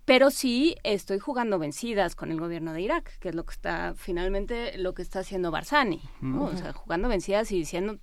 [0.04, 3.94] pero sí estoy jugando vencidas con el gobierno de Irak, que es lo que está
[3.96, 6.00] finalmente lo que está haciendo Barzani,
[6.38, 7.98] o sea, jugando vencidas y diciendo,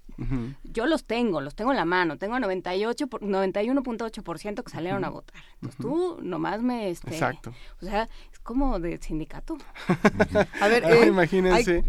[0.63, 5.41] yo los tengo, los tengo en la mano, tengo 98 91.8% que salieron a votar.
[5.55, 7.53] Entonces tú nomás me este, Exacto.
[7.81, 9.57] O sea, es como de sindicato.
[10.61, 11.83] a ver, eh, imagínense.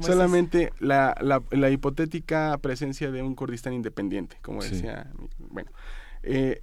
[0.00, 5.70] solamente la, la, la, hipotética presencia de un Kurdistán independiente, como decía, bueno,
[6.22, 6.62] eh,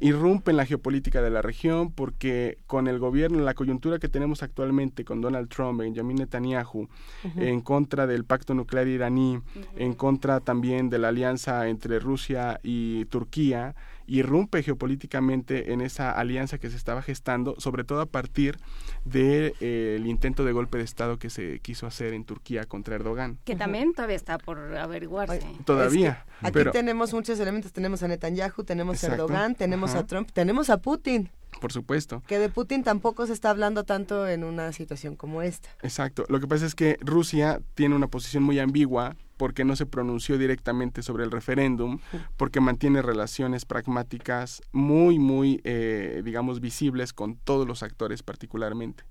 [0.00, 4.42] irrumpe en la geopolítica de la región porque con el gobierno, la coyuntura que tenemos
[4.42, 6.88] actualmente con Donald Trump, Benjamin Netanyahu,
[7.36, 9.40] en contra del pacto nuclear iraní,
[9.76, 13.74] en contra también de la alianza entre Rusia y Turquía,
[14.06, 18.58] irrumpe geopolíticamente en esa alianza que se estaba gestando, sobre todo a partir
[19.04, 22.94] del de, eh, intento de golpe de Estado que se quiso hacer en Turquía contra
[22.94, 23.38] Erdogan.
[23.44, 25.40] Que también todavía está por averiguarse.
[25.64, 26.24] todavía.
[26.40, 30.78] aquí tenemos muchos elementos, tenemos a Netanyahu, tenemos a Erdogan, tenemos a Trump, tenemos a
[30.78, 31.30] Putin.
[31.60, 32.22] Por supuesto.
[32.26, 35.68] Que de Putin tampoco se está hablando tanto en una situación como esta.
[35.82, 36.24] Exacto.
[36.28, 40.38] Lo que pasa es que Rusia tiene una posición muy ambigua porque no se pronunció
[40.38, 41.98] directamente sobre el referéndum,
[42.36, 49.04] porque mantiene relaciones pragmáticas muy, muy, eh, digamos, visibles con todos los actores particularmente.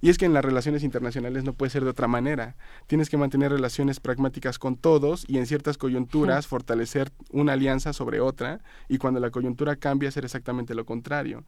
[0.00, 2.56] Y es que en las relaciones internacionales no puede ser de otra manera.
[2.86, 8.20] Tienes que mantener relaciones pragmáticas con todos y en ciertas coyunturas fortalecer una alianza sobre
[8.20, 11.44] otra y cuando la coyuntura cambia hacer exactamente lo contrario.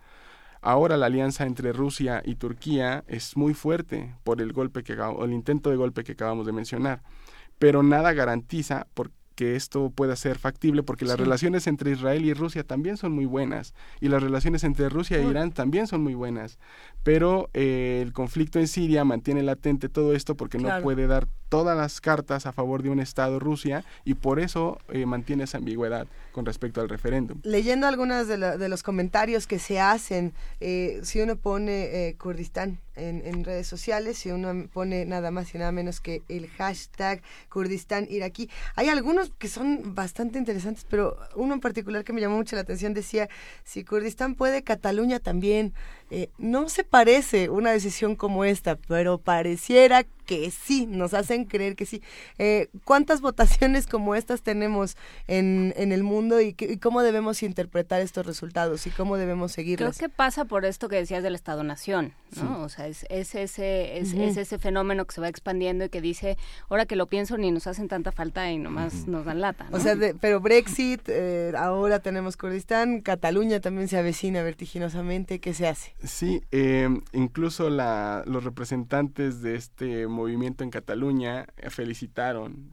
[0.61, 5.33] Ahora la alianza entre Rusia y Turquía es muy fuerte por el golpe que el
[5.33, 7.03] intento de golpe que acabamos de mencionar
[7.59, 8.87] pero nada garantiza
[9.35, 13.25] que esto pueda ser factible porque las relaciones entre Israel y Rusia también son muy
[13.25, 16.59] buenas y las relaciones entre Rusia e Irán también son muy buenas
[17.05, 21.77] pero eh, el conflicto en Siria mantiene latente todo esto porque no puede dar todas
[21.77, 26.07] las cartas a favor de un Estado Rusia y por eso eh, mantiene esa ambigüedad
[26.33, 27.41] con respecto al referéndum.
[27.43, 33.67] Leyendo algunos de, los comentarios que se hacen, eh, si uno pone Kurdistán en, redes
[33.67, 38.89] sociales, si uno pone nada más y nada menos que el hashtag Kurdistán iraquí, hay
[38.89, 42.95] algunos que son bastante interesantes, pero uno en particular que me llamó mucho la atención
[42.95, 43.29] decía,
[43.65, 45.75] si Kurdistán puede, Cataluña también.
[46.39, 51.87] No se parece una decisión como esta, pero pareciera que sí, nos hacen creer que
[51.87, 52.03] sí.
[52.37, 58.27] Eh, ¿Cuántas votaciones como estas tenemos en, en el mundo y, cómo debemos interpretar estos
[58.27, 59.97] resultados y cómo debemos seguirlos?
[59.97, 62.61] Creo que pasa por esto que decías del Estado-Nación, ¿no?
[62.61, 66.37] O sea, es, ese, es, ese fenómeno que se va expandiendo y que dice,
[66.69, 69.67] ahora que lo pienso, ni nos hacen tanta falta y nomás nos dan lata.
[69.73, 75.69] O sea, pero Brexit, eh, ahora tenemos Kurdistán, Cataluña también se avecina vertiginosamente, ¿qué se
[75.69, 75.95] hace?
[76.03, 82.71] Sí, eh, incluso la, los representantes de este movimiento en Cataluña eh, felicitaron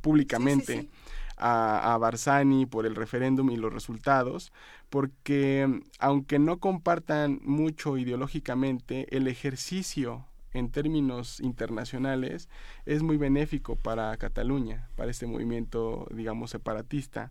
[0.00, 0.88] públicamente
[1.36, 4.52] A, a Barzani por el referéndum y los resultados,
[4.90, 12.48] porque aunque no compartan mucho ideológicamente, el ejercicio en términos internacionales
[12.86, 17.30] es muy benéfico para Cataluña, para este movimiento, digamos, separatista.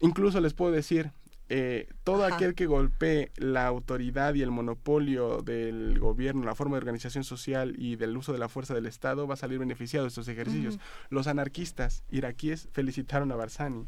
[0.00, 1.12] Incluso les puedo decir,
[1.50, 6.78] eh, todo aquel que golpee la autoridad y el monopolio del gobierno, la forma de
[6.78, 10.08] organización social y del uso de la fuerza del Estado va a salir beneficiado de
[10.08, 10.78] estos ejercicios.
[11.08, 13.86] Los anarquistas iraquíes felicitaron a Barzani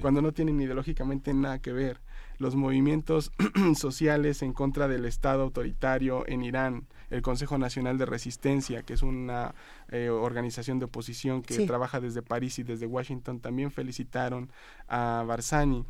[0.00, 2.00] cuando no tienen ideológicamente nada que ver.
[2.38, 3.30] Los movimientos
[3.76, 9.02] sociales en contra del Estado autoritario en Irán, el Consejo Nacional de Resistencia, que es
[9.02, 9.54] una
[9.90, 14.50] eh, organización de oposición que trabaja desde París y desde Washington, también felicitaron
[14.88, 15.84] a Barzani.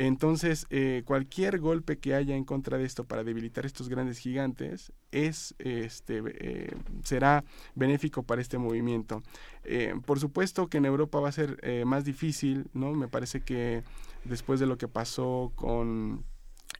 [0.00, 4.92] Entonces, eh, cualquier golpe que haya en contra de esto para debilitar estos grandes gigantes
[5.10, 6.72] es, este, eh,
[7.02, 7.42] será
[7.74, 9.24] benéfico para este movimiento.
[9.64, 12.92] Eh, por supuesto que en Europa va a ser más difícil, ¿no?
[12.92, 13.82] Me parece que
[14.24, 16.24] después de lo que pasó con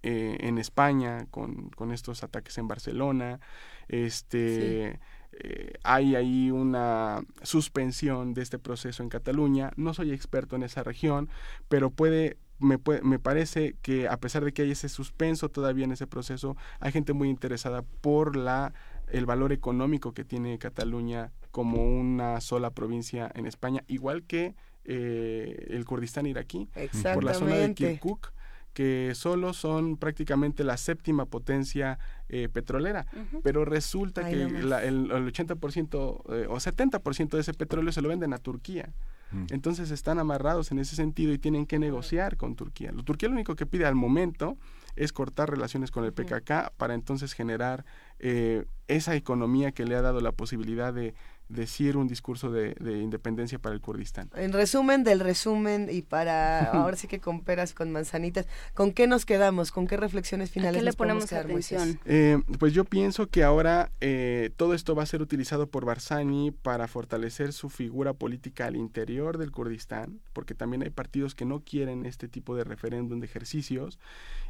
[0.03, 3.41] en España, con, con, estos ataques en Barcelona,
[3.89, 5.01] este
[5.83, 9.73] hay ahí una suspensión de este proceso en Cataluña.
[9.77, 11.29] No soy experto en esa región,
[11.69, 15.93] pero puede me, me parece que a pesar de que hay ese suspenso todavía en
[15.93, 18.73] ese proceso, hay gente muy interesada por la
[19.11, 24.55] el valor económico que tiene Cataluña como una sola provincia en España, igual que
[24.85, 26.69] eh, el Kurdistán iraquí,
[27.15, 28.33] por la zona de Kirkuk,
[28.73, 31.99] que solo son prácticamente la séptima potencia
[32.29, 33.07] eh, petrolera,
[33.43, 38.33] pero resulta que el, el, 80% eh, o 70% de ese petróleo se lo venden
[38.33, 38.93] a Turquía.
[39.31, 39.47] Mm.
[39.51, 42.93] Entonces están amarrados en ese sentido y tienen que negociar con Turquía.
[43.05, 44.57] Turquía lo único que pide al momento
[44.97, 47.85] es cortar relaciones con el PKK para entonces generar
[48.19, 51.15] eh, esa economía que le ha dado la posibilidad de
[51.49, 54.31] decir un discurso de, independencia para el Kurdistán.
[54.35, 59.07] En resumen del resumen y para ahora sí que con peras con manzanitas, ¿con qué
[59.07, 59.73] nos quedamos?
[59.73, 61.99] ¿Con qué reflexiones finales ¿A qué le ponemos atención?
[62.05, 66.51] Eh, pues yo pienso que ahora eh, todo esto va a ser utilizado por Barzani
[66.51, 71.61] para fortalecer su figura política al interior del Kurdistán, porque también hay partidos que no
[71.61, 73.99] quieren este tipo de referéndum de ejercicios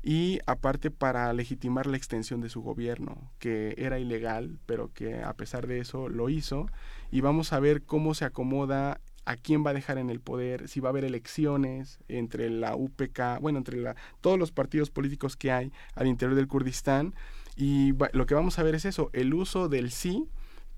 [0.02, 5.34] y aparte para legitimar la extensión de su gobierno, que era ilegal, pero que a
[5.34, 6.66] pesar de eso lo hizo
[7.10, 10.68] y vamos a ver cómo se acomoda a quién va a dejar en el poder,
[10.68, 15.36] si va a haber elecciones entre la UPK, bueno, entre la, todos los partidos políticos
[15.36, 17.14] que hay al interior del Kurdistán.
[17.54, 20.28] Y lo que vamos a ver es eso, el uso del sí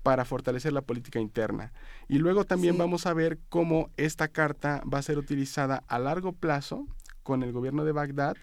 [0.03, 1.71] para fortalecer la política interna.
[2.09, 6.33] Y luego también vamos a ver cómo esta carta va a ser utilizada a largo
[6.33, 6.87] plazo
[7.23, 8.35] con el gobierno de Bagdad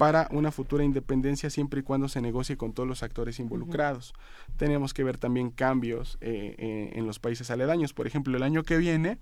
[0.00, 4.14] para una futura independencia siempre y cuando se negocie con todos los actores involucrados.
[4.56, 7.92] Tenemos que ver también cambios eh, eh, en los países aledaños.
[7.92, 9.18] Por ejemplo, el año que viene,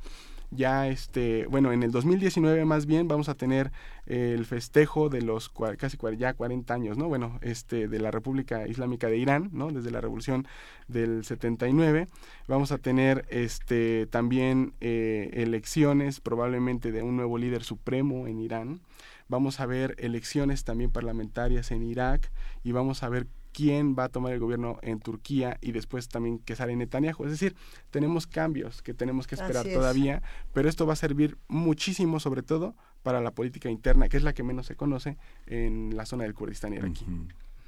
[0.52, 3.72] ya este, bueno, en el 2019 más bien vamos a tener
[4.06, 7.08] eh, el festejo de los casi ya 40 años, ¿no?
[7.08, 9.72] Bueno, este de la República Islámica de Irán, ¿no?
[9.72, 10.46] Desde la revolución
[10.86, 12.06] del 79.
[12.46, 18.80] Vamos a tener este también elecciones probablemente de un nuevo líder supremo en Irán
[19.28, 22.30] vamos a ver elecciones también parlamentarias en Irak
[22.64, 26.38] y vamos a ver quién va a tomar el gobierno en Turquía y después también
[26.38, 27.24] que sale Netanyahu.
[27.24, 27.56] Es decir,
[27.90, 30.22] tenemos cambios que tenemos que esperar todavía,
[30.52, 34.32] pero esto va a servir muchísimo sobre todo para la política interna, que es la
[34.32, 37.04] que menos se conoce en la zona del Kurdistán iraquí.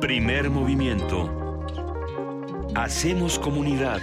[0.00, 1.62] Primer movimiento.
[2.74, 4.02] Hacemos comunidad.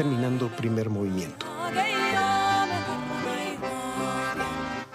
[0.00, 1.44] terminando primer movimiento.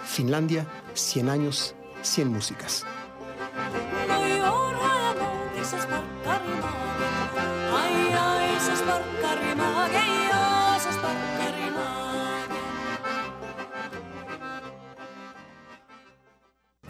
[0.04, 2.84] Finlandia, 100 años, 100 músicas.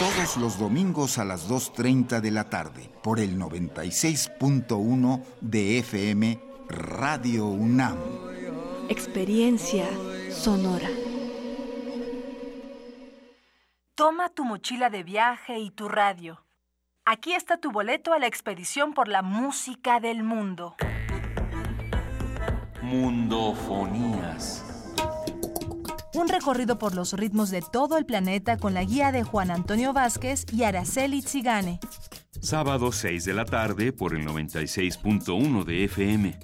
[0.00, 6.40] todos los domingos a las 2.30 de la tarde por el 96.1 de FM
[6.70, 7.98] Radio UNAM.
[8.88, 9.86] Experiencia
[10.30, 10.88] sonora.
[13.94, 16.46] Toma tu mochila de viaje y tu radio.
[17.04, 20.76] Aquí está tu boleto a la expedición por la música del mundo.
[22.80, 24.69] Mundofonías
[26.14, 29.92] un recorrido por los ritmos de todo el planeta con la guía de Juan Antonio
[29.92, 31.80] Vázquez y Araceli Tzigane.
[32.40, 36.38] Sábado 6 de la tarde por el 96.1 de FM.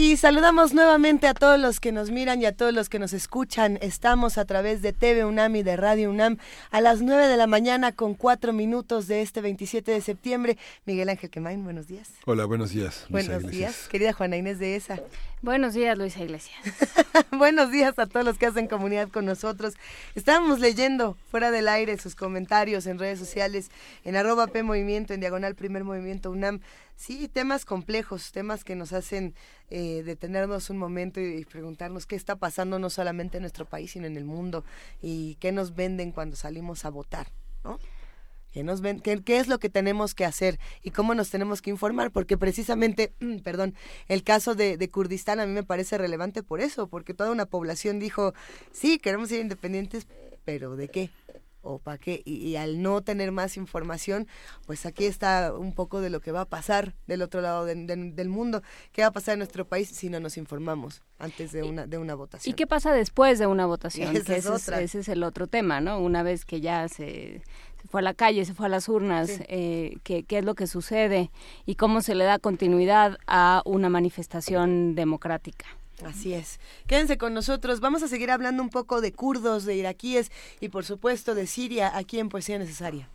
[0.00, 3.12] Y saludamos nuevamente a todos los que nos miran y a todos los que nos
[3.12, 3.80] escuchan.
[3.82, 6.38] Estamos a través de TV UNAM y de Radio UNAM
[6.70, 10.56] a las 9 de la mañana con cuatro minutos de este 27 de septiembre.
[10.86, 12.10] Miguel Ángel Quemain, buenos días.
[12.26, 13.06] Hola, buenos días.
[13.08, 15.00] buenos días, querida Juana Inés de ESA.
[15.42, 16.56] Buenos días, Luisa Iglesias.
[17.32, 19.74] buenos días a todos los que hacen comunidad con nosotros.
[20.14, 23.72] Estábamos leyendo fuera del aire sus comentarios en redes sociales,
[24.04, 26.60] en arroba P Movimiento, en diagonal Primer Movimiento UNAM
[26.98, 29.36] Sí, temas complejos, temas que nos hacen
[29.70, 34.08] eh, detenernos un momento y, preguntarnos qué está pasando no solamente en nuestro país, sino
[34.08, 34.64] en el mundo
[35.00, 37.28] y qué nos venden cuando salimos a votar,
[37.62, 37.78] ¿no?
[38.50, 41.62] ¿Qué, nos ven, qué, qué, es lo que tenemos que hacer y cómo nos tenemos
[41.62, 43.12] que informar, porque precisamente,
[43.44, 43.76] perdón,
[44.08, 47.46] el caso de, de, Kurdistán a mí me parece relevante por eso, porque toda una
[47.46, 48.34] población dijo,
[48.72, 50.08] sí, queremos ser independientes,
[50.44, 51.10] pero ¿de qué?
[51.68, 52.22] O para qué.
[52.24, 54.26] Y, al no tener más información,
[54.66, 58.28] pues aquí está un poco de lo que va a pasar del otro lado del
[58.28, 58.62] mundo.
[58.92, 61.98] ¿Qué va a pasar en nuestro país si no nos informamos antes de una, de
[61.98, 62.50] una votación?
[62.50, 64.16] ¿Y qué pasa después de una votación?
[64.16, 64.38] ese,
[64.82, 66.00] es, el otro tema, ¿no?
[66.00, 67.42] Una vez que ya se,
[67.90, 70.66] fue a la calle, se fue a las urnas, eh, ¿qué, qué es lo que
[70.66, 71.30] sucede
[71.66, 75.66] y cómo se le da continuidad a una manifestación democrática.
[76.04, 76.60] Así es.
[76.86, 77.80] Quédense con nosotros.
[77.80, 80.30] Vamos a seguir hablando un poco de kurdos, de iraquíes
[80.60, 83.08] y por supuesto de Siria aquí en Poesía Necesaria.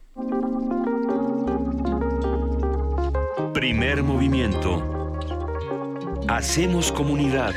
[3.53, 5.18] Primer movimiento.
[6.27, 7.53] Hacemos comunidad.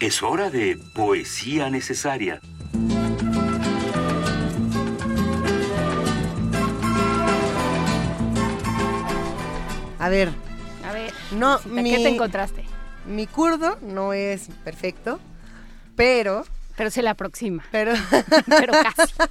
[0.00, 2.40] Es hora de Poesía Necesaria.
[10.04, 10.28] A ver.
[10.86, 11.14] A ver.
[11.30, 12.62] No, ¿Qué te encontraste?
[13.06, 15.18] Mi kurdo no es perfecto,
[15.96, 16.44] pero...
[16.76, 17.64] Pero se le aproxima.
[17.70, 17.94] Pero,
[18.46, 19.14] pero casi.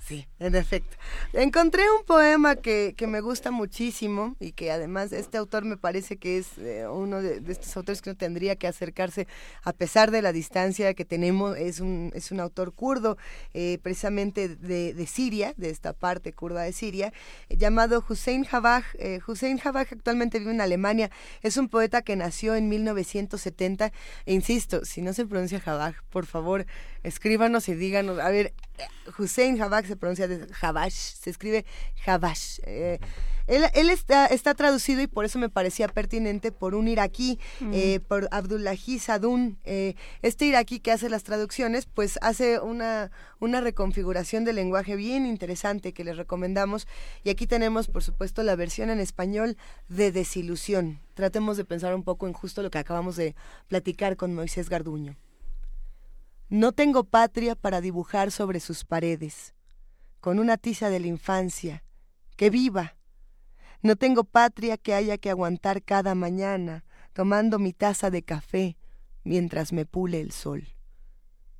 [0.00, 0.96] Sí, en efecto.
[1.32, 6.16] Encontré un poema que, que, me gusta muchísimo y que además este autor me parece
[6.16, 9.26] que es eh, uno de, estos autores que no tendría que acercarse
[9.62, 11.56] a pesar de la distancia que tenemos.
[11.56, 13.16] Es un, es un autor kurdo,
[13.54, 17.12] eh, precisamente de, de, Siria, de esta parte kurda de Siria,
[17.48, 18.84] llamado Hussein Habaj.
[18.98, 21.10] Eh, Hussein Habaj actualmente vive en Alemania.
[21.42, 23.92] Es un poeta que nació en 1970.
[24.26, 26.66] E insisto, si no se pronuncia Habaj, por favor,
[27.02, 28.18] escríbanos y díganos.
[28.18, 28.52] A ver,
[29.18, 31.64] Hussein Habaj se pronuncia de Habash, se escribe
[32.06, 32.58] Habash.
[32.64, 32.98] Eh,
[33.46, 37.38] él, está, está, traducido y por eso me parecía pertinente por un iraquí,
[37.72, 39.58] eh, por Abdullahi Sadun.
[39.64, 45.26] Eh, este iraquí que hace las traducciones, pues hace una, una reconfiguración del lenguaje bien
[45.26, 46.86] interesante que les recomendamos.
[47.22, 49.58] Y aquí tenemos, por supuesto, la versión en español
[49.88, 51.00] de Desilusión.
[51.12, 53.34] Tratemos de pensar un poco en justo lo que acabamos de
[53.68, 55.16] platicar con Moisés Garduño.
[56.48, 59.54] No tengo patria para dibujar sobre sus paredes,
[60.24, 61.84] con una tiza de la infancia,
[62.36, 62.96] que viva.
[63.82, 68.78] No tengo patria que haya que aguantar cada mañana, tomando mi taza de café
[69.22, 70.66] mientras me pule el sol.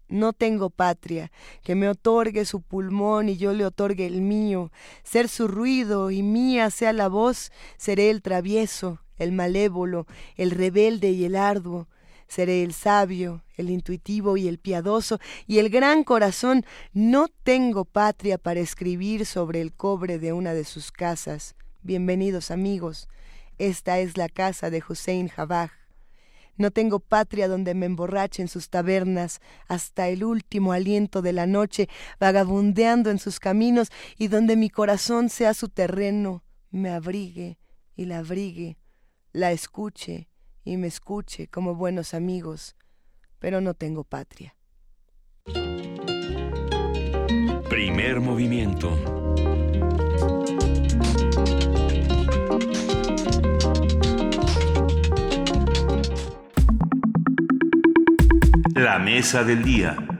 [0.08, 1.30] No tengo patria
[1.62, 4.72] que me otorgue su pulmón y yo le otorgue el mío,
[5.02, 11.10] ser su ruido y mía sea la voz, seré el travieso, el malévolo, el rebelde
[11.10, 11.86] y el arduo,
[12.28, 16.64] Seré el sabio, el intuitivo y el piadoso, y el gran corazón.
[16.92, 21.54] No tengo patria para escribir sobre el cobre de una de sus casas.
[21.82, 23.08] Bienvenidos amigos.
[23.58, 25.70] Esta es la casa de Hussein Jabaj.
[26.56, 31.88] No tengo patria donde me emborrachen sus tabernas hasta el último aliento de la noche,
[32.20, 37.58] vagabundeando en sus caminos, y donde mi corazón sea su terreno, me abrigue
[37.96, 38.78] y la abrigue,
[39.32, 40.28] la escuche
[40.64, 42.76] y me escuche como buenos amigos,
[43.38, 44.56] pero no tengo patria.
[47.68, 48.90] Primer movimiento.
[58.74, 60.13] La mesa del día.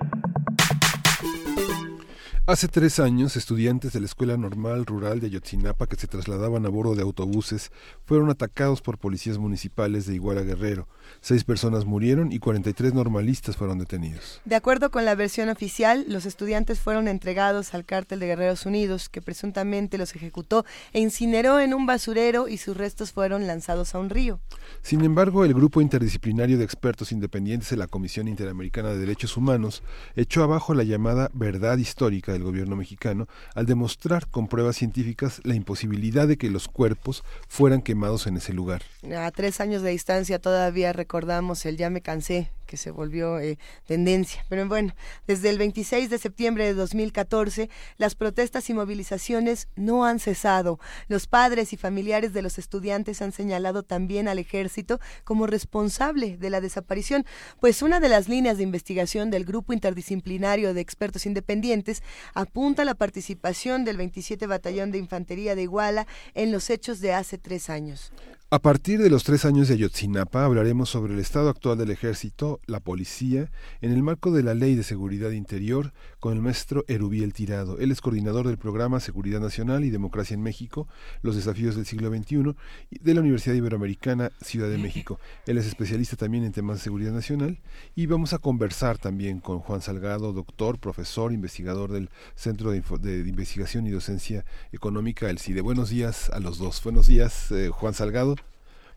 [2.47, 6.69] Hace tres años, estudiantes de la Escuela Normal Rural de Ayotzinapa que se trasladaban a
[6.69, 7.73] bordo de autobuses
[8.05, 10.87] fueron atacados por policías municipales de Iguala Guerrero.
[11.23, 14.43] Seis personas murieron y 43 normalistas fueron detenidos.
[14.45, 19.09] De acuerdo con la versión oficial, los estudiantes fueron entregados al cártel de Guerreros Unidos,
[19.09, 23.99] que presuntamente los ejecutó e incineró en un basurero y sus restos fueron lanzados a
[23.99, 24.39] un río.
[24.83, 29.83] Sin embargo, el grupo interdisciplinario de expertos independientes de la Comisión Interamericana de Derechos Humanos
[30.15, 35.55] echó abajo la llamada verdad histórica del gobierno mexicano al demostrar con pruebas científicas la
[35.55, 38.83] imposibilidad de que los cuerpos fueran quemados en ese lugar.
[39.17, 43.59] A tres años de distancia todavía recordamos el ya me cansé que se volvió eh,
[43.87, 44.45] tendencia.
[44.49, 44.95] Pero bueno,
[45.27, 50.79] desde el 26 de septiembre de 2014, las protestas y movilizaciones no han cesado.
[51.09, 56.51] Los padres y familiares de los estudiantes han señalado también al ejército como responsable de
[56.51, 57.25] la desaparición,
[57.61, 62.03] pues una de las líneas de investigación del Grupo Interdisciplinario de Expertos Independientes
[62.35, 67.13] apunta a la participación del 27 Batallón de Infantería de Iguala en los hechos de
[67.13, 68.13] hace tres años.
[68.55, 72.61] A partir de los tres años de Ayotzinapa hablaremos sobre el estado actual del ejército,
[72.67, 73.51] la policía,
[73.81, 77.81] en el marco de la Ley de Seguridad Interior, con el maestro Erubiel Tirado.
[77.81, 80.87] Él es coordinador del programa Seguridad Nacional y Democracia en México,
[81.21, 82.55] los desafíos del siglo XXI,
[82.93, 85.19] de la Universidad Iberoamericana Ciudad de México.
[85.49, 87.59] Él es especialista también en temas de seguridad nacional
[87.97, 92.79] y vamos a conversar también con Juan Salgado, doctor, profesor, investigador del Centro de,
[93.27, 95.61] Investigación y Docencia Económica, el CIDE.
[95.61, 96.81] Buenos días a los dos.
[96.85, 98.37] Buenos días, eh, Juan Salgado.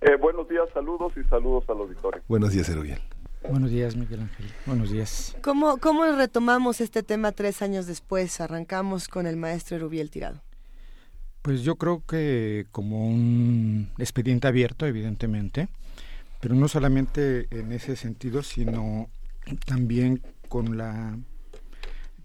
[0.02, 2.22] Eh, buenos días, saludos y saludos a los auditores.
[2.28, 3.00] Buenos días, Erubiel.
[3.50, 4.46] Buenos días, Miguel Ángel.
[4.66, 5.36] Buenos días.
[5.42, 8.40] ¿Cómo, ¿Cómo retomamos este tema tres años después?
[8.40, 10.42] Arrancamos con el maestro Erubiel Tirado.
[11.42, 15.70] Pues yo creo que como un expediente abierto, evidentemente,
[16.42, 19.10] pero no solamente en ese sentido, sino
[19.66, 21.18] también con la,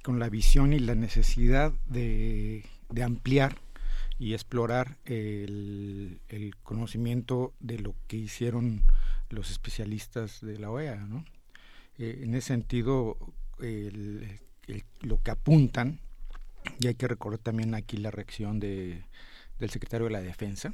[0.02, 3.54] con la visión y la necesidad de, de ampliar
[4.22, 6.20] y explorar el,
[6.62, 8.84] conocimiento de lo que hicieron
[9.30, 10.94] los especialistas de la OEA.
[10.94, 11.24] ¿no?
[11.98, 13.16] Eh, en ese sentido,
[15.00, 15.98] lo que apuntan,
[16.78, 19.02] y hay que recordar también aquí la reacción de,
[19.58, 20.72] del secretario de la Defensa,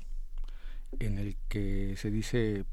[0.98, 2.66] en el que se dice,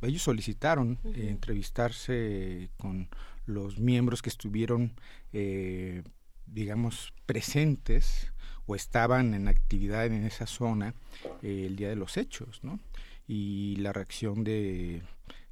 [0.00, 3.10] ellos solicitaron entrevistarse con
[3.44, 4.94] los miembros que estuvieron,
[5.34, 6.02] eh,
[6.46, 8.31] digamos, presentes
[8.66, 10.94] o estaban en actividad en esa zona
[11.42, 12.78] eh, el día de los hechos, ¿no?
[13.26, 15.02] Y la reacción de,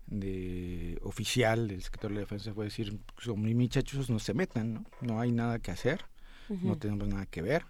[0.06, 4.74] de oficial del secretario de la defensa fue decir, son mis muchachos no se metan,
[4.74, 4.84] ¿no?
[5.00, 6.04] No hay nada que hacer,
[6.62, 7.64] no tenemos nada que ver.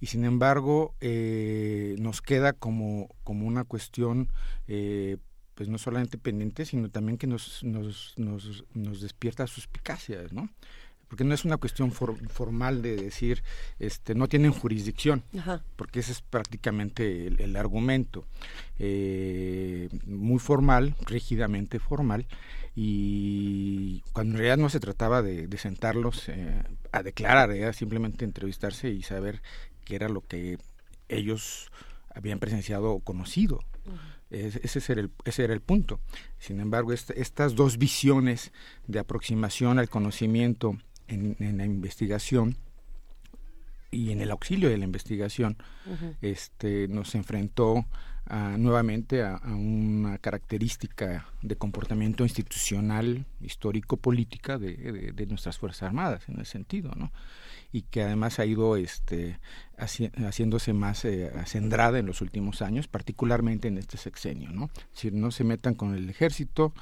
[0.00, 4.32] Y sin embargo, eh, nos queda como, como una cuestión
[4.66, 5.18] eh,
[5.54, 10.48] pues no solamente pendiente, sino también que nos, nos, nos, nos despierta suspicacias, ¿no?
[11.12, 13.42] Porque no es una cuestión formal de decir
[13.78, 15.22] este no tienen jurisdicción
[15.76, 18.24] porque ese es prácticamente el, argumento
[18.78, 22.26] eh, muy formal rígidamente formal
[22.74, 26.62] y cuando en realidad no se trataba de, sentarlos eh,
[26.92, 29.42] a declarar era simplemente entrevistarse y saber
[29.84, 30.56] qué era lo que
[31.10, 31.70] ellos
[32.14, 33.60] habían presenciado o conocido.
[34.30, 36.00] Ese, era el, ese era el punto.
[36.38, 38.52] Sin embargo, estas dos visiones
[38.86, 40.78] de aproximación al conocimiento
[41.12, 42.56] en, la investigación
[43.90, 45.56] y en el auxilio de la investigación
[46.22, 47.84] este nos enfrentó
[48.56, 56.40] nuevamente a, una característica de comportamiento institucional histórico política de, de, nuestras fuerzas armadas en
[56.40, 57.12] ese sentido no
[57.72, 59.38] y que además ha ido este
[59.76, 65.12] haciéndose más eh, acendrada en los últimos años particularmente en este sexenio no es decir
[65.12, 66.72] no se metan con el ejército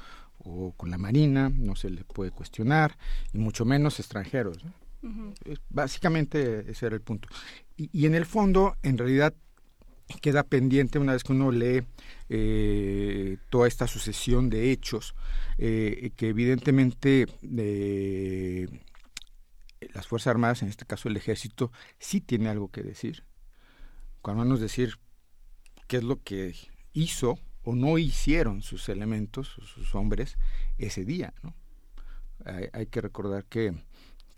[0.43, 2.97] o con la Marina, no se le puede cuestionar,
[3.33, 4.57] y mucho menos extranjeros.
[5.69, 7.27] Básicamente ese era el punto.
[7.75, 9.33] Y, en el fondo, en realidad,
[10.21, 11.83] queda pendiente una vez que uno lee
[12.29, 15.15] eh, toda esta sucesión de hechos,
[15.57, 17.25] eh, que evidentemente
[17.57, 18.67] eh,
[19.93, 23.23] las Fuerzas Armadas, en este caso el Ejército, sí tiene algo que decir.
[24.21, 24.99] Cuando a decir
[25.87, 26.55] qué es lo que
[26.93, 30.37] hizo o no hicieron sus elementos, sus hombres,
[30.77, 31.33] ese día.
[31.43, 31.53] ¿no?
[32.73, 33.73] Hay, que recordar que,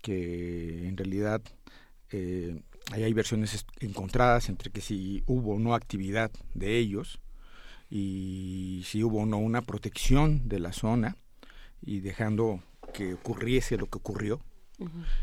[0.02, 1.42] que en realidad
[2.10, 2.60] eh,
[2.92, 7.20] hay versiones encontradas entre que si hubo o no actividad de ellos
[7.90, 11.16] y si hubo o no una protección de la zona
[11.80, 14.40] y dejando que ocurriese lo que ocurrió.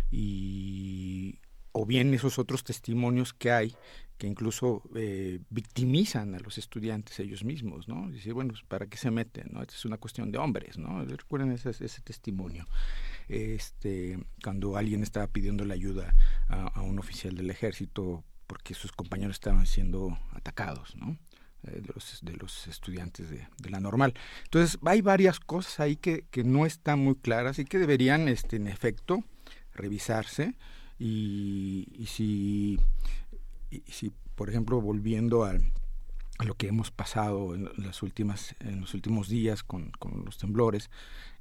[0.09, 1.39] Y
[1.71, 3.75] o bien esos otros testimonios que hay
[4.21, 8.07] que incluso eh, victimizan a los estudiantes ellos mismos, ¿no?
[8.11, 9.47] Decir, bueno, pues, ¿para qué se meten?
[9.51, 9.63] ¿no?
[9.63, 11.03] es una cuestión de hombres, ¿no?
[11.05, 11.73] Recuerden ese,
[12.03, 12.67] testimonio.
[13.29, 16.13] Este, cuando alguien estaba pidiendo la ayuda
[16.49, 21.17] a, un oficial del ejército porque sus compañeros estaban siendo atacados, ¿no?
[21.63, 24.13] Eh, de, los, de los estudiantes de, la normal.
[24.43, 28.57] Entonces, hay varias cosas ahí que, que no están muy claras y que deberían, este,
[28.57, 29.23] en efecto,
[29.73, 30.53] revisarse
[30.99, 32.79] y, y si
[33.71, 35.57] y si, por ejemplo, volviendo a,
[36.43, 39.91] lo que hemos pasado en las últimas en los últimos días con,
[40.25, 40.89] los temblores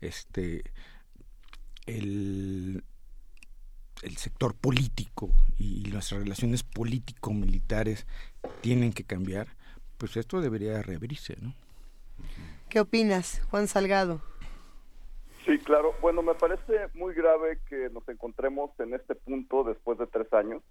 [0.02, 0.62] este
[1.86, 2.84] el,
[4.02, 8.06] el sector político y nuestras relaciones político militares
[8.60, 9.56] tienen que cambiar
[9.96, 11.54] pues esto debería reabrirse no
[12.68, 14.22] qué opinas Juan Salgado
[15.46, 15.94] Sí, claro.
[16.00, 20.62] Bueno, me parece muy grave que nos encontremos en este punto después de tres años.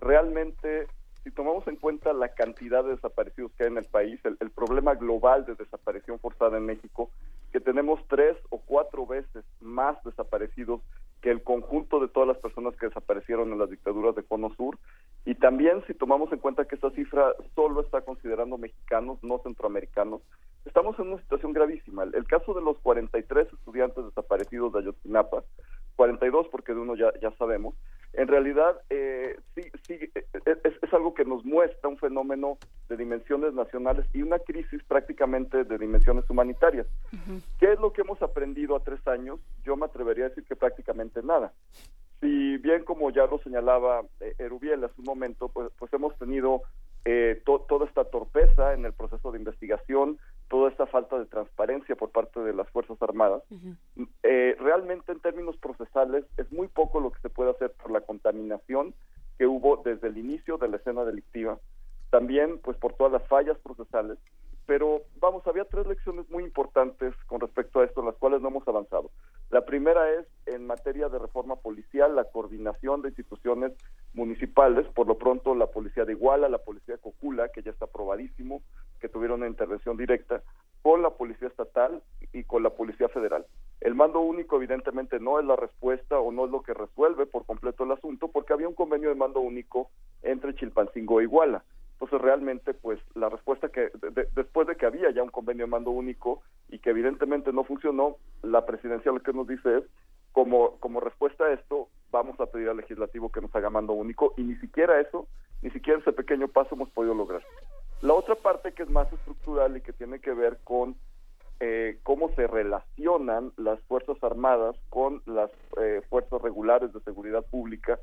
[0.00, 0.88] Realmente
[1.24, 4.94] si tomamos en cuenta la cantidad de desaparecidos que hay en el país, el, problema
[4.94, 7.10] global de desaparición forzada en México,
[7.50, 10.82] que tenemos tres o cuatro veces más desaparecidos
[11.22, 14.78] que el conjunto de todas las personas que desaparecieron en las dictaduras de Cono Sur,
[15.24, 20.20] y también si tomamos en cuenta que esta cifra solo está considerando mexicanos, no centroamericanos,
[20.66, 22.02] estamos en una situación gravísima.
[22.02, 25.42] El, caso de los 43 estudiantes desaparecidos de Ayotzinapa,
[25.96, 27.74] 42 porque de uno ya, ya sabemos,
[28.16, 30.24] en realidad eh, sí, sí eh,
[30.82, 32.58] es, algo que nos muestra un fenómeno
[32.88, 36.86] de dimensiones nacionales y una crisis prácticamente de dimensiones humanitarias.
[37.58, 39.40] ¿Qué es lo que hemos aprendido a tres años?
[39.64, 41.52] Yo me atrevería a decir que prácticamente nada.
[42.24, 46.62] Si bien como ya lo señalaba eh, Erubiel hace un momento, pues, pues hemos tenido
[47.04, 50.18] eh, toda esta torpeza en el proceso de investigación,
[50.48, 53.42] toda esta falta de transparencia por parte de las Fuerzas Armadas.
[54.22, 58.00] Eh, realmente en términos procesales es muy poco lo que se puede hacer por la
[58.00, 58.94] contaminación
[59.36, 61.58] que hubo desde el inicio de la escena delictiva,
[62.08, 64.16] también pues por todas las fallas procesales
[64.66, 68.48] pero vamos, había tres lecciones muy importantes con respecto a esto, en las cuales no
[68.48, 69.10] hemos avanzado.
[69.50, 73.72] La primera es en materia de reforma policial, la coordinación de instituciones
[74.14, 77.84] municipales, por lo pronto la policía de Iguala, la policía de Cocula, que ya está
[77.84, 78.62] aprobadísimo,
[79.00, 80.42] que tuvieron una intervención directa,
[80.82, 83.46] con la policía estatal y con la policía federal.
[83.80, 87.44] El mando único evidentemente no es la respuesta o no es lo que resuelve por
[87.44, 89.90] completo el asunto, porque había un convenio de mando único
[90.22, 91.64] entre Chilpancingo e Iguala
[92.04, 93.90] entonces realmente pues la respuesta que
[94.34, 98.16] después de que había ya un convenio de mando único y que evidentemente no funcionó,
[98.42, 99.84] la presidencia lo que nos dice es
[100.32, 104.34] como como respuesta a esto vamos a pedir al legislativo que nos haga mando único
[104.36, 105.26] y ni siquiera eso,
[105.62, 107.42] ni siquiera ese pequeño paso hemos podido lograr.
[108.02, 110.96] La otra parte que es más estructural y que tiene que ver con
[111.60, 115.50] eh, cómo se relacionan las Fuerzas Armadas con las
[115.80, 117.98] eh, fuerzas regulares de seguridad pública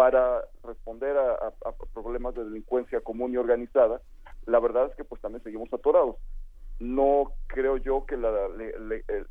[0.00, 1.52] para responder a,
[1.92, 4.00] problemas de delincuencia común y organizada,
[4.46, 6.16] la verdad es que pues también seguimos atorados.
[6.78, 8.32] No creo yo que la,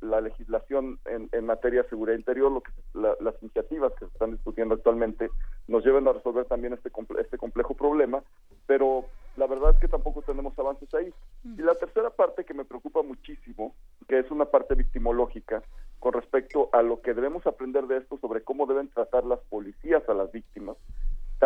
[0.01, 4.75] la legislación en, materia de seguridad interior, lo que las iniciativas que se están discutiendo
[4.75, 5.31] actualmente,
[5.67, 8.21] nos lleven a resolver también este, este complejo problema,
[8.67, 9.05] pero
[9.39, 11.13] la verdad es que tampoco tenemos avances ahí.
[11.45, 13.73] Y la tercera parte que me preocupa muchísimo,
[14.07, 15.63] que es una parte victimológica,
[15.99, 20.07] con respecto a lo que debemos aprender de esto sobre cómo deben tratar las policías
[20.09, 20.75] a las víctimas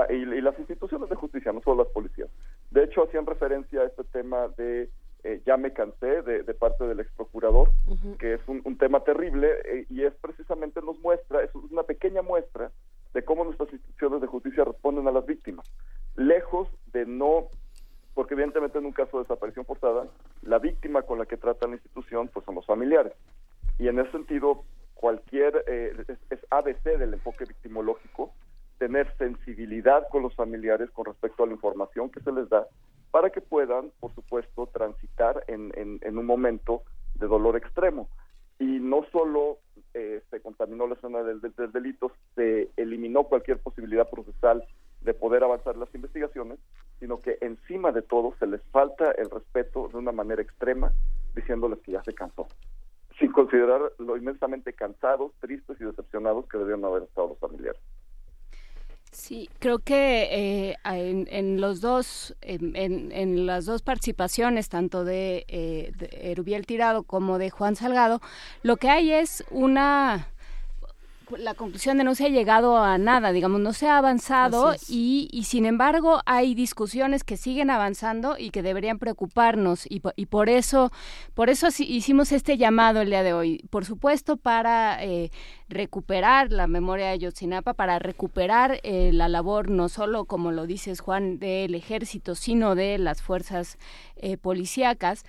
[0.10, 2.30] y, las instituciones de justicia, no solo las policías.
[2.72, 4.90] De hecho, hacían referencia a este tema de
[5.24, 7.70] eh, ya me cansé de, parte del ex procurador,
[8.18, 12.72] que es un, tema terrible eh, y es precisamente nos muestra, es una pequeña muestra
[13.14, 15.65] de cómo nuestras instituciones de justicia responden a las víctimas.
[16.15, 17.49] Lejos de no
[18.14, 20.07] porque evidentemente en un caso de desaparición forzada,
[20.44, 23.14] la víctima con la que trata la institución pues son los familiares.
[23.80, 24.64] Y en ese sentido,
[24.94, 25.94] cualquier, eh,
[26.30, 28.31] es, ABC del enfoque victimológico,
[28.77, 32.68] tener sensibilidad con los familiares con respecto a la información que se les da,
[33.11, 36.84] para que puedan, por supuesto, transitar en, en, un momento
[37.15, 38.10] de dolor extremo.
[38.60, 39.60] Y no solo
[39.94, 44.65] eh, se contaminó la zona del, del delito, se eliminó cualquier posibilidad procesal
[45.03, 46.59] de poder avanzar las investigaciones,
[46.99, 50.91] sino que encima de todo se les falta el respeto de una manera extrema,
[51.35, 52.47] diciéndoles que ya se cansó,
[53.19, 57.81] sin considerar lo inmensamente cansados, tristes y decepcionados que debieron haber estado los familiares.
[59.11, 66.31] Sí, creo que eh, en, los dos, en, las dos participaciones, tanto de, eh, de
[66.31, 68.21] Erubiel Tirado como de Juan Salgado,
[68.63, 70.32] lo que hay es una
[71.38, 75.30] la conclusión de no se ha llegado a nada, digamos, no se ha avanzado y,
[75.31, 80.49] y, sin embargo hay discusiones que siguen avanzando y que deberían preocuparnos y, y por
[80.49, 80.91] eso,
[81.34, 85.31] por eso hicimos este llamado el día de hoy, por supuesto para eh,
[85.69, 90.99] recuperar la memoria de Yotzinapa, para recuperar eh, la labor no solo, como lo dices
[90.99, 93.77] Juan, del ejército, sino de las fuerzas
[94.15, 95.23] eh, policíacas.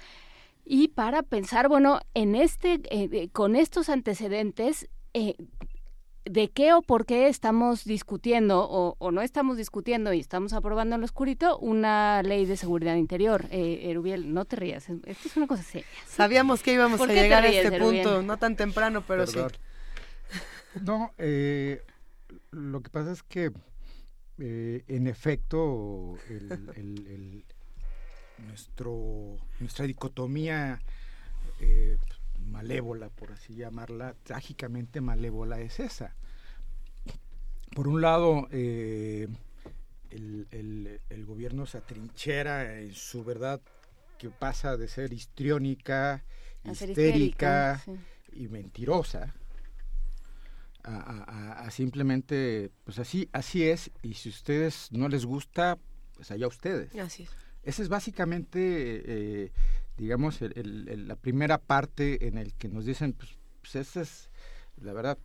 [0.65, 5.37] Y para pensar, bueno, en este, eh, con estos antecedentes, eh,
[6.25, 11.01] de qué o por qué estamos discutiendo o, no estamos discutiendo y estamos aprobando en
[11.01, 13.47] lo oscurito una ley de seguridad interior.
[13.51, 15.87] Eh, Erubiel, no te rías, esto es una cosa seria.
[16.07, 19.39] Sabíamos que íbamos a llegar a este punto, no tan temprano, pero sí.
[20.83, 21.83] No, eh,
[22.51, 23.53] lo que pasa es que
[24.39, 26.17] eh, en efecto
[28.39, 30.81] nuestro, nuestra dicotomía
[31.61, 31.97] eh,
[32.45, 36.15] malévola, por así llamarla, trágicamente malévola es esa.
[37.75, 39.29] Por un lado, eh,
[40.11, 43.61] el, gobierno se atrinchera en su verdad
[44.19, 46.23] que pasa de ser histriónica,
[46.65, 47.83] histérica
[48.33, 49.35] y mentirosa
[50.85, 55.79] a, simplemente, pues así, así es, y si a ustedes no les gusta,
[56.15, 56.95] pues allá ustedes.
[56.97, 57.31] Así es.
[57.63, 59.53] Ese es básicamente eh,
[59.97, 64.31] digamos, la primera parte en el que nos dicen, pues, pues esa es,
[64.77, 65.19] la verdad,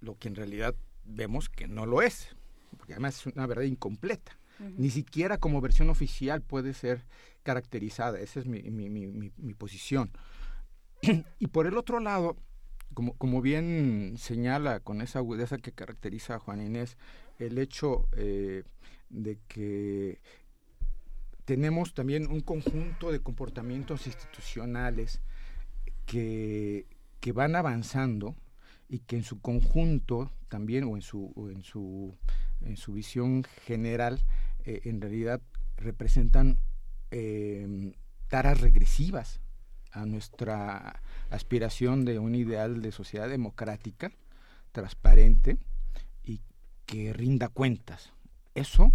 [0.00, 0.74] lo que en realidad
[1.04, 2.36] vemos que no lo es,
[2.76, 4.38] porque además es una verdad incompleta.
[4.76, 7.04] Ni siquiera como versión oficial puede ser
[7.42, 8.20] caracterizada.
[8.20, 10.12] Esa es mi, mi, mi, mi posición.
[11.40, 12.36] y por el otro lado,
[12.94, 16.96] como, como bien señala con esa agudeza que caracteriza a Juan Inés,
[17.38, 18.62] el hecho eh,
[19.10, 20.20] de que
[21.44, 25.20] tenemos también un conjunto de comportamientos institucionales
[26.06, 26.86] que,
[27.20, 28.34] que van avanzando
[28.88, 32.16] y que en su conjunto también o en su, en su,
[32.62, 34.22] en su visión general
[34.64, 35.40] eh, en realidad
[35.76, 36.58] representan
[37.10, 37.92] eh,
[38.28, 39.40] taras regresivas
[39.92, 44.10] a nuestra aspiración de un ideal de sociedad democrática,
[44.72, 45.56] transparente
[46.24, 46.40] y
[46.86, 48.12] que rinda cuentas.
[48.54, 48.92] Eso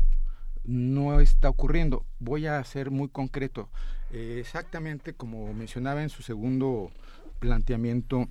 [0.70, 2.06] no está ocurriendo.
[2.20, 3.70] Voy a ser muy concreto.
[4.12, 6.91] Eh, exactamente como mencionaba en su segundo
[7.40, 8.28] planteamiento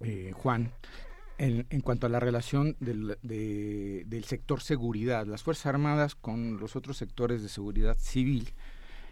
[0.00, 0.72] eh, Juan,
[1.38, 6.96] en, cuanto a la relación del, del, sector seguridad, las Fuerzas Armadas con los otros
[6.96, 8.52] sectores de seguridad civil,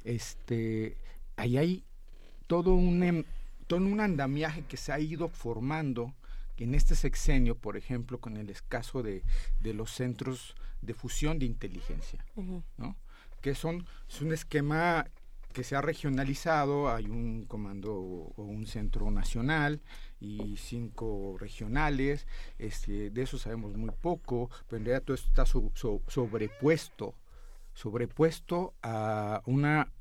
[0.04, 0.96] este,
[1.36, 1.84] ahí hay
[2.46, 3.24] todo un, em,
[3.66, 6.14] todo un andamiaje que se ha ido formando
[6.56, 9.22] en este sexenio, por ejemplo, con el escaso de,
[9.60, 12.24] de los centros de fusión de inteligencia,
[12.76, 12.96] ¿no?
[13.40, 15.06] que son es un esquema
[15.52, 19.80] que se ha regionalizado, hay un comando o un centro nacional
[20.18, 22.26] y cinco regionales,
[22.58, 27.14] este, de eso sabemos muy poco, pero en realidad todo esto está sobrepuesto,
[27.72, 29.92] sobrepuesto a una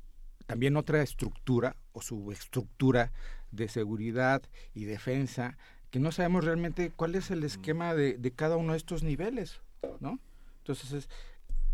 [0.46, 3.12] también otra estructura o subestructura
[3.50, 4.42] de seguridad
[4.74, 5.56] y defensa
[5.94, 9.60] que no sabemos realmente cuál es el esquema de, de cada uno de estos niveles,
[10.00, 10.18] ¿no?
[10.58, 11.08] Entonces,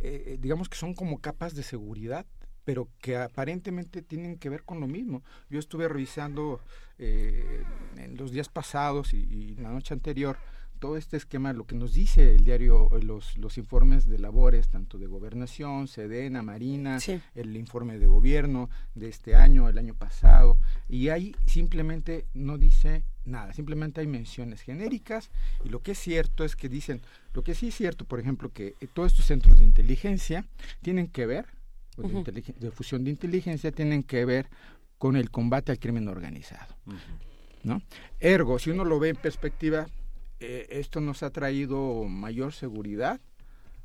[0.01, 2.27] eh, eh, digamos que son como capas de seguridad,
[2.67, 5.23] pero que aparentemente tienen que ver con lo mismo.
[5.49, 6.61] Yo estuve revisando
[6.99, 7.65] eh,
[7.97, 10.37] en los días pasados y, y la noche anterior
[10.81, 14.99] todo este esquema, lo que nos dice el diario, los, los informes de labores, tanto
[14.99, 16.99] de gobernación, Sedena, Marina,
[17.35, 20.59] el informe de gobierno de este año, el año pasado,
[20.91, 25.31] y ahí simplemente no dice nada, simplemente hay menciones genéricas,
[25.65, 28.53] y lo que es cierto es que dicen, lo que sí es cierto, por ejemplo,
[28.53, 30.47] que eh, todos estos centros de inteligencia
[30.83, 31.47] tienen que ver,
[31.97, 34.49] de, fusión de inteligencia, tienen que ver
[34.99, 36.75] con el combate al crimen organizado.
[37.63, 37.83] ¿no?
[38.19, 39.87] Ergo, si uno lo ve en perspectiva,
[40.39, 43.21] eh, esto nos ha traído mayor seguridad,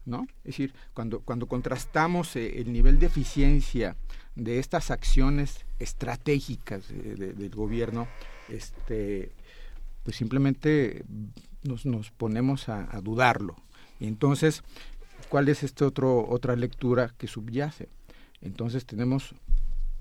[0.06, 0.28] ¿no?
[0.44, 3.98] Es decir, cuando, cuando contrastamos eh, el nivel de eficiencia
[4.36, 8.08] de estas acciones estratégicas del gobierno,
[8.50, 9.32] este,
[10.04, 11.04] pues simplemente
[11.64, 13.56] nos, nos ponemos a, dudarlo.
[14.00, 14.64] Y entonces,
[15.30, 17.90] ¿cuál es esta otro, otra lectura que subyace?
[18.42, 19.34] Entonces tenemos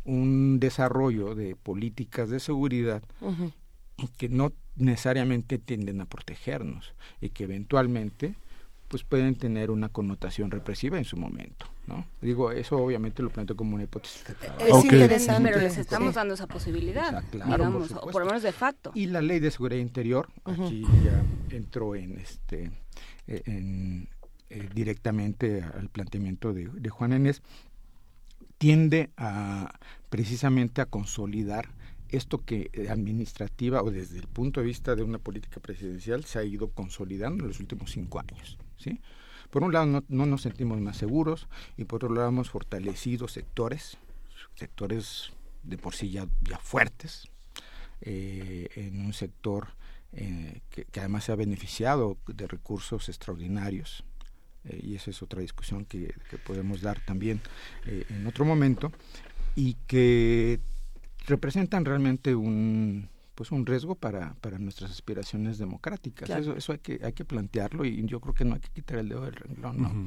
[0.05, 3.03] un desarrollo de políticas de seguridad
[4.19, 8.35] que no necesariamente tienden a protegernos y que eventualmente
[8.89, 12.07] pues pueden tener una connotación represiva en su momento, ¿no?
[12.21, 14.25] Digo, eso obviamente lo planteo como una hipótesis.
[14.61, 18.93] Es interesante, pero les estamos dando esa posibilidad, digamos, por, por lo menos de facto.
[18.95, 21.25] Y la ley de seguridad interior, aquí ya
[21.57, 22.71] entró en este,
[23.27, 24.09] eh, en,
[24.51, 27.43] eh, directamente al planteamiento de, de Juan Enes,
[28.59, 31.71] tiende a precisamente a consolidar
[32.09, 36.45] esto que administrativa o desde el punto de vista de una política presidencial se ha
[36.45, 38.59] ido consolidando en los últimos cinco años.
[39.51, 43.99] Por un lado no, nos sentimos más seguros y por otro lado hemos fortalecido sectores,
[44.55, 46.27] sectores de por sí ya,
[46.61, 47.29] fuertes,
[48.01, 49.69] eh, en un sector
[50.13, 54.05] eh, que, además se ha beneficiado de recursos extraordinarios.
[54.65, 56.15] y esa es otra discusión que
[56.47, 57.41] podemos dar también
[57.85, 58.91] en otro momento
[59.55, 60.59] y que
[61.27, 66.31] representan realmente un pues un riesgo para, para nuestras aspiraciones democráticas.
[66.31, 68.99] Eso, eso hay que hay que plantearlo y yo creo que no hay que quitar
[68.99, 69.83] el dedo del renglón.
[69.83, 70.05] ¿no?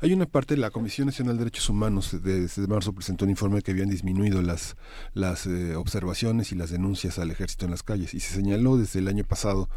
[0.00, 3.62] Hay una parte de la Comisión Nacional de Derechos Humanos desde marzo presentó un informe
[3.62, 4.76] que habían disminuido las
[5.14, 8.98] las eh, observaciones y las denuncias al ejército en las calles y se señaló desde
[9.00, 9.68] el año pasado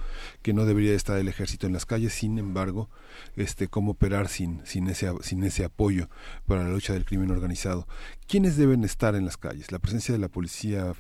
[0.42, 2.14] que no debería estar el ejército en las calles.
[2.14, 2.90] Sin embargo,
[3.36, 6.10] este cómo operar sin sin ese sin ese apoyo
[6.46, 7.88] para la lucha del crimen organizado.
[8.28, 9.72] ¿Quiénes deben estar en las calles?
[9.72, 10.94] La presencia de la policía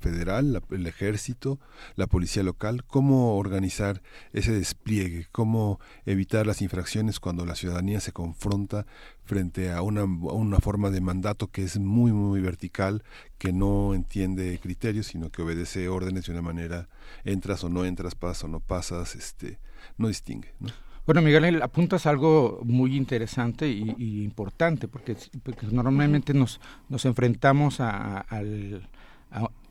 [0.00, 1.60] federal, el ejército,
[1.94, 2.84] la policía local.
[2.86, 5.26] ¿Cómo organizar ese despliegue?
[5.30, 8.86] ¿Cómo evitar las infracciones cuando la ciudadanía se confronta
[9.24, 13.02] frente a una, una forma de mandato que es muy, muy vertical,
[13.38, 16.88] que no entiende criterios, sino que obedece órdenes de una manera,
[17.24, 19.58] entras o no entras, pasas o no pasas, este,
[19.98, 20.52] no distingue.
[20.60, 20.68] ¿no?
[21.06, 25.16] Bueno, Miguel, apuntas algo muy interesante y, importante, porque,
[25.72, 28.24] normalmente nos, nos enfrentamos a,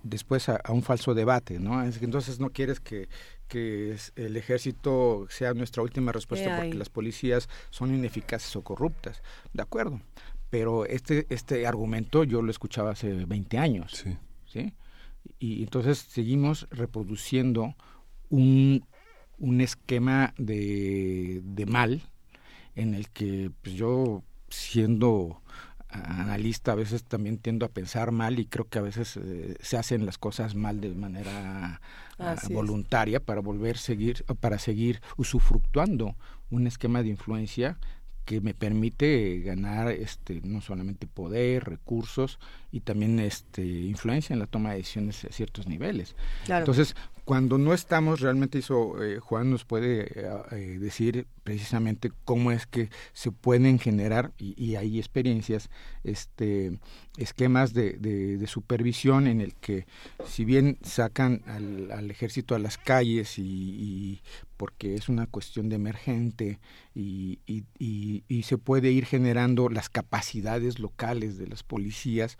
[0.03, 1.83] después a, un falso debate, ¿no?
[1.83, 3.09] Es que entonces no quieres que,
[3.47, 9.21] que el ejército sea nuestra última respuesta porque las policías son ineficaces o corruptas.
[9.53, 10.01] De acuerdo.
[10.49, 13.91] Pero este, este argumento yo lo escuchaba hace 20 años.
[14.03, 14.17] Sí.
[14.45, 14.73] ¿sí?
[15.37, 17.75] Y entonces seguimos reproduciendo
[18.29, 18.85] un,
[19.37, 22.01] un esquema de, de mal
[22.75, 25.41] en el que pues, yo siendo
[25.89, 29.77] analista a veces también tiendo a pensar mal y creo que a veces eh, se
[29.77, 31.81] hacen las cosas mal de manera
[32.19, 36.15] ah, voluntaria para volver seguir para seguir usufructuando
[36.51, 37.79] un esquema de influencia
[38.25, 42.37] que me permite ganar este no solamente poder, recursos
[42.71, 46.15] y también este influencia en la toma de decisiones a ciertos niveles.
[46.47, 46.95] Entonces,
[47.29, 52.65] cuando no estamos, realmente eso eh, Juan nos puede eh, eh, decir precisamente cómo es
[52.65, 55.69] que se pueden generar, y, hay experiencias,
[56.03, 56.79] este,
[57.17, 59.85] esquemas de, de, supervisión en el que
[60.25, 64.21] si bien sacan al, ejército a las calles y,
[64.57, 66.59] porque es una cuestión de emergente
[66.95, 72.37] y, y, se puede ir generando las capacidades locales de las policías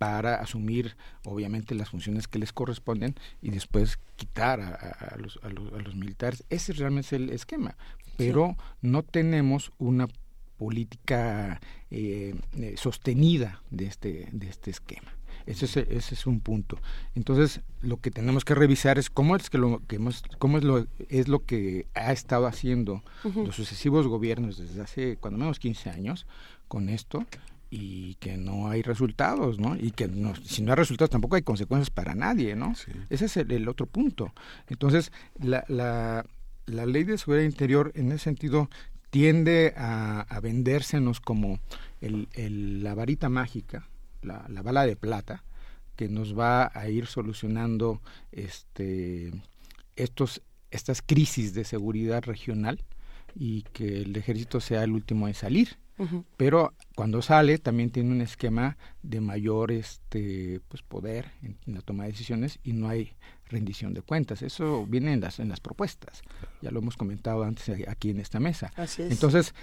[0.00, 0.96] para asumir
[1.26, 5.94] obviamente las funciones que les corresponden y después quitar a, los, a, los, a los,
[5.94, 6.42] militares.
[6.48, 7.76] Ese realmente es el esquema,
[8.16, 10.08] pero no tenemos una
[10.56, 15.12] política eh, eh, sostenida de este, de este esquema.
[15.44, 16.78] Ese es, ese es un punto.
[17.14, 20.64] Entonces, lo que tenemos que revisar es cómo es que lo que hemos, cómo es
[20.64, 25.90] lo es lo que ha estado haciendo los sucesivos gobiernos desde hace cuando menos 15
[25.90, 26.26] años
[26.68, 27.26] con esto
[27.70, 29.76] y que no hay resultados, ¿no?
[29.76, 32.74] Y que no, si no hay resultados tampoco hay consecuencias para nadie, ¿no?
[33.08, 34.32] Ese es el, otro punto.
[34.66, 36.26] Entonces, la, la,
[36.66, 38.68] la, ley de seguridad interior en ese sentido
[39.10, 41.60] tiende a, a vendérsenos como
[42.00, 43.88] el, el, la varita mágica,
[44.22, 45.44] la, la, bala de plata,
[45.94, 48.00] que nos va a ir solucionando
[48.32, 49.32] este,
[49.94, 50.42] estos,
[50.72, 52.82] estas crisis de seguridad regional
[53.36, 55.78] y que el ejército sea el último en salir
[56.36, 62.04] pero cuando sale también tiene un esquema de mayor este pues poder en, la toma
[62.04, 63.12] de decisiones y no hay
[63.48, 64.42] rendición de cuentas.
[64.42, 66.22] Eso viene en las en las propuestas.
[66.62, 68.72] Ya lo hemos comentado antes aquí en esta mesa.
[68.98, 69.54] Entonces,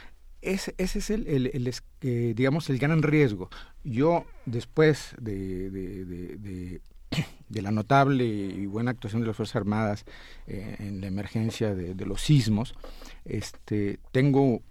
[0.41, 3.49] ese, ese es el, el, eh, digamos el gran riesgo.
[3.83, 6.81] Yo después de, de,
[7.49, 10.05] de, la notable y buena actuación de las Fuerzas Armadas
[10.45, 12.75] eh, en la emergencia de, los sismos,
[13.25, 14.61] este, tengo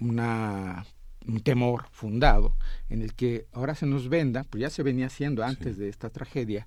[0.00, 0.84] una
[1.26, 2.54] un temor fundado
[2.88, 6.10] en el que ahora se nos venda, pues ya se venía haciendo antes de esta
[6.10, 6.66] tragedia,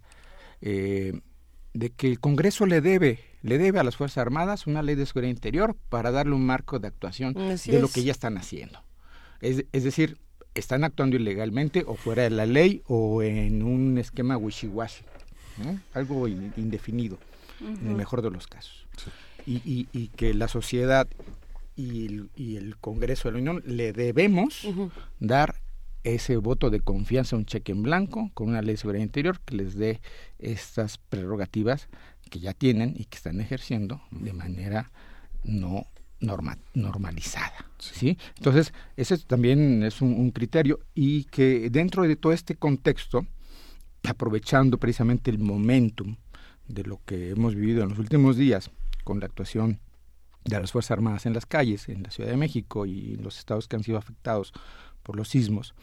[0.61, 1.19] eh,
[1.73, 5.05] de que el Congreso le debe, le debe a las Fuerzas Armadas una ley de
[5.05, 8.81] seguridad interior para darle un marco de actuación de lo que ya están haciendo.
[9.41, 10.17] Es, es, decir,
[10.55, 15.03] están actuando ilegalmente o fuera de la ley o en un esquema wishy-washy,
[15.93, 17.19] algo indefinido,
[17.61, 18.87] en el mejor de los casos.
[19.45, 21.07] Y, y, y, que la sociedad
[21.77, 24.67] y el, Congreso de la Unión le debemos
[25.19, 25.61] dar
[26.03, 29.55] ese voto de confianza, un cheque en blanco, con una ley de seguridad interior que
[29.55, 30.01] les dé
[30.39, 31.87] estas prerrogativas
[32.29, 34.91] que ya tienen y que están ejerciendo de manera
[35.43, 35.85] no
[36.19, 37.65] normalizada.
[37.77, 38.17] Sí.
[38.37, 43.27] Entonces, ese también es un, un, criterio y que dentro de todo este contexto,
[44.03, 46.15] aprovechando precisamente el momentum
[46.67, 48.71] de lo que hemos vivido en los últimos días
[49.03, 49.79] con la actuación
[50.47, 53.37] de las Fuerzas Armadas en las calles, en la Ciudad de México y en los
[53.37, 54.53] estados que han sido afectados
[55.03, 55.75] por los sismos,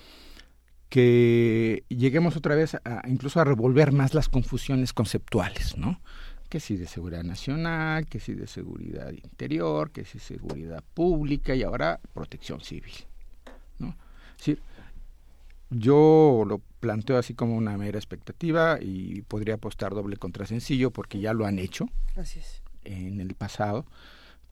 [0.89, 6.01] que lleguemos otra vez a, incluso a revolver más las confusiones conceptuales, ¿no?
[6.49, 11.63] Que si de seguridad nacional, que si de seguridad interior, que si seguridad pública y
[11.63, 12.93] ahora protección civil,
[13.79, 13.97] ¿no?
[14.37, 14.59] Sí,
[15.71, 21.19] yo lo planteo así como una mera expectativa y podría apostar doble contra sencillo porque
[21.19, 21.89] ya lo han hecho
[22.85, 23.87] en el pasado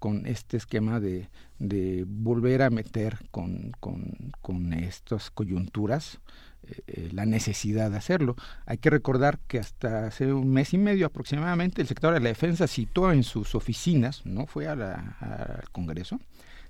[0.03, 1.29] con este esquema de,
[1.61, 6.19] de volver a meter con, con, con estas coyunturas
[6.65, 8.35] eh, eh, la necesidad de hacerlo.
[8.67, 12.31] Hay que recordar que hasta hace un mes y medio aproximadamente el sector de la
[12.31, 16.19] defensa citó en sus oficinas, no fue a al Congreso,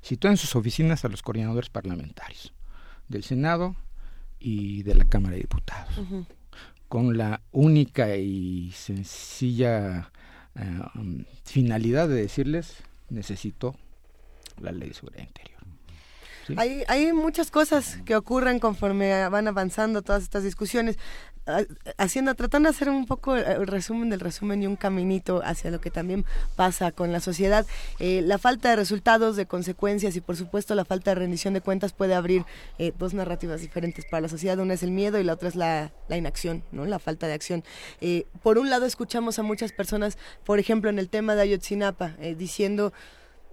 [0.04, 2.52] citó en sus oficinas a los coordinadores parlamentarios
[3.08, 3.76] del Senado
[4.40, 5.94] y de la Cámara de Diputados,
[6.86, 10.12] con la única y sencilla
[10.54, 12.82] eh, um, finalidad de decirles
[13.12, 13.76] necesito
[14.60, 15.52] la ley seguridad interior.
[16.56, 20.98] Hay, hay muchas cosas que ocurren conforme van avanzando todas estas discusiones.
[21.96, 25.80] Haciendo, tratando de hacer un poco el resumen del resumen y un caminito hacia lo
[25.80, 26.24] que también
[26.56, 27.66] pasa con la sociedad.
[27.98, 31.60] Eh, la falta de resultados, de consecuencias y por supuesto la falta de rendición de
[31.60, 32.44] cuentas puede abrir
[32.78, 34.58] eh, dos narrativas diferentes para la sociedad.
[34.58, 36.84] Una es el miedo y la otra es la, inacción, ¿no?
[36.84, 37.64] la falta de acción.
[38.00, 42.16] Eh, por un lado escuchamos a muchas personas, por ejemplo en el tema de Ayotzinapa,
[42.36, 42.92] diciendo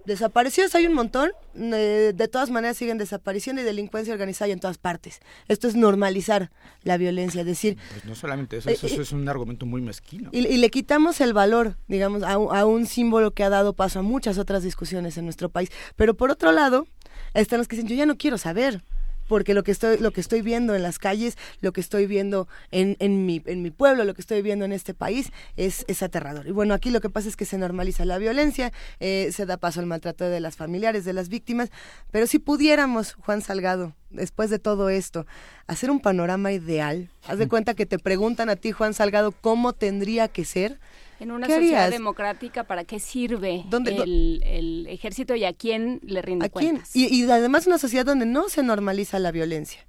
[0.06, 4.78] Desaparecidos hay un montón, eh, de todas maneras siguen desapareciendo y delincuencia organizada en todas
[4.78, 5.20] partes.
[5.48, 6.50] Esto es normalizar
[6.82, 7.76] la violencia, decir...
[7.90, 10.30] Pues no solamente eso, eso, eh, es un argumento muy mezquino.
[10.32, 14.02] Y, le quitamos el valor, digamos, a, a, un símbolo que ha dado paso a
[14.02, 15.70] muchas otras discusiones en nuestro país.
[15.96, 16.86] Pero por otro lado,
[17.34, 18.82] están los que dicen, yo ya no quiero saber,
[19.30, 22.48] porque lo que estoy lo que estoy viendo en las calles, lo que estoy viendo
[22.72, 26.02] en, en, mi, en mi pueblo, lo que estoy viendo en este país es, es
[26.02, 26.48] aterrador.
[26.48, 29.56] Y bueno, aquí lo que pasa es que se normaliza la violencia, eh, se da
[29.56, 31.70] paso al maltrato de las familiares, de las víctimas,
[32.10, 35.26] pero si pudiéramos, Juan Salgado, después de todo esto,
[35.68, 39.74] hacer un panorama ideal, haz de cuenta que te preguntan a ti, Juan Salgado, cómo
[39.74, 40.80] tendría que ser,
[41.20, 46.96] en una sociedad democrática, ¿para qué sirve el, ejército y a quién le rinde cuentas?
[46.96, 49.86] Y, y además una sociedad donde no se normaliza la violencia.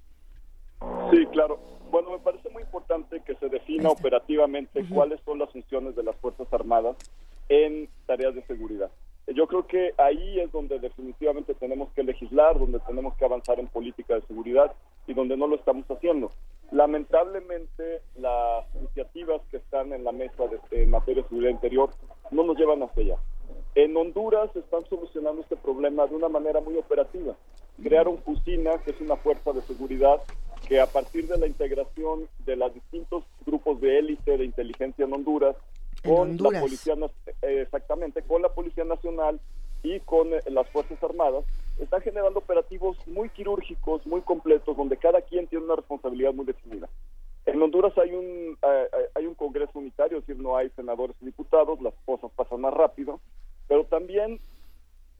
[1.11, 1.59] Sí, claro.
[1.89, 6.15] Bueno, me parece muy importante que se defina operativamente cuáles son las funciones de las
[6.17, 6.95] Fuerzas Armadas
[7.49, 8.89] en tareas de seguridad.
[9.27, 13.67] Yo creo que ahí es donde definitivamente tenemos que legislar, donde tenemos que avanzar en
[13.67, 14.73] política de seguridad
[15.07, 16.31] y donde no lo estamos haciendo.
[16.71, 21.89] Lamentablemente, las iniciativas que están en la mesa de, en materia de seguridad interior
[22.31, 23.15] no nos llevan hacia allá.
[23.75, 27.35] En Honduras están solucionando este problema de una manera muy operativa.
[27.81, 30.21] Crearon FUSINA, que es una fuerza de seguridad
[30.67, 35.13] que a partir de la integración de los distintos grupos de élite de inteligencia en
[35.13, 35.55] Honduras,
[36.03, 36.95] con la policía
[37.41, 39.39] eh, exactamente con la policía nacional
[39.83, 41.45] y con eh, las fuerzas armadas
[41.79, 46.89] están generando operativos muy quirúrgicos muy completos donde cada quien tiene una responsabilidad muy definida
[47.45, 51.25] en Honduras hay un eh, hay un Congreso unitario es decir no hay senadores y
[51.25, 53.19] diputados las cosas pasan más rápido
[53.67, 54.39] pero también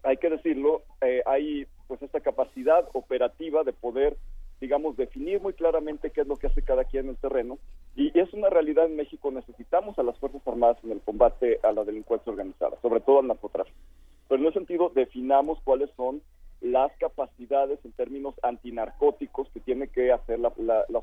[0.04, 0.84] hay que decirlo
[1.26, 4.18] hay pues esta capacidad operativa de poder
[4.62, 7.58] digamos, definir muy claramente qué es lo que hace cada quien en el terreno.
[7.96, 11.72] Y es una realidad en México, necesitamos a las Fuerzas Armadas en el combate a
[11.72, 13.76] la delincuencia organizada, sobre todo al narcotráfico.
[14.30, 16.22] Pero en ese sentido, definamos cuáles son
[16.62, 20.54] las capacidades en términos antinarcóticos que tienen que hacer las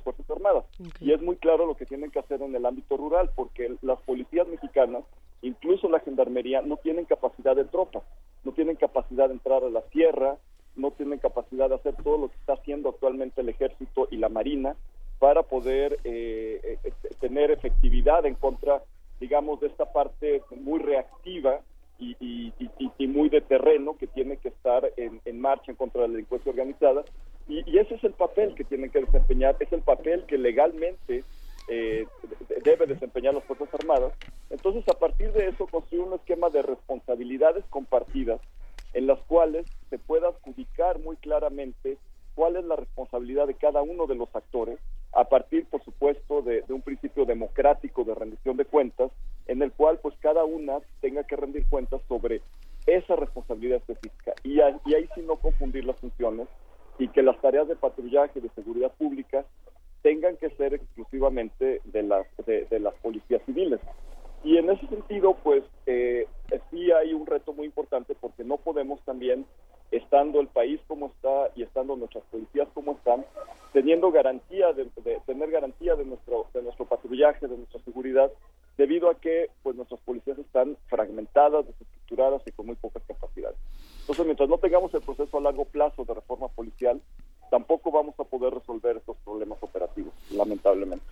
[0.02, 0.64] Fuerzas Armadas.
[1.00, 4.00] Y es muy claro lo que tienen que hacer en el ámbito rural, porque las
[4.02, 5.02] policías mexicanas,
[5.42, 8.02] incluso la gendarmería, no tienen capacidad de tropa,
[8.44, 10.36] no tienen capacidad de entrar a la sierra,
[10.76, 14.28] no tienen capacidad de hacer todo lo que está haciendo actualmente el ejército y la
[14.28, 14.76] marina
[15.18, 18.84] para poder eh, eh, tener efectividad en contra,
[19.18, 21.60] digamos, de esta parte muy reactiva
[21.98, 26.50] y, muy de terreno que tiene que estar en, marcha en contra de la delincuencia
[26.50, 27.04] organizada.
[27.48, 31.24] Y, ese es el papel que tienen que desempeñar, es el papel que legalmente
[31.68, 32.06] eh,
[32.64, 34.12] debe desempeñar las Fuerzas Armadas.
[34.50, 38.40] Entonces, a partir de eso, construir un esquema de responsabilidades compartidas
[38.94, 41.98] en las cuales se pueda adjudicar muy claramente
[42.34, 44.78] cuál es la responsabilidad de cada uno de los actores,
[45.12, 49.10] a partir, por supuesto, de, un principio democrático de rendición de cuentas,
[49.46, 52.42] en el cual pues cada una tenga que rendir cuentas sobre
[52.86, 54.34] esa responsabilidad específica.
[54.44, 56.48] Y, y ahí sí no confundir las funciones
[56.98, 59.44] y que las tareas de patrullaje de seguridad pública
[60.02, 63.80] tengan que ser exclusivamente de las, de las policías civiles.
[64.44, 66.26] Y en ese sentido, pues eh,
[66.70, 69.46] sí hay un reto muy importante porque no podemos también,
[69.90, 73.24] estando el país como está y estando nuestras policías como están,
[73.72, 74.86] teniendo garantía de,
[75.26, 78.30] tener garantía de nuestro de nuestro patrullaje, de nuestra seguridad,
[78.78, 83.58] debido a que pues nuestras policías están fragmentadas, desestructuradas y con muy pocas capacidades.
[84.00, 87.02] Entonces, mientras no tengamos el proceso a largo plazo de reforma policial,
[87.50, 91.04] tampoco vamos a poder resolver estos problemas operativos, lamentablemente.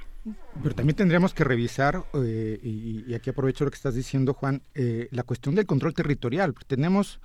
[0.63, 5.09] Pero también tendríamos que revisar, eh, y, aquí aprovecho lo que estás diciendo, Juan, eh,
[5.11, 6.55] la cuestión del control territorial.
[6.67, 7.21] Tenemos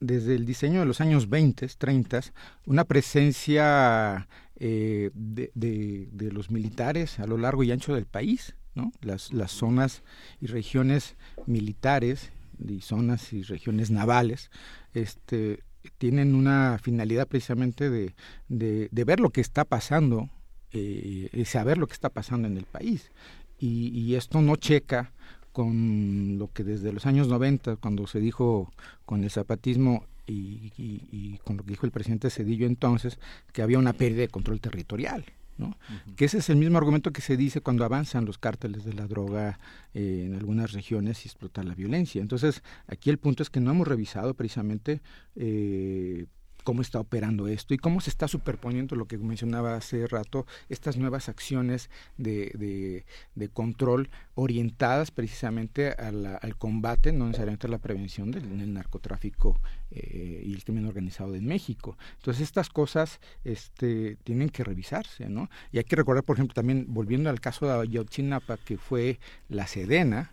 [0.00, 2.20] desde el diseño de los años 20, 30,
[2.66, 8.92] una presencia eh, de, de, los militares a lo largo y ancho del país, ¿no?
[9.00, 10.02] Las, las zonas
[10.40, 12.32] y regiones militares
[12.66, 14.50] y zonas y regiones navales,
[14.92, 15.60] este,
[15.98, 18.14] tienen una finalidad precisamente de,
[18.48, 20.30] de, ver lo que está pasando
[20.72, 23.10] eh, y saber lo que está pasando en el país.
[23.58, 25.12] Y, esto no checa
[25.52, 28.70] con lo que desde los años 90, cuando se dijo
[29.06, 33.18] con el zapatismo y, y, con lo que dijo el presidente Cedillo entonces,
[33.52, 35.24] que había una pérdida de control territorial.
[35.56, 35.76] ¿No?
[36.16, 39.06] Que ese es el mismo argumento que se dice cuando avanzan los cárteles de la
[39.06, 39.58] droga
[39.92, 42.20] eh, en algunas regiones y explota la violencia.
[42.20, 45.00] Entonces, aquí el punto es que no hemos revisado precisamente
[45.36, 46.26] eh,
[46.64, 50.96] cómo está operando esto y cómo se está superponiendo lo que mencionaba hace rato, estas
[50.96, 58.72] nuevas acciones de, de, control orientadas precisamente al combate, no necesariamente a la prevención del,
[58.72, 59.60] narcotráfico
[59.90, 61.96] eh, y el crimen organizado en México.
[62.16, 65.50] Entonces estas cosas este, tienen que revisarse, ¿no?
[65.70, 69.66] Y hay que recordar, por ejemplo, también volviendo al caso de Ayotzinapa, que fue la
[69.66, 70.32] Sedena,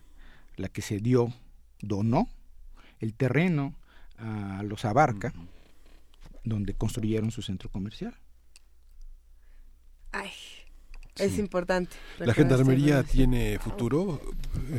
[0.55, 1.33] la que se dio,
[1.81, 2.29] donó
[2.99, 3.75] el terreno
[4.17, 5.33] a los Abarca,
[6.43, 8.15] donde construyeron su centro comercial.
[10.11, 10.31] Ay,
[11.17, 11.95] es importante.
[12.19, 14.21] La gendarmería tiene futuro,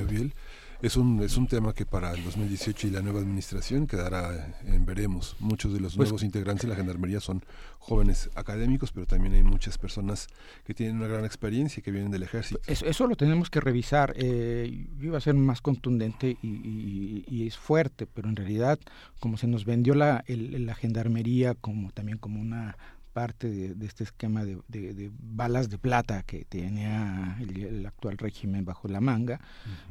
[0.09, 0.35] Biel
[0.83, 4.85] es un, es un tema que para el 2018 y la nueva administración quedará en
[4.85, 5.37] veremos.
[5.39, 7.45] Muchos de los pues nuevos integrantes de la Gendarmería son
[7.79, 10.27] jóvenes académicos, pero también hay muchas personas
[10.65, 12.61] que tienen una gran experiencia y que vienen del ejército.
[12.67, 14.13] Eso, lo tenemos que revisar.
[14.17, 18.79] Eh, iba a ser más contundente y, es fuerte, pero en realidad,
[19.21, 22.77] como se nos vendió la, la Gendarmería como también como una
[23.13, 29.01] parte de, este esquema de, balas de plata que tenía el, actual régimen bajo la
[29.01, 29.41] manga,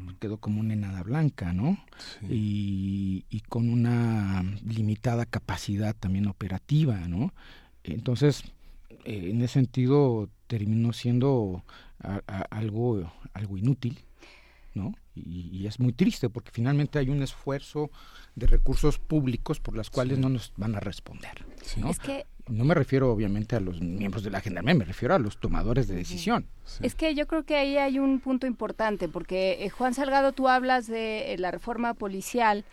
[0.03, 1.77] pues quedó como una enada blanca, ¿no?
[2.29, 7.33] Y, con una limitada capacidad también operativa, ¿no?
[7.83, 8.43] Entonces,
[9.03, 11.63] eh, en ese sentido, terminó siendo
[12.49, 13.99] algo, algo inútil,
[14.73, 14.93] ¿no?
[15.15, 17.91] Y, es muy triste porque finalmente hay un esfuerzo
[18.35, 21.45] de recursos públicos por las cuales no nos van a responder.
[21.77, 21.89] ¿no?
[21.89, 25.19] Es que no me refiero obviamente a los miembros de la gendarmería, me refiero a
[25.19, 26.45] los tomadores de decisión.
[26.81, 30.47] Es que yo creo que ahí hay un punto importante, porque eh, Juan Salgado, tú
[30.47, 32.65] hablas de eh, la reforma policial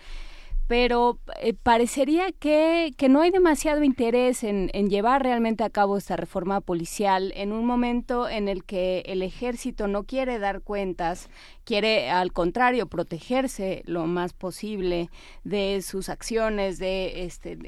[0.68, 5.97] pero eh, parecería que, que, no hay demasiado interés en, en, llevar realmente a cabo
[5.97, 11.30] esta reforma policial en un momento en el que el ejército no quiere dar cuentas,
[11.64, 15.08] quiere al contrario protegerse lo más posible
[15.42, 17.58] de sus acciones, de, este,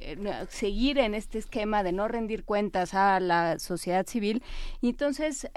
[0.50, 4.42] seguir en este esquema de no rendir cuentas a la sociedad civil.
[4.82, 5.48] Y entonces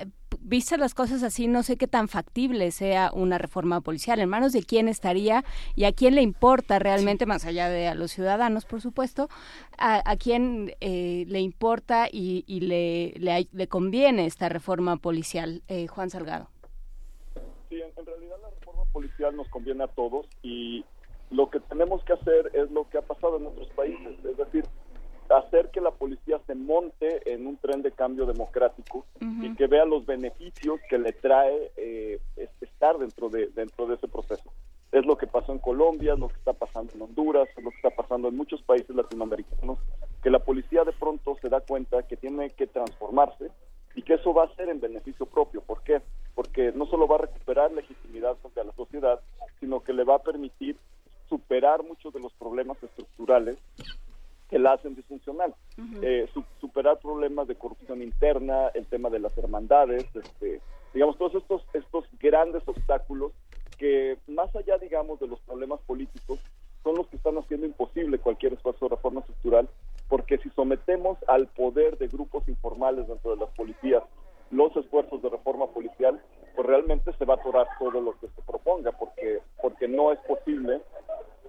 [0.42, 4.20] vistas las cosas así, no sé qué tan factible sea una reforma policial.
[4.20, 5.44] ¿En manos de quién estaría
[5.76, 9.30] y a quién le importa realmente, más allá de a los ciudadanos, por supuesto,
[9.78, 13.14] a, quién eh, le importa y, le,
[13.52, 15.62] le, conviene esta reforma policial?
[15.68, 16.50] Eh, Juan Salgado.
[17.70, 20.86] Sí, en, realidad la reforma policial nos conviene a todos y
[21.32, 24.66] lo que tenemos que hacer es lo que ha pasado en otros países, es decir,
[25.30, 29.86] hacer que la policía se monte en un tren de cambio democrático y que vea
[29.86, 32.20] los beneficios que le trae eh,
[32.62, 34.52] estar dentro de dentro de ese proceso.
[34.92, 37.72] Es lo que pasó en Colombia, es lo que está pasando en Honduras, es lo
[37.72, 39.80] que está pasando en muchos países latinoamericanos,
[40.22, 43.50] que la policía de pronto se da cuenta que tiene que transformarse
[43.96, 45.62] y que eso va a ser en beneficio propio.
[45.62, 46.02] ¿Por qué?
[46.36, 49.20] Porque no solo va a recuperar legitimidad frente a la sociedad,
[49.60, 50.78] sino que le va a permitir
[51.30, 53.58] superar muchos de los problemas estructurales
[54.54, 55.56] que la hacen disfuncional.
[56.04, 56.30] Eh,
[56.62, 60.62] superar problemas de corrupción interna, el tema de las hermandades, este,
[60.94, 63.32] digamos, todos estos, estos grandes obstáculos
[63.80, 66.40] que más allá, digamos, de los problemas políticos,
[66.84, 69.68] son los que están haciendo imposible cualquier esfuerzo de reforma estructural,
[70.08, 74.04] porque si sometemos al poder de grupos informales dentro de las policías
[74.54, 76.22] los esfuerzos de reforma policial,
[76.56, 80.20] pues realmente se va a atorar todo lo que se proponga, porque, porque no es
[80.20, 80.82] posible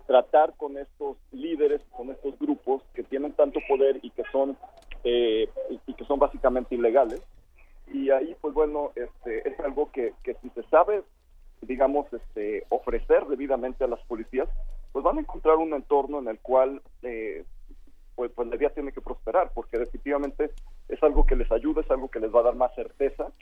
[0.06, 4.56] tratar con estos líderes, con estos grupos que tienen tanto poder y que son
[5.04, 5.48] eh,
[5.86, 7.22] y, que son básicamente ilegales.
[7.92, 11.02] Y ahí, pues bueno, este, es algo que, que si se sabe,
[11.60, 14.48] digamos, este, ofrecer debidamente a las policías,
[14.92, 17.44] pues van a encontrar un entorno en el cual eh,
[18.14, 20.50] pues, pues la idea tiene que prosperar, porque definitivamente
[20.88, 23.32] es algo que les ayuda, es algo que les va a dar más certeza,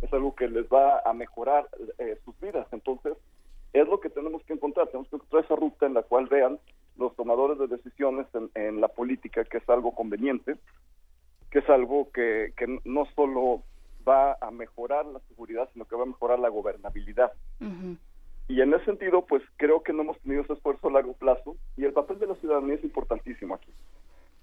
[0.00, 2.66] es algo que les va a mejorar eh, sus vidas.
[2.72, 3.16] Entonces,
[3.72, 6.58] es lo que tenemos que encontrar, tenemos que encontrar esa ruta en la cual vean
[6.96, 10.56] los tomadores de decisiones en, la política que es algo conveniente,
[11.50, 13.62] que es algo que, que, no solo
[14.06, 17.32] va a mejorar la seguridad, sino que va a mejorar la gobernabilidad.
[18.48, 21.56] Y en ese sentido, pues creo que no hemos tenido ese esfuerzo a largo plazo
[21.76, 23.72] y el papel de la ciudadanía es importantísimo aquí.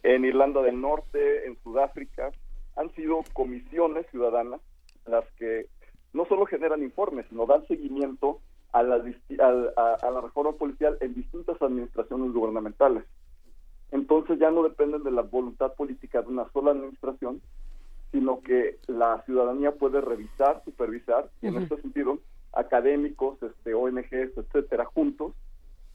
[0.01, 2.31] En Irlanda del Norte, en Sudáfrica,
[2.75, 4.61] han sido comisiones ciudadanas
[5.05, 5.67] las que
[6.13, 8.39] no solo generan informes, sino dan seguimiento
[8.71, 13.03] a la, a, la reforma policial en distintas administraciones gubernamentales.
[13.91, 17.41] Entonces ya no dependen de la voluntad política de una sola administración,
[18.11, 22.19] sino que la ciudadanía puede revisar, supervisar, y en este sentido,
[22.53, 25.33] académicos, este, ONGs, etcétera, juntos,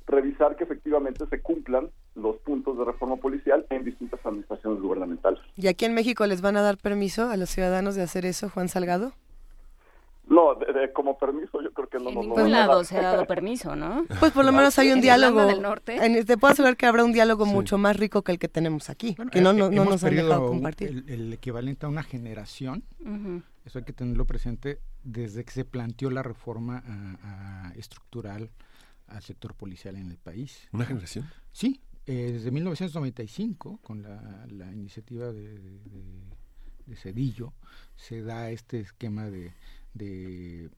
[0.07, 5.41] revisar que efectivamente se cumplan los puntos de reforma policial en distintas administraciones gubernamentales.
[5.57, 8.49] ¿Y aquí en México les van a dar permiso a los ciudadanos de hacer eso,
[8.51, 9.13] Juan Salgado?
[10.27, 10.57] No,
[10.95, 14.07] como permiso yo creo que no en nos ningún lado se ha dado permiso, ¿no?
[14.21, 15.45] Pues por lo menos hay un diálogo.
[15.45, 15.97] Del norte.
[15.97, 18.89] En, te puedo asegurar que habrá un diálogo mucho más rico que el que tenemos
[18.89, 21.05] aquí, que no, no, no nos han dejado compartir.
[21.09, 22.85] El, equivalente a una generación,
[23.67, 26.83] eso hay que tenerlo presente desde que se planteó la reforma
[27.77, 28.51] estructural
[29.07, 30.69] al sector policial en el país.
[30.73, 31.29] ¿Una generación?
[31.53, 35.59] Sí, eh, desde 1995, con la, iniciativa de,
[36.87, 37.55] de, Cedillo,
[37.97, 39.53] se da este esquema de,
[39.95, 40.71] de,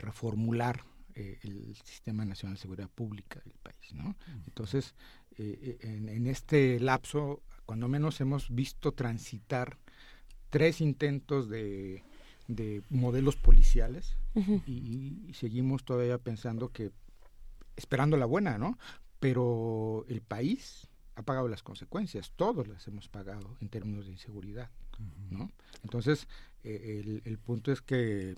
[0.00, 3.94] reformular eh, el Sistema Nacional de Seguridad Pública del país.
[3.94, 4.14] ¿no?
[4.46, 4.94] Entonces,
[5.38, 9.78] eh, en, este lapso, cuando menos hemos visto transitar
[10.50, 12.02] tres intentos de,
[12.48, 14.16] de modelos policiales
[14.66, 16.90] y, seguimos todavía pensando que
[17.78, 18.76] esperando la buena, ¿no?
[19.20, 24.70] Pero el país ha pagado las consecuencias, todos las hemos pagado en términos de inseguridad,
[25.30, 25.50] ¿no?
[25.82, 26.28] Entonces,
[26.64, 28.36] eh, el, punto es que,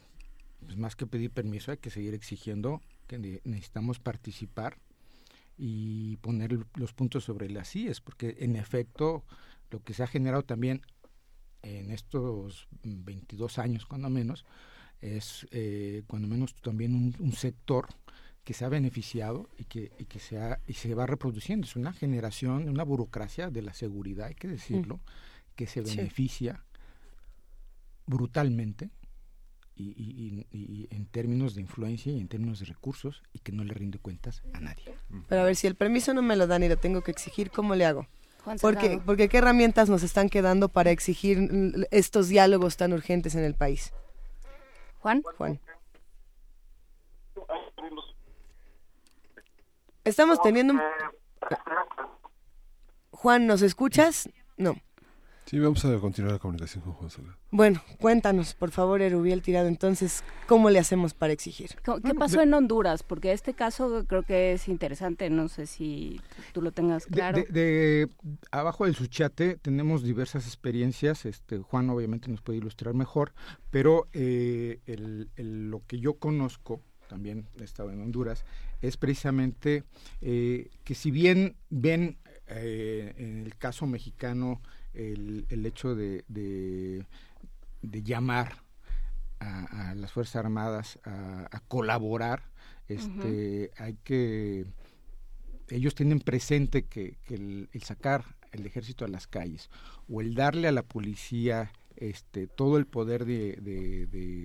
[0.64, 4.78] pues, más que pedir permiso, hay que seguir exigiendo que necesitamos participar
[5.58, 9.24] y poner los puntos sobre las IES, porque en efecto
[9.70, 10.82] lo que se ha generado también
[11.62, 14.44] en estos 22 años, cuando menos,
[15.00, 17.88] es eh, cuando menos también un sector
[18.44, 21.66] que se ha beneficiado y que, y que se, y se va reproduciendo.
[21.66, 25.00] Es una generación, una burocracia de la seguridad, hay que decirlo,
[25.56, 26.64] que se beneficia
[28.06, 28.90] brutalmente
[29.76, 33.72] y, y, en términos de influencia y en términos de recursos y que no le
[33.72, 34.94] rinde cuentas a nadie.
[35.28, 37.50] Pero a ver, si el permiso no me lo dan y lo tengo que exigir,
[37.50, 38.06] ¿cómo le hago?
[38.60, 43.54] porque, porque qué herramientas nos están quedando para exigir estos diálogos tan urgentes en el
[43.54, 43.92] país.
[45.00, 45.22] Juan.
[45.36, 45.60] Juan.
[50.10, 50.80] Estamos teniendo un...
[53.12, 54.28] Juan, ¿nos escuchas?
[54.56, 54.74] No.
[55.44, 57.32] Sí, vamos a continuar la comunicación con Juan Soler.
[57.52, 61.70] Bueno, cuéntanos, por favor, Erubiel Tirado, entonces, ¿cómo le hacemos para exigir?
[62.04, 63.04] ¿Qué pasó en Honduras?
[63.04, 66.20] Porque este caso creo que es interesante, no sé si
[66.52, 67.44] tú lo tengas claro.
[67.48, 68.08] De,
[68.50, 73.32] abajo del Suchate tenemos diversas experiencias, este Juan obviamente nos puede ilustrar mejor,
[73.70, 74.80] pero eh,
[75.36, 76.80] lo que yo conozco,
[77.10, 78.44] también he estado en Honduras,
[78.80, 79.82] es precisamente
[80.20, 84.62] eh, que si bien ven eh, en el caso mexicano
[84.94, 87.04] el, el hecho de, de,
[88.04, 88.62] llamar
[89.40, 92.44] a, las Fuerzas Armadas a, colaborar,
[92.86, 94.66] este, hay que
[95.68, 99.68] ellos tienen presente que, el, sacar el ejército a las calles
[100.08, 103.56] o el darle a la policía este, todo el poder de,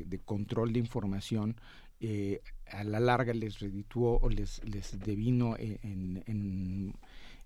[0.07, 1.57] de control de información
[1.99, 2.41] eh,
[2.71, 6.93] a la larga les redituó o les, les devino en, en,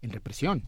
[0.02, 0.64] en represión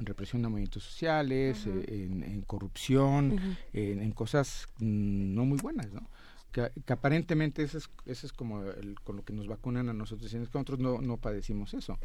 [0.00, 6.08] en represión de movimientos sociales, eh, en, corrupción, en, cosas no muy buenas, ¿no?
[6.50, 10.78] Que, aparentemente ese es, como el, con lo que nos vacunan a nosotros, y nosotros
[10.78, 11.98] no, no padecimos eso.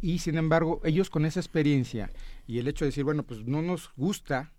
[0.00, 2.10] Y sin embargo, ellos con esa experiencia
[2.46, 4.52] y el hecho de decir, bueno, pues no nos gusta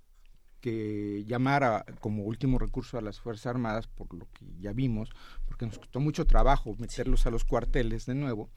[0.61, 5.09] que llamara como último recurso a las Fuerzas Armadas, por lo que ya vimos,
[5.45, 8.49] porque nos costó mucho trabajo meterlos a los cuarteles de nuevo,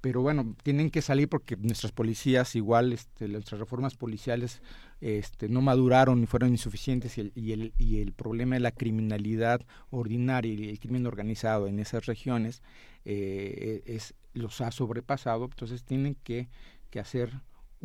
[0.00, 4.60] pero bueno, tienen que salir porque nuestras policías igual, este, nuestras reformas policiales
[5.00, 8.72] este, no maduraron y fueron insuficientes y el, y, el, y el problema de la
[8.72, 12.62] criminalidad ordinaria y el crimen organizado en esas regiones
[13.04, 16.48] eh, es, los ha sobrepasado, entonces tienen que,
[16.90, 17.32] que hacer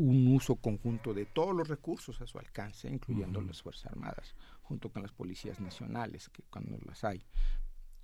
[0.02, 4.90] un uso conjunto de todos los recursos a su alcance, incluyendo las Fuerzas Armadas, junto
[4.90, 7.24] con las policías nacionales, que cuando las hay.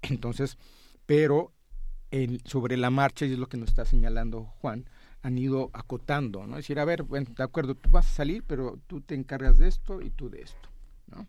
[0.04, 0.58] Entonces,
[1.06, 1.54] pero
[2.12, 4.86] el, sobre la marcha, y es lo que nos está señalando Juan,
[5.24, 6.54] han ido acotando, ¿no?
[6.54, 9.58] Es decir, a ver, bueno, de acuerdo, tú vas a salir, pero tú te encargas
[9.58, 10.70] de esto y tú de esto,
[11.08, 11.28] ¿no?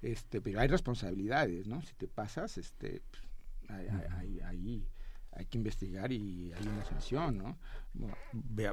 [0.00, 1.82] Este, pero hay responsabilidades, ¿no?
[1.82, 3.22] Si te pasas, este, pues,
[3.68, 4.86] ahí hay
[5.46, 7.58] que investigar y hay una sanción, ¿no?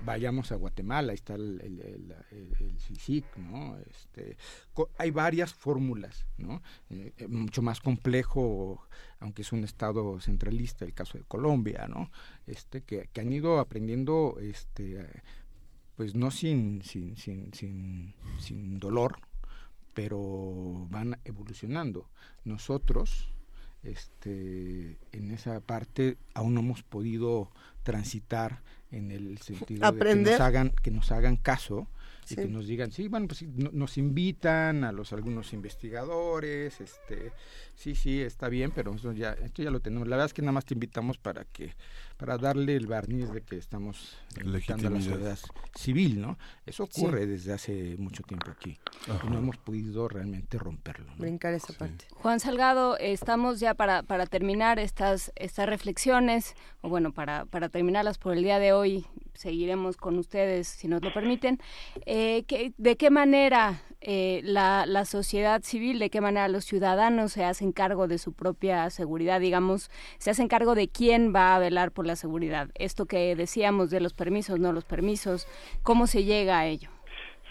[0.04, 3.78] vayamos a Guatemala, ahí está el, el, CICIC, ¿no?
[3.80, 4.38] Este,
[4.98, 6.62] hay varias fórmulas, ¿no?
[6.90, 8.88] Eh, eh, mucho más complejo,
[9.20, 12.12] aunque es un estado centralista, el caso de Colombia, ¿no?
[12.46, 15.08] Este, que, que han ido aprendiendo, este,
[15.96, 19.18] pues no sin, sin, sin, sin, sin dolor,
[19.94, 22.10] pero van evolucionando.
[22.44, 23.34] Nosotros,
[23.86, 27.52] este, en esa parte aún no hemos podido
[27.84, 31.88] transitar en el sentido de que nos hagan, que nos hagan caso
[32.30, 37.32] y que nos digan, sí, bueno, pues nos invitan a los algunos investigadores, este,
[37.76, 40.08] sí, sí, está bien, pero esto ya, esto ya lo tenemos.
[40.08, 41.76] La verdad es que nada más te invitamos para que,
[42.18, 45.40] para darle el barniz de que estamos invitando a la sociedad
[45.76, 46.38] civil, ¿no?
[46.66, 51.12] Eso ocurre desde hace mucho tiempo aquí y no hemos podido realmente romperlo.
[51.18, 52.06] Brincar esa parte.
[52.12, 58.18] Juan Salgado, estamos ya para, para terminar estas, estas reflexiones, o bueno, para, para terminarlas
[58.18, 61.60] por el día de hoy, seguiremos con ustedes si nos lo permiten.
[62.06, 62.46] Eh,
[62.78, 67.72] ¿De qué manera eh, la, la, sociedad civil, de qué manera los ciudadanos se hacen
[67.72, 72.06] cargo de su propia seguridad, digamos, se hacen cargo de quién va a velar por
[72.06, 72.70] la seguridad?
[72.76, 75.48] Esto que decíamos de los permisos, no los permisos,
[75.82, 76.90] ¿cómo se llega a ello?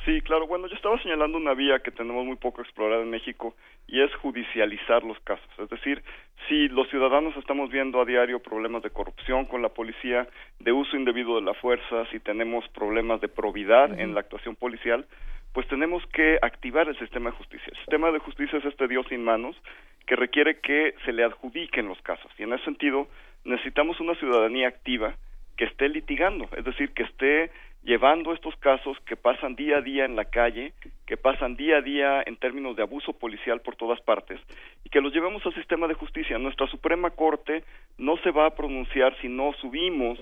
[0.05, 0.47] Sí, claro.
[0.47, 3.57] Bueno, yo estaba señalando una vía que tenemos muy poco explorada en México
[3.89, 5.49] y es judicializar los casos.
[5.59, 6.05] Es decir,
[6.47, 10.29] si los ciudadanos estamos viendo a diario problemas de corrupción con la policía,
[10.61, 15.07] de uso indebido de la fuerza, si tenemos problemas de probidad en la actuación policial,
[15.55, 17.69] pues tenemos que activar el sistema de justicia.
[17.71, 19.57] El sistema de justicia es este Dios sin manos
[20.05, 22.31] que requiere que se le adjudiquen los casos.
[22.37, 23.07] Y en ese sentido,
[23.45, 25.15] necesitamos una ciudadanía activa
[25.57, 27.53] que esté litigando, es decir, que esté
[27.85, 30.73] llevando estos casos que pasan día a día en la calle,
[31.07, 34.41] que pasan día a día en términos de abuso policial por todas partes,
[34.83, 36.37] y que los llevemos al sistema de justicia.
[36.39, 37.63] Nuestra Suprema Corte
[37.97, 40.19] no se va a pronunciar si no subimos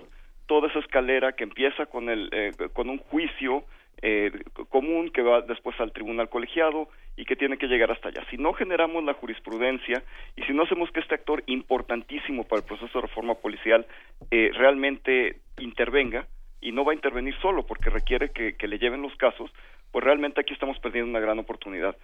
[0.47, 3.65] toda esa escalera que empieza con, el, eh, con un juicio
[4.03, 4.33] eh,
[4.69, 8.25] común que va después al tribunal colegiado y que tiene que llegar hasta allá.
[8.31, 10.03] Si no generamos la jurisprudencia
[10.37, 13.87] y si no hacemos que este actor importantísimo para el proceso de reforma policial
[14.31, 16.27] eh, realmente intervenga,
[16.63, 19.51] y no va a intervenir solo porque requiere que, le lleven los casos,
[19.91, 21.97] pues realmente aquí estamos perdiendo una gran oportunidad.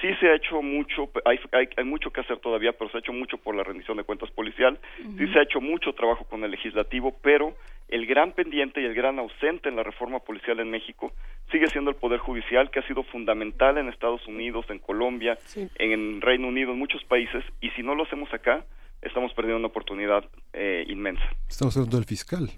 [0.00, 1.38] Sí se ha hecho mucho, hay,
[1.76, 4.30] hay, mucho que hacer todavía, pero se ha hecho mucho por la rendición de cuentas
[4.30, 4.78] policial,
[5.18, 7.54] sí se ha hecho mucho trabajo con el legislativo, pero
[7.88, 11.12] el gran pendiente y el gran ausente en la reforma policial en México
[11.50, 15.38] sigue siendo el Poder Judicial, que ha sido fundamental en Estados Unidos, en Colombia,
[15.76, 18.64] en Reino Unido, en muchos países, y si no lo hacemos acá,
[19.02, 21.24] estamos perdiendo una oportunidad eh, inmensa.
[21.48, 22.50] Estamos hablando del fiscal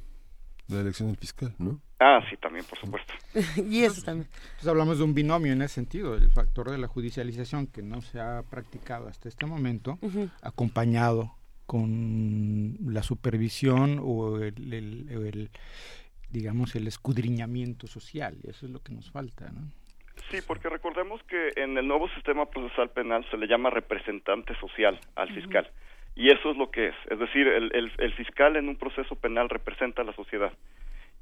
[0.73, 1.81] la elección del fiscal, ¿no?
[2.05, 3.13] Ah, sí, también, por supuesto.
[3.71, 4.29] y eso también.
[4.35, 8.01] Entonces hablamos de un binomio en ese sentido, el factor de la judicialización que no
[8.01, 10.01] se ha practicado hasta este momento,
[10.43, 15.51] acompañado con la supervisión o el,
[16.29, 18.37] digamos, el escudriñamiento social.
[18.43, 19.71] Y eso es lo que nos falta, ¿no?
[20.31, 24.99] Sí, porque recordemos que en el nuevo sistema procesal penal se le llama representante social
[25.15, 25.71] al fiscal.
[26.15, 26.95] Y eso es lo que es.
[27.09, 30.53] Es decir, el, el, fiscal en un proceso penal representa a la sociedad.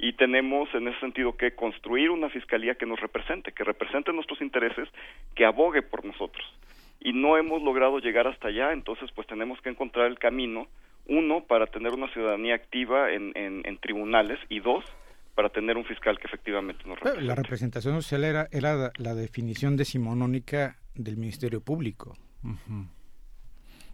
[0.03, 4.41] Y tenemos en ese sentido que construir una fiscalía que nos represente, que represente nuestros
[4.41, 4.89] intereses,
[5.35, 6.43] que abogue por nosotros.
[7.01, 10.69] Y no hemos logrado llegar hasta allá, entonces pues tenemos que encontrar el camino,
[11.07, 14.85] uno, para tener una ciudadanía activa en, en, tribunales y dos,
[15.35, 17.27] para tener un fiscal que efectivamente nos represente.
[17.27, 22.17] La representación social era, era la definición decimonónica del Ministerio Público.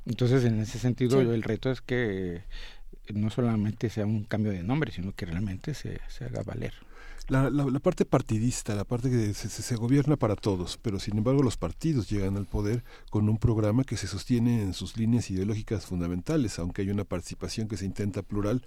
[0.05, 2.43] Entonces, en ese sentido, el reto es que
[3.15, 6.75] no solamente sea un cambio de nombre, sino que realmente se, se haga valer
[7.29, 11.43] la, la, parte partidista, la parte que se, se, gobierna para todos, pero sin embargo
[11.43, 15.87] los partidos llegan al poder con un programa que se sostiene en sus líneas ideológicas
[15.87, 18.63] fundamentales, aunque hay una participación que se intenta plural,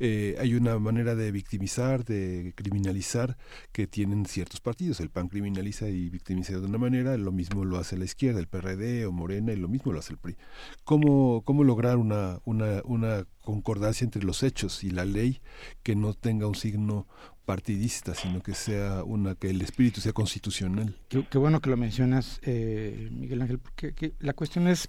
[0.00, 3.36] eh, hay una manera de victimizar, de criminalizar
[3.72, 5.00] que tienen ciertos partidos.
[5.00, 8.48] El PAN criminaliza y victimiza de una manera, lo mismo lo hace la izquierda, el
[8.48, 10.36] PRD o Morena, y lo mismo lo hace el PRI.
[10.84, 15.40] ¿Cómo, cómo lograr una, una, una concordancia entre los hechos y la ley
[15.82, 17.06] que no tenga un signo
[17.44, 20.94] partidista, sino que sea una que el espíritu sea constitucional.
[21.08, 24.88] Qué, bueno que lo mencionas, eh, Miguel Ángel, porque la cuestión es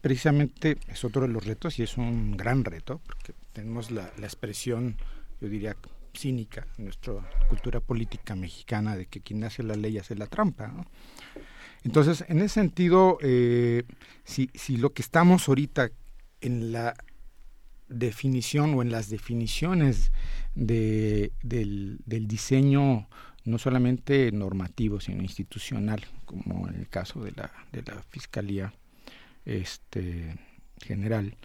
[0.00, 4.96] precisamente es otro de los retos y es un gran reto, porque tenemos la, expresión,
[5.40, 5.76] yo diría
[6.14, 7.14] cínica en nuestra
[7.48, 10.72] cultura política mexicana de que quien hace la ley hace la trampa.
[11.84, 13.84] Entonces, en ese sentido, eh,
[14.24, 15.90] si, si lo que estamos ahorita
[16.40, 16.94] en la
[17.90, 20.12] definición o en las definiciones
[20.54, 23.08] de, del, diseño
[23.44, 28.72] no solamente normativo sino institucional como en el caso de la, de la fiscalía
[29.44, 30.36] este
[30.80, 31.36] general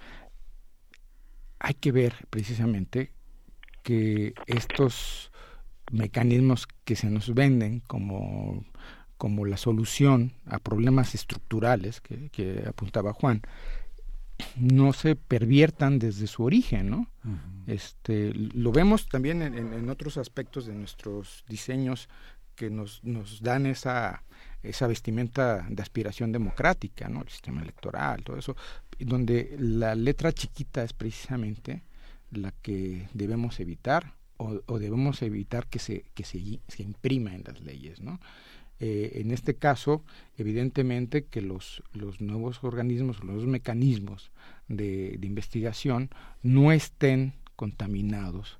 [1.59, 3.11] hay que ver precisamente
[3.82, 5.32] que estos
[5.91, 8.64] mecanismos que se nos venden como
[9.17, 13.41] como la solución a problemas estructurales que apuntaba Juan
[14.58, 17.08] no se perviertan desde su origen, ¿no?
[17.68, 22.10] Este, lo vemos también en, otros aspectos de nuestros diseños
[22.56, 24.24] que nos, nos dan esa,
[24.64, 27.22] esa vestimenta de aspiración democrática, ¿no?
[27.22, 28.56] El sistema electoral, todo eso,
[29.00, 31.84] donde la letra chiquita es precisamente
[32.32, 36.38] la que debemos evitar o, debemos evitar que se, que se,
[36.80, 38.20] imprima en las leyes, ¿no?
[38.80, 40.04] Eh, en este caso,
[40.38, 44.32] evidentemente que los, los nuevos organismos, los nuevos mecanismos
[44.68, 46.10] de, investigación
[46.44, 48.60] no estén contaminados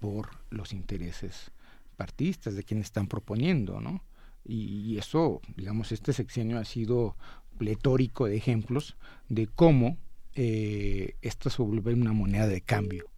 [0.00, 1.52] por los intereses
[1.96, 4.02] partidistas de quienes están proponiendo, ¿no?
[4.44, 7.16] Y, eso, digamos, este sexenio ha sido
[7.58, 8.96] pletórico de ejemplos
[9.28, 9.98] de cómo
[10.34, 13.11] eh, esto se vuelve una moneda de cambio.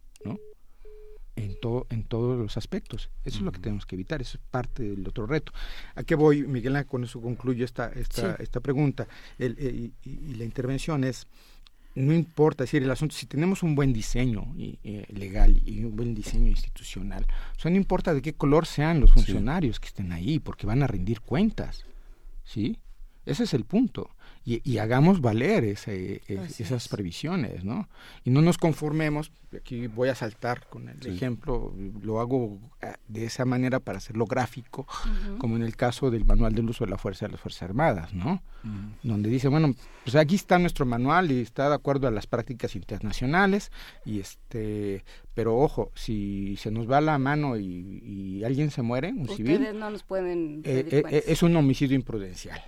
[1.37, 3.09] En, todo, en todos los aspectos.
[3.25, 5.51] Eso es lo que tenemos que evitar, eso es parte del otro reto.
[5.95, 6.85] ¿A qué voy, Miguel?
[6.85, 9.05] Con eso concluyo esta, esta, esta pregunta.
[9.37, 11.27] El, eh, y, la intervención es,
[11.93, 16.15] no importa, decir, el asunto, si tenemos un buen diseño eh, legal y un buen
[16.15, 17.25] diseño institucional,
[17.57, 20.83] o sea, no importa de qué color sean los funcionarios que estén ahí, porque van
[20.83, 21.85] a rendir cuentas,
[22.45, 22.79] ¿sí?
[23.25, 24.14] Ese es el punto
[24.47, 27.89] y, hagamos valer ese, esas previsiones, ¿no?
[28.23, 33.25] Y no nos conformemos, aquí voy a saltar con el ejemplo, lo hago eh, de
[33.25, 34.85] esa manera para hacerlo gráfico,
[35.39, 38.13] como en el caso del manual del uso de la fuerza de las Fuerzas Armadas,
[38.13, 38.43] ¿no?
[39.01, 42.75] Donde dice, bueno, pues aquí está nuestro manual y está de acuerdo a las prácticas
[42.75, 43.71] internacionales,
[44.05, 49.27] y este, pero ojo, si se nos va la mano y, alguien se muere, un
[49.27, 52.61] civil, no nos pueden eh, eh, es un homicidio imprudencial.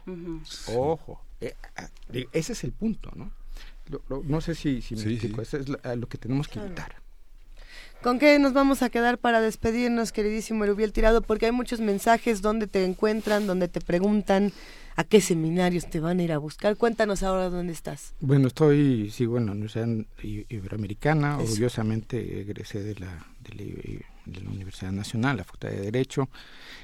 [0.76, 1.90] Ojo, eh, ah,
[2.32, 3.32] ese es el punto, ¿no?
[4.26, 6.96] no sé si, si me explico, eso es lo, que tenemos que evitar.
[8.02, 11.22] ¿Con qué nos vamos a quedar para despedirnos, queridísimo Erubiel Tirado?
[11.22, 14.52] Porque hay muchos mensajes donde te encuentran, donde te preguntan
[14.96, 16.76] a qué seminarios te van a ir a buscar.
[16.78, 18.14] Cuéntanos ahora dónde estás.
[18.20, 19.88] Bueno, estoy, sigo en la Universidad
[20.22, 26.30] Iberoamericana, orgullosamente egresé de la, de la, de la Universidad Nacional, la Facultad de Derecho,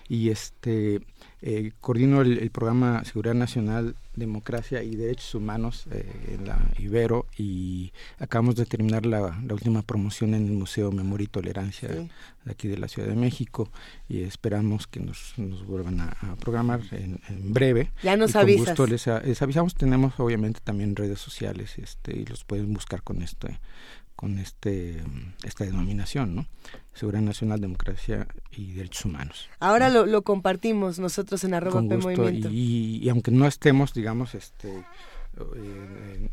[0.08, 1.02] y este
[1.46, 7.92] eh, coordino el, programa Seguridad Nacional, Democracia y Derechos Humanos eh, en la Ibero y
[8.18, 12.10] acabamos de terminar la, última promoción en el Museo Memoria y Tolerancia de
[12.50, 13.70] aquí de la Ciudad de México
[14.08, 17.20] y esperamos que nos, nos vuelvan a, programar en,
[17.54, 17.92] breve.
[18.04, 18.80] Ya nos avisas.
[18.88, 23.60] les, les, avisamos, tenemos obviamente también redes sociales este, y los pueden buscar con este
[24.16, 25.04] con este
[25.44, 26.48] esta denominación, ¿no?
[26.94, 29.50] Seguridad Nacional, Democracia y Derechos Humanos.
[29.60, 32.50] Ahora lo, lo compartimos nosotros en arroba Movimiento.
[32.52, 34.86] Y, aunque no estemos, digamos, este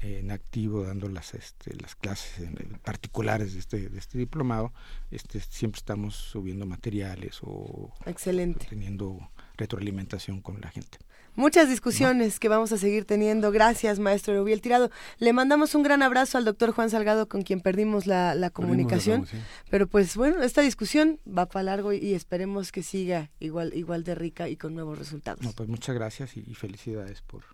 [0.03, 2.49] en, activo dando las este, las clases
[2.83, 4.73] particulares de este, de este diplomado,
[5.11, 8.67] este siempre estamos subiendo materiales o Excelente.
[8.69, 10.99] teniendo retroalimentación con la gente.
[11.35, 13.51] Muchas discusiones que vamos a seguir teniendo.
[13.53, 14.91] Gracias, maestro Rubiel Tirado.
[15.19, 19.27] Le mandamos un gran abrazo al doctor Juan Salgado, con quien perdimos la, comunicación.
[19.71, 24.15] Pero pues bueno, esta discusión va para largo y, esperemos que siga igual, igual de
[24.15, 25.43] rica y con nuevos resultados.
[25.43, 27.45] No, pues muchas gracias y, felicidades por,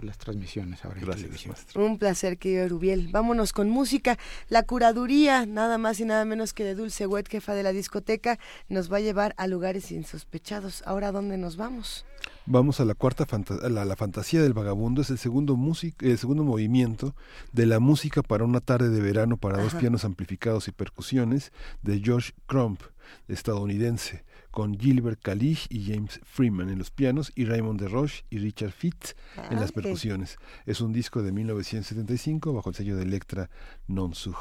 [0.00, 1.54] las transmisiones ahora en televisión.
[1.74, 3.08] Un placer, querido Rubiel.
[3.10, 4.18] Vámonos con música.
[4.48, 8.38] La curaduría, nada más y nada menos que de Dulce Wet, jefa de la discoteca,
[8.68, 10.82] nos va a llevar a lugares insospechados.
[10.86, 12.04] Ahora, ¿dónde nos vamos?
[12.46, 13.26] Vamos a la cuarta
[13.68, 15.56] la, fantasía del vagabundo, es el segundo,
[16.00, 17.14] el segundo movimiento
[17.52, 21.52] de la música para una tarde de verano para dos pianos amplificados y percusiones
[21.82, 22.80] de George Crump,
[23.28, 28.72] estadounidense, con Gilbert Kalish y James Freeman en los pianos y Raymond DeRoche y Richard
[28.72, 29.14] Fitz
[29.50, 30.38] en las ah, percusiones.
[30.66, 33.50] Es un disco de 1975 bajo el sello de Electra
[33.86, 34.36] Non-Sug.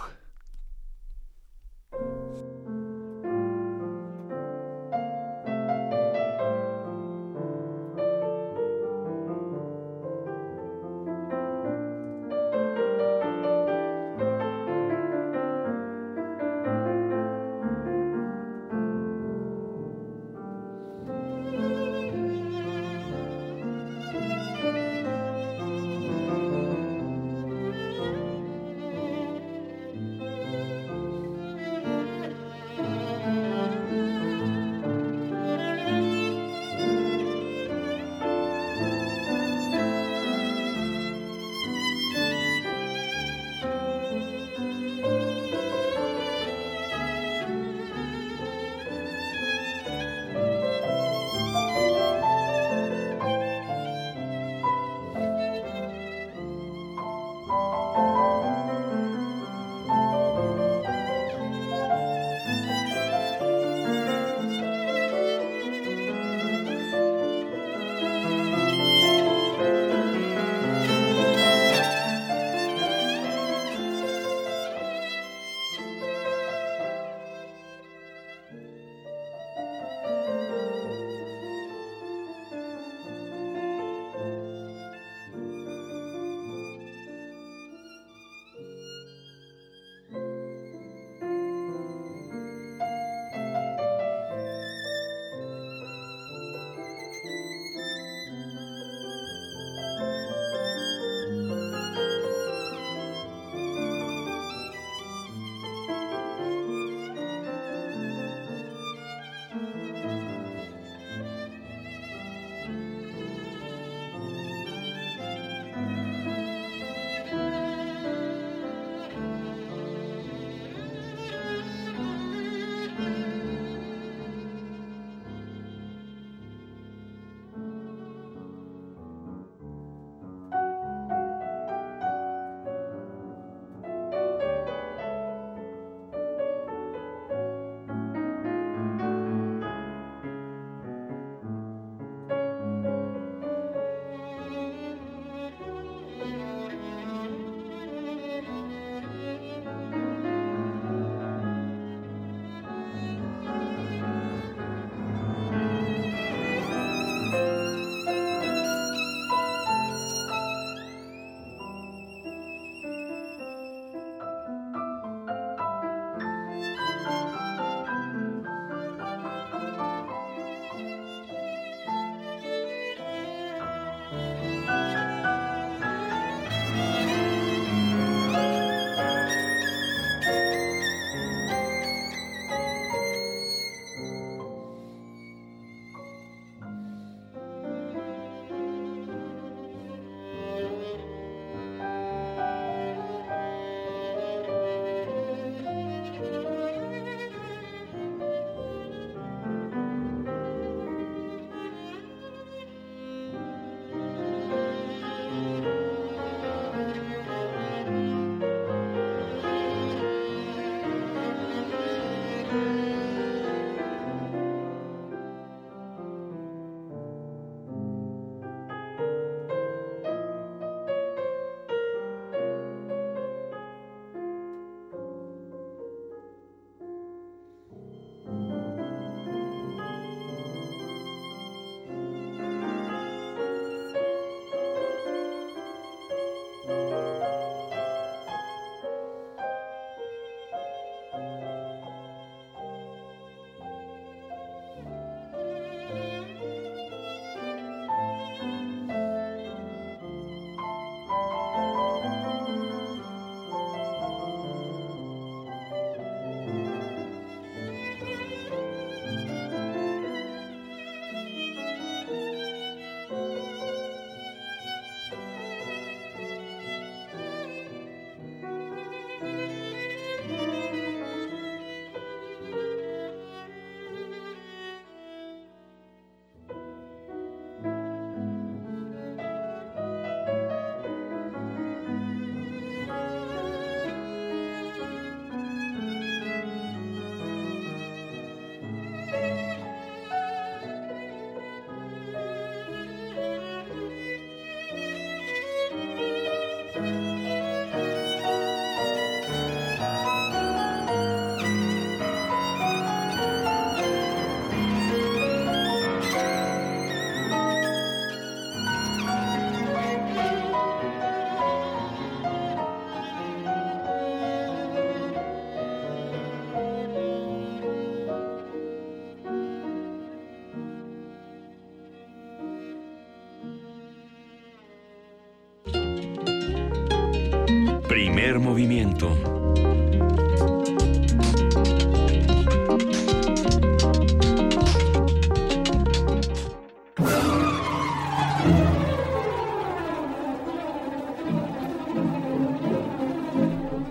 [328.37, 329.17] Movimiento.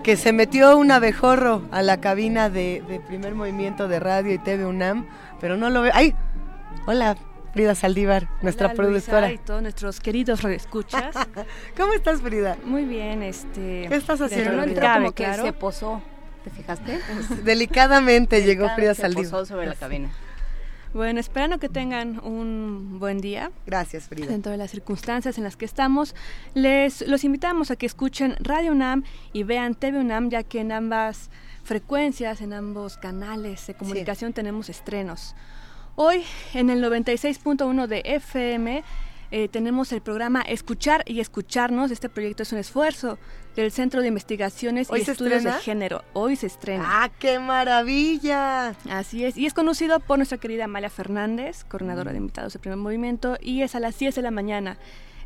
[0.03, 4.37] Que se metió un abejorro a la cabina de, de primer movimiento de radio y
[4.37, 5.05] TV UNAM,
[5.41, 5.91] pero no lo veo.
[5.93, 6.15] ¡Ay!
[6.85, 7.17] Hola,
[7.53, 9.31] Frida Saldívar, nuestra productora.
[9.31, 11.15] y todos nuestros queridos escuchas.
[11.77, 12.57] ¿Cómo estás, Frida?
[12.63, 13.85] Muy bien, este.
[13.87, 14.53] ¿Qué estás haciendo?
[14.53, 16.01] No entró como que se posó.
[16.43, 16.99] ¿Te fijaste?
[17.43, 19.25] Delicadamente llegó Frida Saldívar.
[19.25, 20.09] Se posó sobre la cabina.
[20.91, 23.51] Bueno, esperando que tengan un buen día.
[23.67, 24.25] Gracias, Frida.
[24.25, 26.15] Dentro de las circunstancias en las que estamos,
[26.55, 30.71] les los invitamos a que escuchen Radio UNAM y vean TV UNAM, ya que en
[30.71, 31.29] ambas
[31.63, 35.35] frecuencias, en ambos canales de comunicación tenemos estrenos.
[35.95, 38.83] Hoy en el 96.1 de FM
[39.31, 41.91] eh, tenemos el programa Escuchar y Escucharnos.
[41.91, 43.19] Este proyecto es un esfuerzo
[43.55, 46.03] del Centro de Investigaciones y Estudios de Género.
[46.13, 46.83] Hoy se estrena.
[46.87, 48.69] ¡Ah, qué maravilla!
[48.89, 49.37] Así es.
[49.37, 53.61] Y es conocido por nuestra querida Amalia Fernández, coordinadora de invitados del primer movimiento, y
[53.61, 54.77] es a las 10 de la mañana.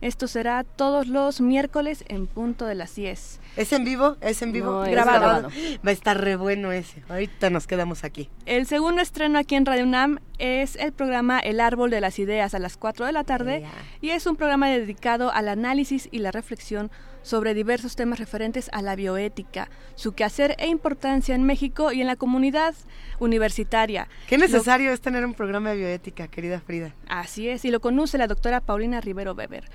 [0.04, 3.40] Esto será todos los miércoles en punto de las 10.
[3.56, 4.18] ¿Es en vivo?
[4.20, 4.82] ¿Es en vivo?
[4.82, 5.48] grabado.
[5.48, 7.02] Va a estar re bueno ese.
[7.08, 8.30] Ahorita nos quedamos aquí.
[8.46, 12.54] El segundo estreno aquí en Radio UNAM es el programa El Árbol de las Ideas
[12.54, 13.64] a las 4 de la tarde
[14.02, 16.92] y es un programa dedicado al análisis y la reflexión
[17.24, 22.08] sobre diversos temas referentes a la bioética, su quehacer e importancia en México y en
[22.08, 22.76] la comunidad
[23.20, 24.08] universitaria.
[24.28, 26.94] Qué necesario es tener un programa de bioética, querida Frida.
[27.08, 29.66] Así es, y lo conoce la doctora Paulina Rivero Weber.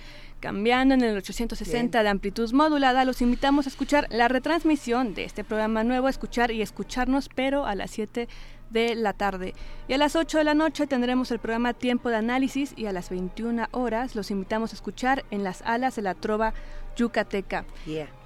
[0.40, 5.42] Cambiando en el 860 de amplitud modulada, los invitamos a escuchar la retransmisión de este
[5.42, 8.28] programa nuevo, escuchar y escucharnos, pero a las 7
[8.70, 9.54] de la tarde.
[9.88, 12.92] Y a las 8 de la noche tendremos el programa Tiempo de Análisis y a
[12.92, 16.54] las 21 horas los invitamos a escuchar en las alas de la trova
[16.98, 17.64] yucateca.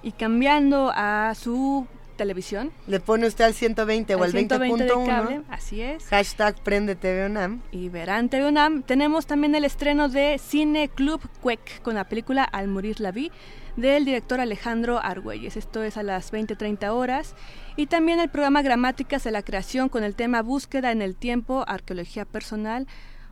[0.01, 2.71] Y cambiando a su televisión.
[2.87, 5.43] Le pone usted al 120 o al 20.1.
[5.49, 6.05] Así es.
[6.05, 7.61] Hashtag Prende TV UNAM.
[7.71, 8.83] Y verán TV UNAM.
[8.83, 13.31] Tenemos también el estreno de Cine Club Cuec con la película Al morir la vi
[13.75, 15.57] del director Alejandro Argüelles.
[15.57, 17.35] Esto es a las 20.30 horas.
[17.75, 21.63] Y también el programa Gramáticas de la Creación con el tema Búsqueda en el Tiempo,
[21.67, 22.87] Arqueología Personal,